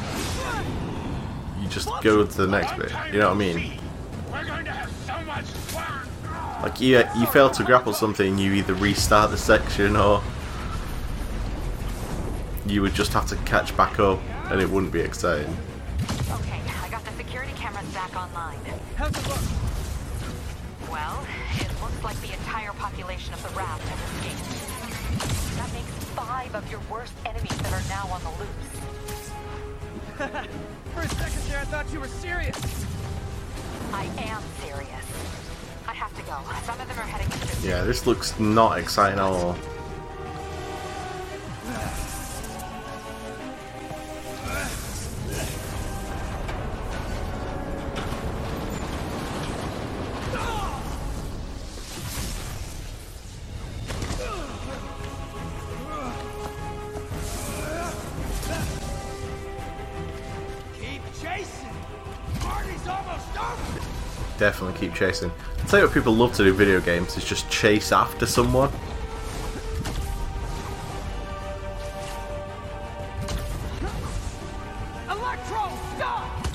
you 1.61 1.69
just 1.69 1.89
go 2.01 2.25
to 2.25 2.37
the 2.37 2.47
next 2.47 2.75
bit. 2.75 2.91
You 3.13 3.19
know 3.19 3.27
what 3.27 3.35
I 3.35 3.37
mean? 3.37 3.79
Like 6.63 6.81
you, 6.81 7.03
you 7.19 7.27
fail 7.27 7.51
to 7.51 7.63
grapple 7.63 7.93
something, 7.93 8.39
you 8.39 8.53
either 8.53 8.73
restart 8.73 9.29
the 9.29 9.37
section 9.37 9.95
or 9.95 10.23
you 12.65 12.81
would 12.81 12.95
just 12.95 13.13
have 13.13 13.27
to 13.27 13.35
catch 13.45 13.77
back 13.77 13.99
up, 13.99 14.19
and 14.45 14.59
it 14.59 14.67
wouldn't 14.67 14.91
be 14.91 15.01
exciting. 15.01 15.55
Online. 18.19 18.59
How's 18.95 19.15
it 19.15 19.27
look? 19.27 19.39
Well, 20.91 21.25
it 21.55 21.81
looks 21.81 21.89
Looks 21.99 22.15
like 22.15 22.29
the 22.29 22.33
entire 22.37 22.71
population 22.71 23.33
of 23.33 23.43
the 23.43 23.49
raft 23.49 23.85
has 23.89 23.99
escaped. 24.07 25.57
That 25.57 25.73
makes 25.73 25.91
five 26.15 26.55
of 26.55 26.71
your 26.71 26.79
worst 26.89 27.11
enemies 27.25 27.57
that 27.57 27.73
are 27.73 27.83
now 27.89 28.07
on 28.07 28.23
the 28.23 28.29
loose. 28.39 28.71
For 30.93 31.01
a 31.01 31.09
second 31.09 31.41
there, 31.49 31.59
I 31.59 31.65
thought 31.65 31.91
you 31.91 31.99
were 31.99 32.07
serious. 32.07 32.85
I 33.91 34.05
am 34.17 34.41
serious. 34.61 35.05
I 35.89 35.93
have 35.93 36.15
to 36.15 36.21
go. 36.21 36.37
Some 36.65 36.79
of 36.79 36.87
them 36.87 36.97
are 36.99 37.09
heading 37.09 37.29
into 37.33 37.67
Yeah, 37.67 37.83
this 37.83 38.07
looks 38.07 38.39
not 38.39 38.77
exciting 38.79 39.19
at 39.19 39.25
all. 39.25 39.57
Keep 64.79 64.93
chasing. 64.93 65.31
I'll 65.59 65.65
tell 65.65 65.79
you 65.79 65.85
what 65.85 65.93
people 65.93 66.15
love 66.15 66.33
to 66.35 66.43
do 66.43 66.53
video 66.53 66.79
games 66.79 67.17
is 67.17 67.25
just 67.25 67.49
chase 67.49 67.91
after 67.91 68.25
someone. 68.25 68.71
Electro, 75.09 75.69
stop! 75.95 76.47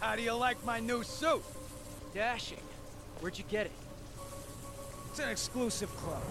How 0.00 0.16
do 0.16 0.22
you 0.22 0.32
like 0.32 0.64
my 0.64 0.80
new 0.80 1.02
suit? 1.02 1.42
Dashing. 2.14 2.56
Where'd 3.20 3.36
you 3.36 3.44
get 3.50 3.66
it? 3.66 3.72
It's 5.10 5.18
an 5.18 5.28
exclusive 5.28 5.94
club. 5.96 6.22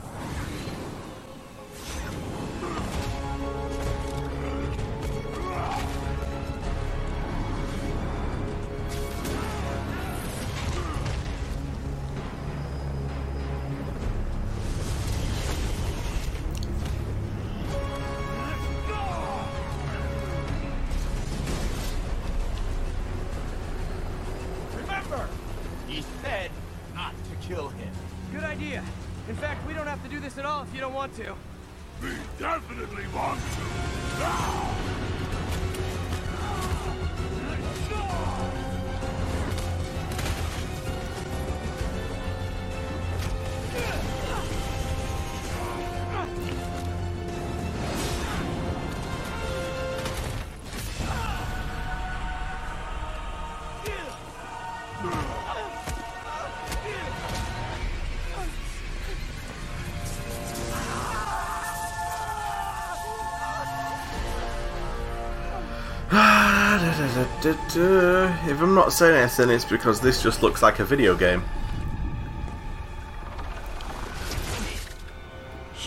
If 67.47 68.61
I'm 68.61 68.73
not 68.73 68.91
saying 68.91 69.15
anything, 69.15 69.49
it's 69.51 69.65
because 69.65 70.01
this 70.01 70.23
just 70.23 70.41
looks 70.41 70.63
like 70.63 70.79
a 70.79 70.85
video 70.85 71.15
game. 71.15 71.43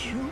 You? 0.01 0.31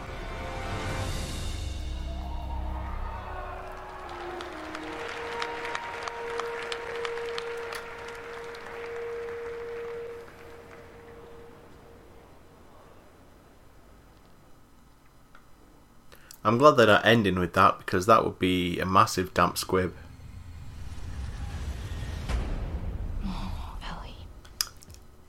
I'm 16.46 16.58
glad 16.58 16.78
they're 16.78 16.88
not 16.88 17.06
ending 17.06 17.38
with 17.38 17.54
that 17.54 17.80
because 17.80 18.06
that 18.06 18.24
would 18.24 18.40
be 18.40 18.80
a 18.80 18.86
massive 18.86 19.34
damp 19.34 19.58
squib. 19.58 19.94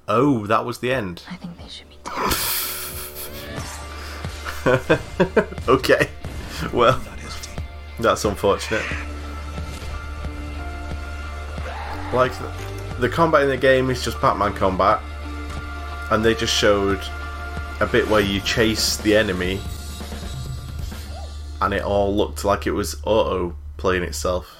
Oh, 0.09 0.47
that 0.47 0.65
was 0.65 0.79
the 0.79 0.91
end. 0.91 1.23
I 1.29 1.37
think 1.37 1.59
they 1.59 1.69
should 1.69 1.89
be 1.89 1.97
okay. 5.69 6.09
Well, 6.73 7.01
that's 8.01 8.25
unfortunate. 8.25 8.85
Like, 12.13 12.33
the 12.99 13.09
combat 13.09 13.43
in 13.43 13.51
the 13.51 13.57
game 13.59 13.91
is 13.91 14.03
just 14.03 14.19
Batman 14.21 14.55
combat, 14.55 15.03
and 16.11 16.25
they 16.25 16.35
just 16.35 16.55
showed 16.55 17.01
a 17.81 17.87
bit 17.87 18.09
where 18.09 18.23
you 18.23 18.41
chase 18.41 18.97
the 18.97 19.15
enemy, 19.15 19.61
and 21.61 21.75
it 21.75 21.83
all 21.83 22.17
looked 22.17 22.45
like 22.47 22.67
it 22.67 22.73
was 22.73 22.97
auto 23.05 23.55
playing 23.77 24.05
itself. 24.05 24.58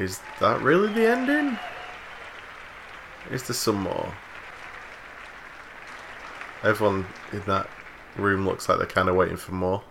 Is 0.00 0.18
that 0.40 0.62
really 0.62 0.90
the 0.94 1.10
ending? 1.10 1.58
Is 3.30 3.42
there 3.42 3.54
some 3.54 3.82
more? 3.82 4.14
Everyone 6.62 7.06
in 7.32 7.42
that 7.42 7.68
room 8.16 8.46
looks 8.46 8.66
like 8.66 8.78
they're 8.78 8.86
kind 8.86 9.10
of 9.10 9.14
waiting 9.14 9.36
for 9.36 9.52
more. 9.52 9.82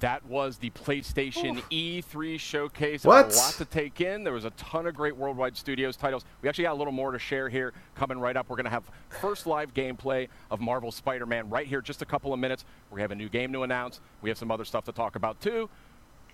That 0.00 0.24
was 0.24 0.56
the 0.56 0.70
PlayStation 0.70 1.62
E3 1.70 2.40
showcase. 2.40 3.04
What? 3.04 3.34
A 3.34 3.36
lot 3.36 3.52
to 3.58 3.66
take 3.66 4.00
in. 4.00 4.24
There 4.24 4.32
was 4.32 4.46
a 4.46 4.50
ton 4.50 4.86
of 4.86 4.94
great 4.94 5.14
Worldwide 5.14 5.56
Studios 5.58 5.94
titles. 5.94 6.24
We 6.40 6.48
actually 6.48 6.64
got 6.64 6.72
a 6.72 6.78
little 6.78 6.92
more 6.92 7.12
to 7.12 7.18
share 7.18 7.50
here 7.50 7.74
coming 7.94 8.18
right 8.18 8.34
up. 8.34 8.48
We're 8.48 8.56
going 8.56 8.64
to 8.64 8.70
have 8.70 8.84
first 9.10 9.46
live 9.46 9.74
gameplay 9.74 10.28
of 10.50 10.58
Marvel 10.58 10.90
Spider-Man 10.90 11.50
right 11.50 11.66
here, 11.66 11.82
just 11.82 12.00
a 12.00 12.06
couple 12.06 12.32
of 12.32 12.40
minutes. 12.40 12.64
We 12.90 13.02
have 13.02 13.10
a 13.10 13.14
new 13.14 13.28
game 13.28 13.52
to 13.52 13.62
announce. 13.62 14.00
We 14.22 14.30
have 14.30 14.38
some 14.38 14.50
other 14.50 14.64
stuff 14.64 14.84
to 14.86 14.92
talk 14.92 15.16
about 15.16 15.38
too. 15.40 15.68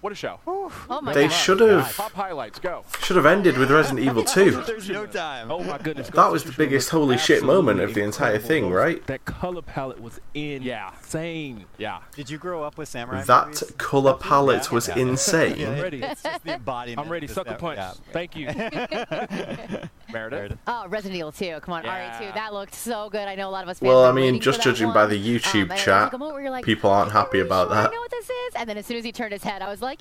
What 0.02 0.12
a 0.12 0.16
show! 0.16 0.38
Oh 0.46 1.00
my 1.02 1.12
They 1.14 1.26
God. 1.28 1.32
should 1.32 1.60
have 1.60 1.86
highlights, 1.96 2.58
go. 2.58 2.84
should 3.00 3.16
have 3.16 3.26
ended 3.26 3.56
with 3.58 3.70
Resident 3.70 4.00
Evil 4.06 4.22
2. 4.36 4.62
There's 4.66 4.88
no 4.90 5.06
time. 5.06 5.50
Oh 5.50 5.64
my 5.64 5.78
goodness. 5.78 6.08
That 6.10 6.30
was 6.30 6.44
the 6.44 6.52
biggest 6.52 6.90
holy 6.90 7.16
shit 7.18 7.42
moment 7.42 7.80
of 7.80 7.94
the 7.94 8.02
entire 8.02 8.38
thing, 8.38 8.70
right? 8.70 9.04
That 9.06 9.24
color 9.24 9.62
palette 9.62 10.00
was 10.00 10.20
insane. 10.34 11.64
Yeah. 11.78 12.00
Did 12.14 12.28
you 12.30 12.38
grow 12.38 12.62
up 12.62 12.76
with 12.78 12.88
samurai 12.88 13.22
That 13.24 13.46
movies? 13.46 13.72
color 13.78 14.14
palette 14.14 14.66
Yeah. 14.68 14.74
was 14.74 14.88
Yeah. 14.88 14.96
insane. 14.98 15.56
Yeah, 15.58 15.70
I'm 15.70 15.80
ready. 15.82 16.02
It's 16.02 16.22
just 16.22 16.44
the 16.44 16.52
embodiment. 16.54 17.00
I'm 17.04 17.10
ready. 17.10 17.26
Sucker 17.26 17.54
punch. 17.54 17.78
yeah. 17.78 17.92
Thank 18.12 18.36
you. 18.36 18.48
Meredith. 20.12 20.56
Oh, 20.66 20.86
Resident 20.88 21.18
Evil 21.18 21.32
2. 21.32 21.60
Come 21.60 21.74
on, 21.74 21.84
Yeah. 21.84 22.18
RE2. 22.20 22.34
That 22.34 22.52
looked 22.54 22.74
so 22.74 23.08
good. 23.10 23.28
I 23.28 23.34
know 23.34 23.48
a 23.48 23.50
lot 23.50 23.62
of 23.62 23.68
us 23.68 23.78
fans 23.80 23.88
Well, 23.88 24.04
I 24.04 24.12
mean, 24.12 24.40
just 24.40 24.58
that 24.58 24.64
judging 24.64 24.92
by 24.92 25.06
the 25.06 25.16
YouTube 25.16 25.54
Um, 25.54 25.60
and 25.62 25.70
it 25.70 25.74
was 25.74 25.82
chat, 25.84 26.02
like 26.04 26.12
a 26.12 26.18
moment 26.18 26.34
where 26.34 26.42
you're 26.42 26.50
like, 26.50 26.64
people 26.64 26.90
aren't 26.90 27.12
happy 27.12 27.40
about 27.40 27.68
that. 27.70 27.76
I 27.78 27.82
that. 27.84 27.92
know 27.92 28.00
what 28.00 28.10
this 28.10 28.28
is. 28.30 28.54
And 28.56 28.68
then 28.68 28.76
as 28.78 28.86
soon 28.86 28.96
as 28.98 29.04
he 29.04 29.12
turned 29.12 29.32
his 29.32 29.42
head, 29.42 29.62
I 29.62 29.68
was 29.68 29.82
like, 29.82 30.00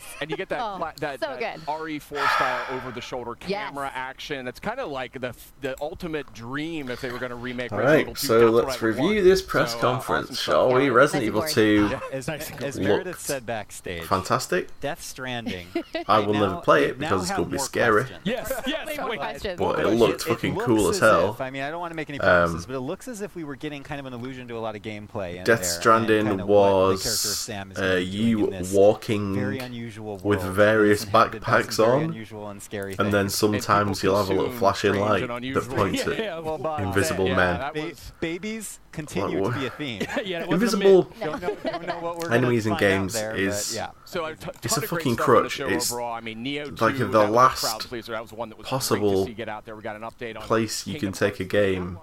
yes. 0.00 0.14
And 0.20 0.30
you 0.30 0.36
get 0.36 0.48
that, 0.50 0.60
Oh, 0.60 0.76
pla- 0.78 0.92
that, 1.00 1.20
so 1.20 1.36
that. 1.38 1.60
RE4 1.66 2.34
style 2.36 2.64
over-the-shoulder 2.76 3.36
Yes. 3.46 3.68
camera 3.68 3.90
action. 3.94 4.46
It's 4.48 4.60
kind 4.60 4.80
of 4.80 4.90
like 4.90 5.20
the 5.20 5.34
the 5.60 5.74
ultimate 5.80 6.32
dream 6.32 6.90
if 6.90 7.00
they 7.00 7.10
were 7.10 7.18
going 7.18 7.30
to 7.30 7.36
remake 7.36 7.70
Resident 7.72 8.00
Evil 8.00 8.10
Alright, 8.12 8.16
2. 8.20 8.26
so 8.26 8.38
That's 8.40 8.52
what 8.52 8.64
let's 8.66 8.82
review 8.82 9.02
want. 9.04 9.24
this 9.24 9.42
press 9.42 9.72
So, 9.72 9.78
uh, 9.78 9.80
conference, 9.80 10.30
awesome 10.30 10.52
shall 10.52 10.72
we? 10.74 10.84
Yeah. 10.84 10.90
Resident 10.90 11.24
Evil 11.26 11.42
2 11.42 11.90
As, 12.12 12.28
as. 12.28 12.78
Meredith 12.78 13.18
said 13.20 13.44
backstage, 13.46 14.02
fantastic. 14.04 14.68
Death 14.80 15.02
Stranding. 15.02 15.66
I 16.08 16.20
they 16.20 16.26
will 16.26 16.34
never 16.34 16.56
play 16.56 16.84
it 16.84 16.98
because 16.98 17.22
it's 17.22 17.30
going 17.36 17.44
to 17.48 17.52
be 17.52 17.58
scary. 17.58 18.02
questions. 18.04 18.20
yes. 18.24 18.62
Yes. 18.66 18.86
Wait. 18.98 19.18
questions. 19.18 19.58
But 19.58 19.78
it 19.80 19.82
But 19.84 19.92
looked 19.94 20.22
fucking 20.22 20.54
looks 20.54 20.66
cool 20.66 20.88
as 20.90 20.96
as 20.96 21.00
hell. 21.00 21.30
if- 21.30 21.40
I 21.40 21.50
mean, 21.50 21.62
I 21.62 21.70
don't 21.70 21.80
want 21.80 21.92
to 21.92 21.96
make 21.96 22.08
any 22.10 22.18
Um, 22.20 22.26
promises, 22.48 22.66
but 22.66 22.74
it 22.76 22.80
looks 22.80 23.08
as 23.08 23.20
if 23.20 23.34
we 23.34 23.44
were 23.44 23.56
getting 23.56 23.82
kind 23.82 24.00
of 24.00 24.06
an 24.06 24.12
allusion 24.12 24.48
to 24.48 24.56
a 24.56 24.60
lot 24.60 24.76
of 24.76 24.82
gameplay. 24.82 25.42
Death 25.44 25.64
Stranding 25.64 26.26
kind 26.26 26.40
of 26.40 26.46
what 26.48 26.68
the 26.68 26.74
was 26.74 27.02
character 27.02 27.28
of 27.28 27.34
Sam 27.34 27.72
is 27.72 27.78
uh, 27.78 27.80
gonna 27.80 27.94
be 27.96 28.04
doing 28.10 28.52
you 28.64 28.64
walking 28.72 29.34
very 29.34 29.60
unusual 29.88 30.14
unusual 30.14 30.30
world. 30.30 30.44
with 30.46 30.54
various 30.54 31.04
backpacks 31.04 31.84
on, 31.84 32.04
unusual 32.04 32.48
and 32.48 32.62
scary 32.62 32.94
and 32.98 33.12
then 33.12 33.28
sometimes 33.28 34.02
you'll 34.02 34.16
have 34.16 34.30
a 34.30 34.34
little 34.34 34.52
flashing 34.52 34.94
light 34.94 35.26
that 35.26 35.68
points 35.70 36.04
Yeah, 36.04 36.12
at 36.12 36.18
yeah, 36.18 36.38
well, 36.38 36.58
Bob, 36.58 36.80
invisible 36.80 37.26
yeah, 37.28 37.36
men. 37.36 37.58
that 37.60 37.74
Ba- 37.74 37.92
babies 38.20 38.80
continue 38.92 39.42
Like, 39.42 39.54
to 39.54 39.60
be 39.60 39.66
a 39.66 39.70
theme. 39.70 40.02
yeah, 40.24 40.42
it 40.44 40.50
Invisible 40.50 41.04
myth. 41.04 41.20
don't, 41.20 41.42
know, 41.42 41.56
don't 41.64 41.86
know 41.86 42.00
what 42.00 42.16
we're 42.18 42.24
gonna 42.24 42.36
enemies 42.36 42.66
in 42.66 42.76
games 42.76 43.14
there, 43.14 43.30
but 43.30 43.40
is 43.40 43.74
yeah. 43.74 43.90
So 44.04 44.24
a 44.24 44.34
t- 44.34 44.50
it's 44.62 44.76
a 44.76 44.80
fucking 44.82 45.14
stuff 45.14 45.28
on 45.28 45.42
the 45.44 45.50
crutch. 45.50 45.60
It's 45.60 45.92
overall. 45.92 46.12
I 46.12 46.20
mean, 46.20 46.44
Nioh 46.44 46.80
like 46.80 46.96
2, 46.96 46.98
the 46.98 47.06
that 47.06 47.18
was 47.18 47.28
a 47.28 47.32
last 47.32 47.60
crowd 47.64 47.80
pleaser. 47.80 48.12
That 48.12 48.22
was 48.22 48.32
one 48.32 48.48
that 48.50 48.58
was 48.58 48.66
possible 48.66 49.10
great 49.10 49.18
to 49.20 49.30
see 49.30 49.34
get 49.34 49.48
out 49.48 49.64
there. 49.64 49.76
We 49.76 49.82
got 49.82 49.96
an 49.96 50.02
update 50.02 50.36
on 50.36 50.42
place 50.42 50.86
you 50.86 50.98
can 50.98 51.12
take 51.12 51.40
a 51.40 51.44
game 51.44 51.98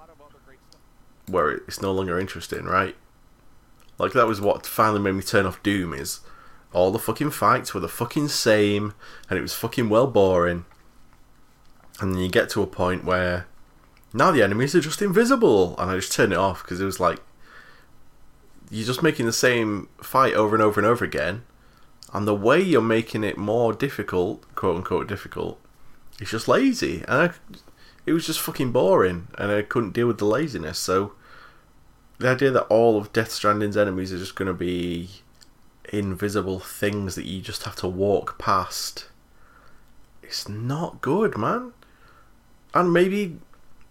where 1.28 1.52
it's 1.52 1.82
no 1.82 1.91
longer 1.91 2.20
interesting, 2.20 2.66
right? 2.66 2.95
Like 3.98 4.14
that 4.14 4.28
was 4.28 4.41
what 4.41 4.66
finally 4.66 4.99
made 4.99 5.14
me 5.14 5.22
turn 5.24 5.45
off 5.45 5.62
Doom 5.64 5.94
is 5.94 6.20
all 6.76 6.91
the 6.91 6.99
fucking 6.99 7.31
fights 7.31 7.73
were 7.73 7.80
the 7.80 7.88
fucking 7.88 8.27
same 8.27 8.93
and 9.30 9.39
it 9.39 9.41
was 9.41 9.53
fucking 9.53 9.88
well 9.88 10.07
boring. 10.07 10.65
And 12.02 12.14
then 12.14 12.22
you 12.22 12.30
get 12.30 12.49
to 12.49 12.61
a 12.61 12.68
point 12.68 13.06
where 13.06 13.47
now 14.14 14.31
the 14.31 14.43
enemies 14.43 14.76
are 14.76 14.81
just 14.81 15.02
invisible 15.02 15.77
and 15.77 15.89
I 15.89 15.95
just 15.95 16.11
turn 16.11 16.34
it 16.34 16.38
off 16.38 16.64
because 16.64 16.81
it 16.81 16.85
was 16.85 16.99
like 16.99 17.19
you're 18.69 18.85
just 18.85 19.02
making 19.02 19.26
the 19.26 19.31
same 19.31 19.88
fight 20.02 20.34
over 20.34 20.53
and 20.53 20.61
over 20.61 20.80
and 20.80 20.85
over 20.85 21.06
again. 21.06 21.43
And 22.14 22.27
the 22.27 22.35
way 22.35 22.61
you're 22.61 22.81
making 22.81 23.23
it 23.23 23.38
more 23.38 23.72
difficult, 23.72 24.43
quote 24.56 24.76
unquote 24.76 25.07
difficult, 25.07 25.57
it's 26.19 26.31
just 26.31 26.49
lazy. 26.49 27.06
And 27.07 27.31
I, 27.31 27.57
it 28.06 28.11
was 28.11 28.26
just 28.26 28.41
fucking 28.41 28.73
boring 28.73 29.30
and 29.38 29.49
I 29.49 29.61
couldn't 29.61 29.93
deal 29.93 30.07
with 30.07 30.18
the 30.18 30.26
laziness. 30.26 30.77
So 30.77 31.14
the 32.18 32.31
idea 32.31 32.52
that 32.52 32.64
all 32.64 32.97
of 32.97 33.14
Death 33.14 33.31
Stranding's 33.31 33.77
enemies 33.77 34.11
are 34.11 34.18
just 34.18 34.35
going 34.35 34.47
to 34.47 34.53
be 34.53 35.22
invisible 35.94 36.60
things 36.60 37.16
that 37.16 37.26
you 37.26 37.41
just 37.41 37.64
have 37.64 37.76
to 37.78 37.88
walk 37.88 38.38
past, 38.38 39.10
it's 40.22 40.49
not 40.49 41.02
good, 41.02 41.38
man. 41.38 41.74
And 42.74 42.91
maybe, 42.91 43.40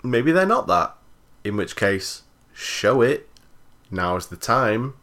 maybe 0.03 0.33
they're 0.33 0.47
not 0.47 0.67
that. 0.67 0.95
In 1.45 1.57
which 1.57 1.77
case, 1.77 2.23
show 2.53 3.03
it. 3.03 3.29
Now 3.91 4.17
is 4.17 4.27
the 4.27 4.37
time. 4.37 4.95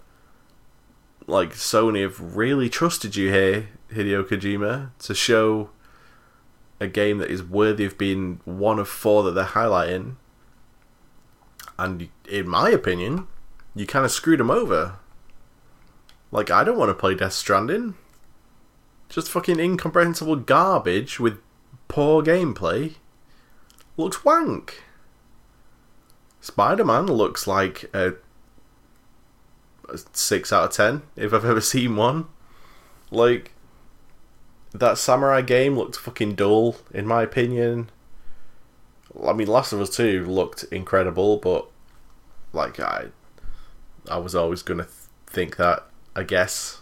Like 1.28 1.52
Sony 1.52 2.02
have 2.02 2.36
really 2.36 2.70
trusted 2.70 3.16
you 3.16 3.32
here, 3.32 3.70
Hideo 3.92 4.24
Kojima, 4.24 4.90
to 5.00 5.16
show 5.16 5.70
a 6.80 6.88
game 6.88 7.20
that 7.20 7.30
is 7.30 7.44
worthy 7.44 7.86
of 7.86 7.98
being 7.98 8.42
one 8.44 8.80
of 8.80 8.90
four 8.90 9.24
that 9.24 9.32
they're 9.32 9.46
highlighting. 9.46 10.16
And 11.78 12.10
in 12.28 12.48
my 12.48 12.70
opinion, 12.70 13.28
you 13.76 13.86
kind 13.86 14.04
of 14.04 14.12
screwed 14.12 14.40
them 14.40 14.52
over. 14.52 14.96
Like, 16.32 16.50
I 16.50 16.64
don't 16.64 16.78
want 16.78 16.90
to 16.90 16.96
play 16.96 17.16
Death 17.16 17.34
Stranding. 17.34 17.96
Just 19.10 19.30
fucking 19.30 19.60
incomprehensible 19.60 20.38
garbage 20.38 21.20
with 21.20 21.40
poor 21.90 22.24
gameplay. 22.24 22.96
Looks 23.98 24.24
wank. 24.24 24.84
Spider 26.40 26.86
Man 26.86 27.06
looks 27.06 27.46
like 27.46 27.90
a, 27.94 28.14
a 29.90 30.00
6 30.14 30.54
out 30.54 30.64
of 30.64 30.72
10, 30.72 31.02
if 31.16 31.34
I've 31.34 31.46
ever 31.54 31.62
seen 31.62 31.96
one. 31.98 32.28
Like, 33.12 33.52
that 34.74 34.98
samurai 34.98 35.42
game 35.42 35.78
looked 35.78 35.98
fucking 35.98 36.36
dull, 36.36 36.78
in 36.94 37.06
my 37.06 37.22
opinion. 37.22 37.90
I 39.28 39.34
mean, 39.34 39.48
Last 39.48 39.74
of 39.74 39.82
Us 39.82 39.96
2 39.96 40.26
looked 40.26 40.64
incredible, 40.72 41.38
but, 41.38 41.70
like, 42.54 42.80
I, 42.80 43.08
I 44.10 44.18
was 44.18 44.34
always 44.34 44.64
to 44.80 44.86
th- 44.86 44.88
think 45.28 45.58
that, 45.58 45.86
I 46.16 46.24
guess. 46.24 46.82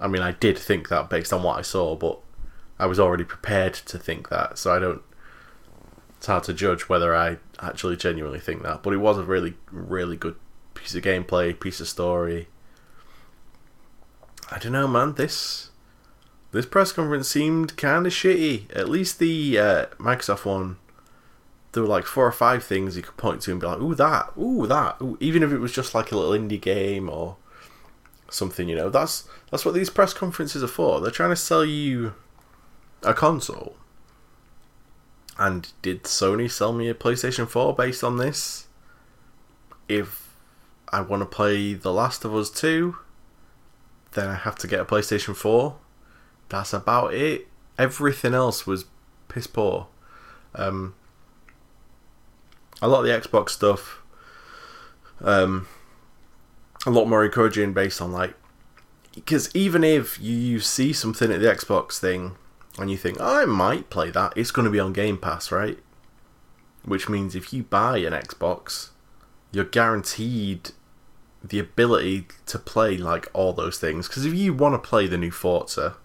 I 0.00 0.08
mean, 0.08 0.22
I 0.22 0.32
did 0.32 0.58
think 0.58 0.88
that 0.88 1.10
based 1.10 1.32
on 1.32 1.42
what 1.42 1.58
I 1.58 1.62
saw, 1.62 1.94
but 1.96 2.18
I 2.78 2.86
was 2.86 2.98
already 2.98 3.24
prepared 3.24 3.74
to 3.74 3.98
think 3.98 4.28
that, 4.28 4.58
so 4.58 4.74
I 4.74 4.78
don't. 4.78 5.02
It's 6.16 6.26
hard 6.26 6.44
to 6.44 6.52
judge 6.52 6.88
whether 6.88 7.14
I 7.14 7.38
actually 7.60 7.96
genuinely 7.96 8.38
think 8.38 8.62
that, 8.62 8.82
but 8.82 8.92
it 8.92 8.98
was 8.98 9.18
a 9.18 9.24
really, 9.24 9.54
really 9.70 10.16
good 10.16 10.36
piece 10.74 10.94
of 10.94 11.02
gameplay, 11.02 11.58
piece 11.58 11.80
of 11.80 11.88
story. 11.88 12.48
I 14.50 14.58
don't 14.58 14.72
know, 14.72 14.86
man. 14.86 15.14
This 15.14 15.70
this 16.52 16.66
press 16.66 16.92
conference 16.92 17.28
seemed 17.28 17.76
kind 17.76 18.06
of 18.06 18.12
shitty. 18.12 18.74
At 18.74 18.88
least 18.88 19.18
the 19.18 19.58
uh, 19.58 19.86
Microsoft 19.98 20.44
one, 20.44 20.76
there 21.72 21.82
were 21.82 21.88
like 21.88 22.04
four 22.04 22.26
or 22.26 22.32
five 22.32 22.62
things 22.62 22.96
you 22.96 23.02
could 23.02 23.16
point 23.16 23.40
to 23.42 23.52
and 23.52 23.60
be 23.60 23.66
like, 23.66 23.80
"Ooh, 23.80 23.94
that! 23.94 24.32
Ooh, 24.38 24.66
that!" 24.66 24.96
Ooh, 25.00 25.16
even 25.20 25.42
if 25.42 25.52
it 25.52 25.58
was 25.58 25.72
just 25.72 25.94
like 25.94 26.12
a 26.12 26.16
little 26.16 26.32
indie 26.32 26.60
game 26.60 27.08
or 27.08 27.36
something, 28.32 28.68
you 28.68 28.76
know. 28.76 28.90
That's 28.90 29.28
that's 29.50 29.64
what 29.64 29.74
these 29.74 29.90
press 29.90 30.12
conferences 30.12 30.62
are 30.62 30.68
for. 30.68 31.00
They're 31.00 31.10
trying 31.10 31.30
to 31.30 31.36
sell 31.36 31.64
you 31.64 32.14
a 33.02 33.14
console. 33.14 33.76
And 35.38 35.72
did 35.80 36.04
Sony 36.04 36.50
sell 36.50 36.72
me 36.72 36.88
a 36.88 36.94
PlayStation 36.94 37.48
4 37.48 37.74
based 37.74 38.04
on 38.04 38.18
this? 38.18 38.68
If 39.88 40.36
I 40.90 41.00
want 41.00 41.22
to 41.22 41.26
play 41.26 41.74
The 41.74 41.92
Last 41.92 42.24
of 42.24 42.34
Us 42.34 42.50
2, 42.50 42.96
then 44.12 44.28
I 44.28 44.34
have 44.34 44.56
to 44.56 44.66
get 44.66 44.80
a 44.80 44.84
PlayStation 44.84 45.34
4. 45.34 45.76
That's 46.48 46.72
about 46.74 47.14
it. 47.14 47.48
Everything 47.78 48.34
else 48.34 48.66
was 48.66 48.84
piss 49.28 49.46
poor. 49.46 49.88
Um, 50.54 50.94
a 52.82 52.88
lot 52.88 53.00
of 53.00 53.06
the 53.06 53.28
Xbox 53.28 53.50
stuff, 53.50 54.02
um, 55.22 55.66
a 56.86 56.90
lot 56.90 57.06
more 57.06 57.24
encouraging 57.24 57.72
based 57.72 58.00
on 58.00 58.12
like, 58.12 58.34
because 59.14 59.54
even 59.54 59.84
if 59.84 60.20
you 60.20 60.60
see 60.60 60.92
something 60.92 61.30
at 61.30 61.40
the 61.40 61.46
Xbox 61.46 61.98
thing 61.98 62.36
and 62.78 62.90
you 62.90 62.96
think, 62.96 63.18
oh, 63.20 63.42
I 63.42 63.44
might 63.44 63.90
play 63.90 64.10
that, 64.10 64.32
it's 64.36 64.50
going 64.50 64.64
to 64.64 64.70
be 64.70 64.80
on 64.80 64.92
Game 64.92 65.18
Pass, 65.18 65.52
right? 65.52 65.78
Which 66.84 67.08
means 67.08 67.34
if 67.34 67.52
you 67.52 67.62
buy 67.62 67.98
an 67.98 68.12
Xbox, 68.12 68.90
you're 69.52 69.64
guaranteed 69.64 70.70
the 71.44 71.58
ability 71.58 72.26
to 72.46 72.58
play 72.58 72.96
like 72.96 73.28
all 73.32 73.52
those 73.52 73.78
things. 73.78 74.08
Because 74.08 74.24
if 74.24 74.34
you 74.34 74.54
want 74.54 74.74
to 74.74 74.88
play 74.88 75.06
the 75.06 75.18
new 75.18 75.30
Forza, 75.30 75.96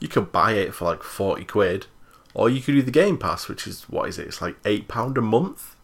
you 0.00 0.08
could 0.08 0.32
buy 0.32 0.52
it 0.52 0.74
for 0.74 0.84
like 0.84 1.02
40 1.02 1.44
quid, 1.44 1.86
or 2.34 2.48
you 2.48 2.60
could 2.60 2.72
do 2.72 2.82
the 2.82 2.90
Game 2.90 3.18
Pass, 3.18 3.48
which 3.48 3.66
is 3.66 3.84
what 3.84 4.08
is 4.08 4.18
it? 4.18 4.28
It's 4.28 4.42
like 4.42 4.62
£8 4.62 5.16
a 5.16 5.20
month. 5.20 5.75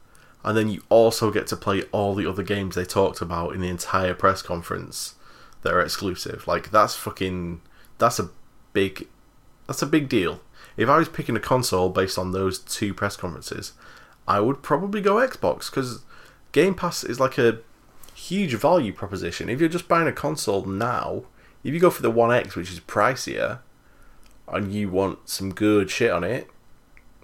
And 0.45 0.57
then 0.57 0.69
you 0.69 0.83
also 0.89 1.31
get 1.31 1.47
to 1.49 1.57
play 1.57 1.83
all 1.93 2.15
the 2.15 2.29
other 2.29 2.43
games 2.43 2.75
they 2.75 2.85
talked 2.85 3.21
about 3.21 3.55
in 3.55 3.61
the 3.61 3.69
entire 3.69 4.15
press 4.15 4.43
conference 4.43 5.15
that 5.63 5.73
are 5.73 5.81
exclusive. 5.81 6.47
Like 6.47 6.71
that's 6.71 6.97
fucking 6.97 7.61
that's 7.99 8.19
a 8.19 8.31
big 8.73 9.07
that's 9.67 9.83
a 9.83 9.87
big 9.87 10.09
deal. 10.09 10.41
If 10.77 10.89
I 10.89 10.99
was 10.99 11.09
picking 11.09 11.37
a 11.37 11.41
console 11.41 11.91
based 11.91 12.19
on 12.19 12.33
those 12.33 12.59
two 12.59 12.95
press 12.95 13.17
conferences, 13.17 13.73
I 14.27 14.41
would 14.41 14.63
probably 14.63 15.01
go 15.01 15.17
Xbox 15.17 15.71
because 15.71 16.03
Game 16.53 16.75
Pass 16.75 17.05
is 17.05 17.21
like 17.21 17.39
a 17.39 17.59
huge 18.15 18.55
value 18.55 18.93
proposition. 18.93 19.49
If 19.49 19.61
you're 19.61 19.69
just 19.69 19.89
buying 19.89 20.09
a 20.09 20.13
console 20.13 20.65
now, 20.65 21.25
if 21.63 21.73
you 21.75 21.81
go 21.81 21.91
for 21.91 22.03
the 22.03 22.11
One 22.11 22.33
X, 22.33 22.57
which 22.57 22.71
is 22.71 22.81
pricier, 22.81 23.61
and 24.49 24.73
you 24.73 24.89
want 24.89 25.29
some 25.29 25.53
good 25.53 25.91
shit 25.91 26.11
on 26.11 26.25
it, 26.25 26.49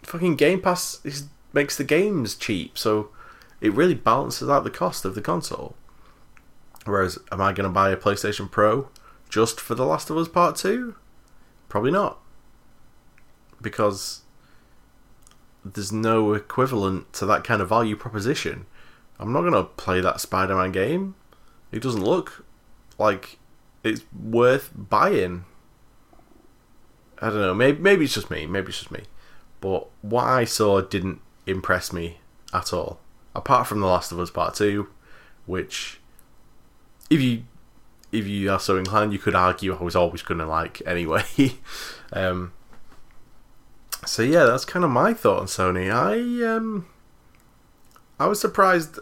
fucking 0.03 0.37
Game 0.37 0.61
Pass 0.61 1.01
is, 1.05 1.29
makes 1.53 1.77
the 1.77 1.85
games 1.85 2.35
cheap, 2.35 2.77
so 2.77 3.11
it 3.61 3.73
really 3.73 3.95
balances 3.95 4.49
out 4.49 4.65
the 4.65 4.71
cost 4.71 5.05
of 5.05 5.15
the 5.15 5.21
console. 5.21 5.75
Whereas, 6.85 7.19
am 7.31 7.41
I 7.41 7.53
going 7.53 7.69
to 7.69 7.73
buy 7.73 7.91
a 7.91 7.97
PlayStation 7.97 8.51
Pro 8.51 8.89
just 9.29 9.61
for 9.61 9.75
The 9.75 9.85
Last 9.85 10.11
of 10.11 10.17
Us 10.17 10.29
Part 10.29 10.57
2? 10.57 10.95
Probably 11.69 11.91
not. 11.91 12.19
Because 13.61 14.23
there's 15.65 15.93
no 15.93 16.33
equivalent 16.33 17.13
to 17.15 17.27
that 17.27 17.45
kind 17.45 17.61
of 17.61 17.69
value 17.69 17.97
proposition. 17.97 18.67
I'm 19.19 19.33
not 19.33 19.41
going 19.41 19.53
to 19.53 19.65
play 19.65 20.01
that 20.01 20.21
Spider 20.21 20.55
Man 20.55 20.73
game. 20.73 21.17
It 21.73 21.83
doesn't 21.83 22.05
look 22.05 22.45
like 22.97 23.39
it's 23.83 24.03
worth 24.13 24.71
buying. 24.75 25.45
I 27.21 27.29
don't 27.29 27.41
know. 27.41 27.55
Maybe, 27.55 27.81
maybe 27.81 28.05
it's 28.05 28.15
just 28.15 28.31
me. 28.31 28.47
Maybe 28.47 28.69
it's 28.69 28.79
just 28.79 28.91
me. 28.91 29.03
But 29.61 29.89
what 30.03 30.25
I 30.25 30.45
saw 30.45 30.81
didn't 30.81 31.21
impress 31.49 31.93
me 31.93 32.19
at 32.53 32.73
all. 32.73 33.01
Apart 33.35 33.67
from 33.67 33.81
The 33.81 33.87
Last 33.87 34.13
of 34.13 34.21
Us 34.21 34.31
Part 34.31 34.55
2, 34.55 34.89
which, 35.47 36.01
if 37.11 37.21
you 37.21 37.45
if 38.11 38.27
you 38.27 38.51
are 38.51 38.61
so 38.61 38.79
inclined, 38.79 39.13
you 39.13 39.19
could 39.19 39.35
argue 39.35 39.77
I 39.77 39.83
was 39.83 39.97
always 39.97 40.23
going 40.23 40.39
to 40.39 40.47
like 40.47 40.81
anyway. 40.87 41.25
um, 42.13 42.53
so 44.07 44.23
yeah, 44.23 44.45
that's 44.45 44.65
kind 44.65 44.85
of 44.85 44.91
my 44.91 45.13
thought 45.13 45.41
on 45.41 45.47
Sony. 45.47 45.91
I 45.93 46.57
um, 46.57 46.87
I 48.19 48.27
was 48.27 48.41
surprised 48.41 48.99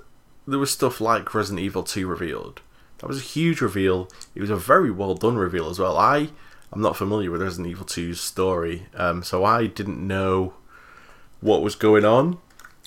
there 0.47 0.59
was 0.59 0.71
stuff 0.71 1.01
like 1.01 1.35
Resident 1.35 1.65
Evil 1.65 1.83
2 1.83 2.07
revealed. 2.07 2.61
That 2.99 3.09
was 3.09 3.19
a 3.19 3.25
huge 3.25 3.61
reveal. 3.61 4.09
It 4.35 4.41
was 4.41 4.51
a 4.51 4.57
very 4.57 4.91
well 4.91 5.15
done 5.15 5.37
reveal 5.37 5.69
as 5.69 5.79
well. 5.79 5.97
I 5.97 6.31
I'm 6.73 6.81
not 6.83 6.97
familiar 6.97 7.31
with 7.31 7.43
Resident 7.43 7.69
Evil 7.69 7.87
2's 7.87 8.21
story, 8.21 8.87
um, 8.95 9.23
so 9.23 9.45
I 9.45 9.67
didn't 9.67 10.05
know 10.05 10.55
what 11.47 11.63
was 11.63 11.77
going 11.77 12.05
on. 12.05 12.39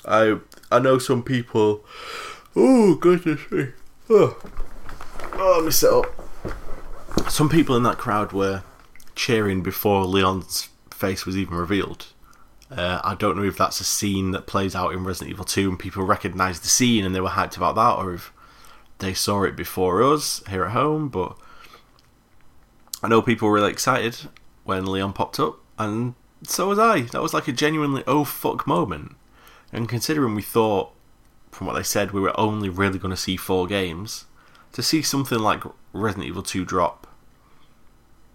I 0.05 0.39
I 0.71 0.79
know 0.79 0.99
some 0.99 1.23
people. 1.23 1.83
Oh 2.55 2.95
goodness 2.95 3.39
me! 3.49 3.69
Oh, 4.09 4.37
oh 5.33 5.69
set 5.69 5.93
up. 5.93 7.29
Some 7.29 7.49
people 7.49 7.75
in 7.75 7.83
that 7.83 7.97
crowd 7.97 8.33
were 8.33 8.63
cheering 9.15 9.61
before 9.61 10.05
Leon's 10.05 10.69
face 10.91 11.25
was 11.25 11.37
even 11.37 11.55
revealed. 11.55 12.07
Uh, 12.69 13.01
I 13.03 13.15
don't 13.15 13.35
know 13.35 13.43
if 13.43 13.57
that's 13.57 13.79
a 13.79 13.83
scene 13.83 14.31
that 14.31 14.45
plays 14.45 14.75
out 14.75 14.93
in 14.93 15.03
Resident 15.03 15.31
Evil 15.31 15.45
2 15.45 15.69
and 15.69 15.79
people 15.79 16.03
recognise 16.03 16.59
the 16.59 16.67
scene 16.67 17.03
and 17.03 17.15
they 17.15 17.21
were 17.21 17.29
hyped 17.29 17.57
about 17.57 17.75
that, 17.75 17.95
or 17.95 18.13
if 18.13 18.31
they 18.99 19.13
saw 19.13 19.43
it 19.43 19.55
before 19.55 20.03
us 20.03 20.43
here 20.49 20.65
at 20.65 20.71
home. 20.71 21.09
But 21.09 21.35
I 23.01 23.07
know 23.07 23.21
people 23.21 23.47
were 23.47 23.55
really 23.55 23.71
excited 23.71 24.29
when 24.65 24.85
Leon 24.85 25.13
popped 25.13 25.39
up, 25.39 25.59
and 25.79 26.13
so 26.43 26.69
was 26.69 26.79
I. 26.79 27.01
That 27.01 27.21
was 27.21 27.33
like 27.33 27.47
a 27.47 27.51
genuinely 27.53 28.03
oh 28.07 28.23
fuck 28.23 28.65
moment. 28.65 29.15
And 29.71 29.87
considering 29.87 30.35
we 30.35 30.41
thought, 30.41 30.91
from 31.51 31.67
what 31.67 31.73
they 31.73 31.83
said, 31.83 32.11
we 32.11 32.21
were 32.21 32.37
only 32.39 32.69
really 32.69 32.97
going 32.97 33.13
to 33.13 33.17
see 33.17 33.37
four 33.37 33.67
games, 33.67 34.25
to 34.71 34.81
see 34.81 35.01
something 35.01 35.39
like 35.39 35.63
Resident 35.93 36.27
Evil 36.27 36.43
2 36.43 36.65
drop 36.65 37.07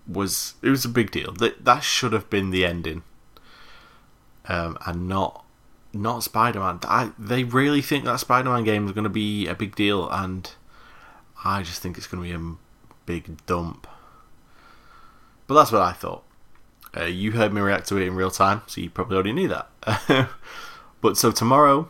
was 0.07 0.55
it 0.63 0.69
was 0.69 0.85
a 0.85 0.89
big 0.89 1.11
deal. 1.11 1.33
That 1.33 1.65
that 1.65 1.83
should 1.83 2.13
have 2.13 2.29
been 2.31 2.51
the 2.51 2.65
ending, 2.65 3.03
um, 4.47 4.77
and 4.87 5.09
not 5.09 5.45
not 5.93 6.23
Spider 6.23 6.61
Man. 6.61 7.15
They 7.19 7.45
really 7.45 7.83
think 7.83 8.05
that 8.05 8.21
Spider 8.21 8.51
Man 8.51 8.65
game 8.65 8.87
is 8.87 8.93
going 8.93 9.05
to 9.05 9.11
be 9.11 9.47
a 9.47 9.55
big 9.55 9.75
deal, 9.75 10.09
and 10.11 10.51
I 11.45 11.63
just 11.63 11.81
think 11.81 11.97
it's 11.97 12.07
going 12.07 12.23
to 12.23 12.29
be 12.29 12.35
a 12.35 12.57
big 13.07 13.45
dump. 13.47 13.87
But 15.47 15.55
that's 15.55 15.73
what 15.73 15.83
I 15.83 15.93
thought. 15.93 16.24
Uh, 16.97 17.05
you 17.05 17.33
heard 17.33 17.53
me 17.53 17.61
react 17.61 17.89
to 17.89 17.97
it 17.97 18.07
in 18.07 18.15
real 18.15 18.31
time, 18.31 18.63
so 18.67 18.81
you 18.81 18.89
probably 18.89 19.15
already 19.17 19.33
knew 19.33 19.49
that. 19.49 20.29
but 21.01 21.17
so 21.17 21.33
tomorrow 21.33 21.89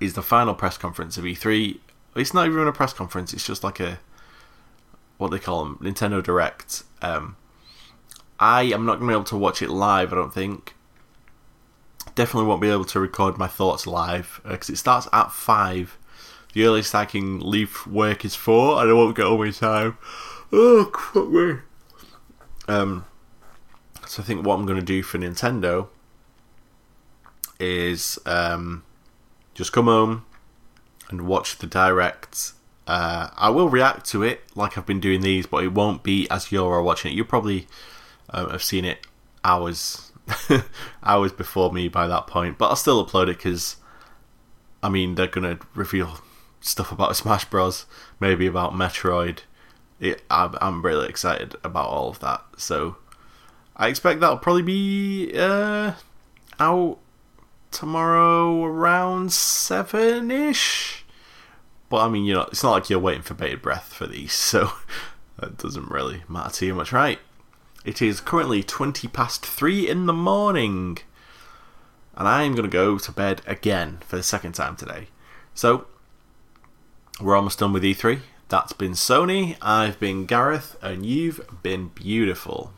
is 0.00 0.14
the 0.14 0.22
final 0.22 0.54
press 0.54 0.76
conference 0.76 1.16
of 1.16 1.24
E3. 1.24 1.78
It's 2.16 2.34
not 2.34 2.46
even 2.46 2.66
a 2.66 2.72
press 2.72 2.92
conference; 2.92 3.32
it's 3.32 3.46
just 3.46 3.62
like 3.62 3.78
a 3.78 4.00
what 5.18 5.30
they 5.30 5.38
call 5.38 5.64
them, 5.64 5.78
Nintendo 5.80 6.22
Direct. 6.22 6.82
Um, 7.02 7.36
I 8.40 8.62
am 8.62 8.86
not 8.86 8.98
going 8.98 9.08
to 9.08 9.12
be 9.12 9.12
able 9.12 9.24
to 9.24 9.36
watch 9.36 9.62
it 9.62 9.70
live. 9.70 10.12
I 10.12 10.16
don't 10.16 10.34
think. 10.34 10.74
Definitely 12.14 12.48
won't 12.48 12.60
be 12.60 12.70
able 12.70 12.84
to 12.86 12.98
record 12.98 13.38
my 13.38 13.46
thoughts 13.46 13.86
live 13.86 14.40
because 14.42 14.70
uh, 14.70 14.72
it 14.72 14.76
starts 14.76 15.06
at 15.12 15.30
five. 15.30 15.98
The 16.52 16.64
earliest 16.64 16.94
I 16.94 17.04
can 17.04 17.38
leave 17.38 17.86
work 17.86 18.24
is 18.24 18.34
four, 18.34 18.80
and 18.80 18.90
I 18.90 18.92
won't 18.92 19.16
get 19.16 19.26
home 19.26 19.42
in 19.44 19.52
time. 19.52 19.98
Oh, 20.52 20.90
fuck 21.12 21.28
me. 21.28 21.58
Um, 22.66 23.04
so 24.08 24.22
I 24.22 24.26
think 24.26 24.44
what 24.44 24.58
I'm 24.58 24.66
going 24.66 24.78
to 24.78 24.84
do 24.84 25.02
for 25.02 25.18
Nintendo 25.18 25.88
is 27.60 28.18
um, 28.26 28.84
just 29.54 29.72
come 29.72 29.86
home 29.86 30.24
and 31.10 31.22
watch 31.22 31.58
the 31.58 31.66
direct 31.66 32.52
uh, 32.88 33.28
I 33.36 33.50
will 33.50 33.68
react 33.68 34.06
to 34.10 34.22
it 34.22 34.44
like 34.54 34.78
I've 34.78 34.86
been 34.86 34.98
doing 34.98 35.20
these, 35.20 35.44
but 35.46 35.62
it 35.62 35.74
won't 35.74 36.02
be 36.02 36.26
as 36.30 36.50
you're 36.50 36.82
watching 36.82 37.12
it. 37.12 37.14
You 37.14 37.24
probably 37.24 37.68
uh, 38.30 38.48
have 38.48 38.62
seen 38.62 38.86
it 38.86 39.06
hours 39.44 40.10
hours 41.02 41.32
before 41.32 41.70
me 41.70 41.88
by 41.88 42.08
that 42.08 42.26
point, 42.26 42.56
but 42.56 42.68
I'll 42.70 42.76
still 42.76 43.04
upload 43.04 43.24
it 43.24 43.36
because 43.36 43.76
I 44.82 44.88
mean 44.88 45.16
they're 45.16 45.26
gonna 45.26 45.58
reveal 45.74 46.20
stuff 46.60 46.90
about 46.90 47.14
Smash 47.14 47.44
Bros, 47.44 47.84
maybe 48.20 48.46
about 48.46 48.72
Metroid. 48.72 49.40
It, 50.00 50.22
I'm, 50.30 50.54
I'm 50.60 50.82
really 50.82 51.08
excited 51.08 51.56
about 51.62 51.88
all 51.88 52.08
of 52.08 52.20
that. 52.20 52.42
So 52.56 52.96
I 53.78 53.88
expect 53.88 54.20
that'll 54.20 54.38
probably 54.38 54.62
be 54.62 55.32
uh, 55.36 55.92
out 56.58 56.98
tomorrow 57.70 58.64
around 58.64 59.32
seven 59.32 60.30
ish. 60.30 61.04
But 61.88 61.98
I 61.98 62.08
mean, 62.08 62.24
you 62.24 62.34
know, 62.34 62.42
it's 62.42 62.62
not 62.62 62.72
like 62.72 62.90
you're 62.90 62.98
waiting 62.98 63.22
for 63.22 63.34
bated 63.34 63.62
breath 63.62 63.92
for 63.92 64.06
these, 64.06 64.32
so 64.34 64.72
that 65.38 65.58
doesn't 65.58 65.90
really 65.90 66.22
matter 66.28 66.52
too 66.52 66.74
much, 66.74 66.92
right? 66.92 67.18
It 67.84 68.02
is 68.02 68.20
currently 68.20 68.62
20 68.62 69.08
past 69.08 69.46
3 69.46 69.88
in 69.88 70.06
the 70.06 70.12
morning, 70.12 70.98
and 72.16 72.26
I 72.26 72.42
am 72.42 72.52
going 72.52 72.68
to 72.68 72.68
go 72.68 72.98
to 72.98 73.12
bed 73.12 73.42
again 73.46 73.98
for 74.06 74.16
the 74.16 74.22
second 74.22 74.52
time 74.52 74.74
today. 74.76 75.08
So, 75.54 75.86
we're 77.20 77.36
almost 77.36 77.60
done 77.60 77.72
with 77.72 77.84
E3. 77.84 78.20
That's 78.48 78.72
been 78.72 78.92
Sony, 78.92 79.56
I've 79.62 80.00
been 80.00 80.26
Gareth, 80.26 80.76
and 80.82 81.06
you've 81.06 81.40
been 81.62 81.88
beautiful. 81.88 82.72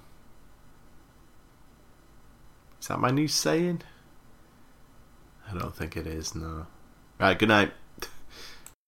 Is 2.80 2.88
that 2.88 2.98
my 2.98 3.10
new 3.10 3.28
saying? 3.28 3.82
I 5.48 5.58
don't 5.58 5.74
think 5.74 5.96
it 5.96 6.06
is, 6.06 6.34
no. 6.34 6.66
Right, 7.18 7.38
good 7.38 7.48
night. 7.48 7.72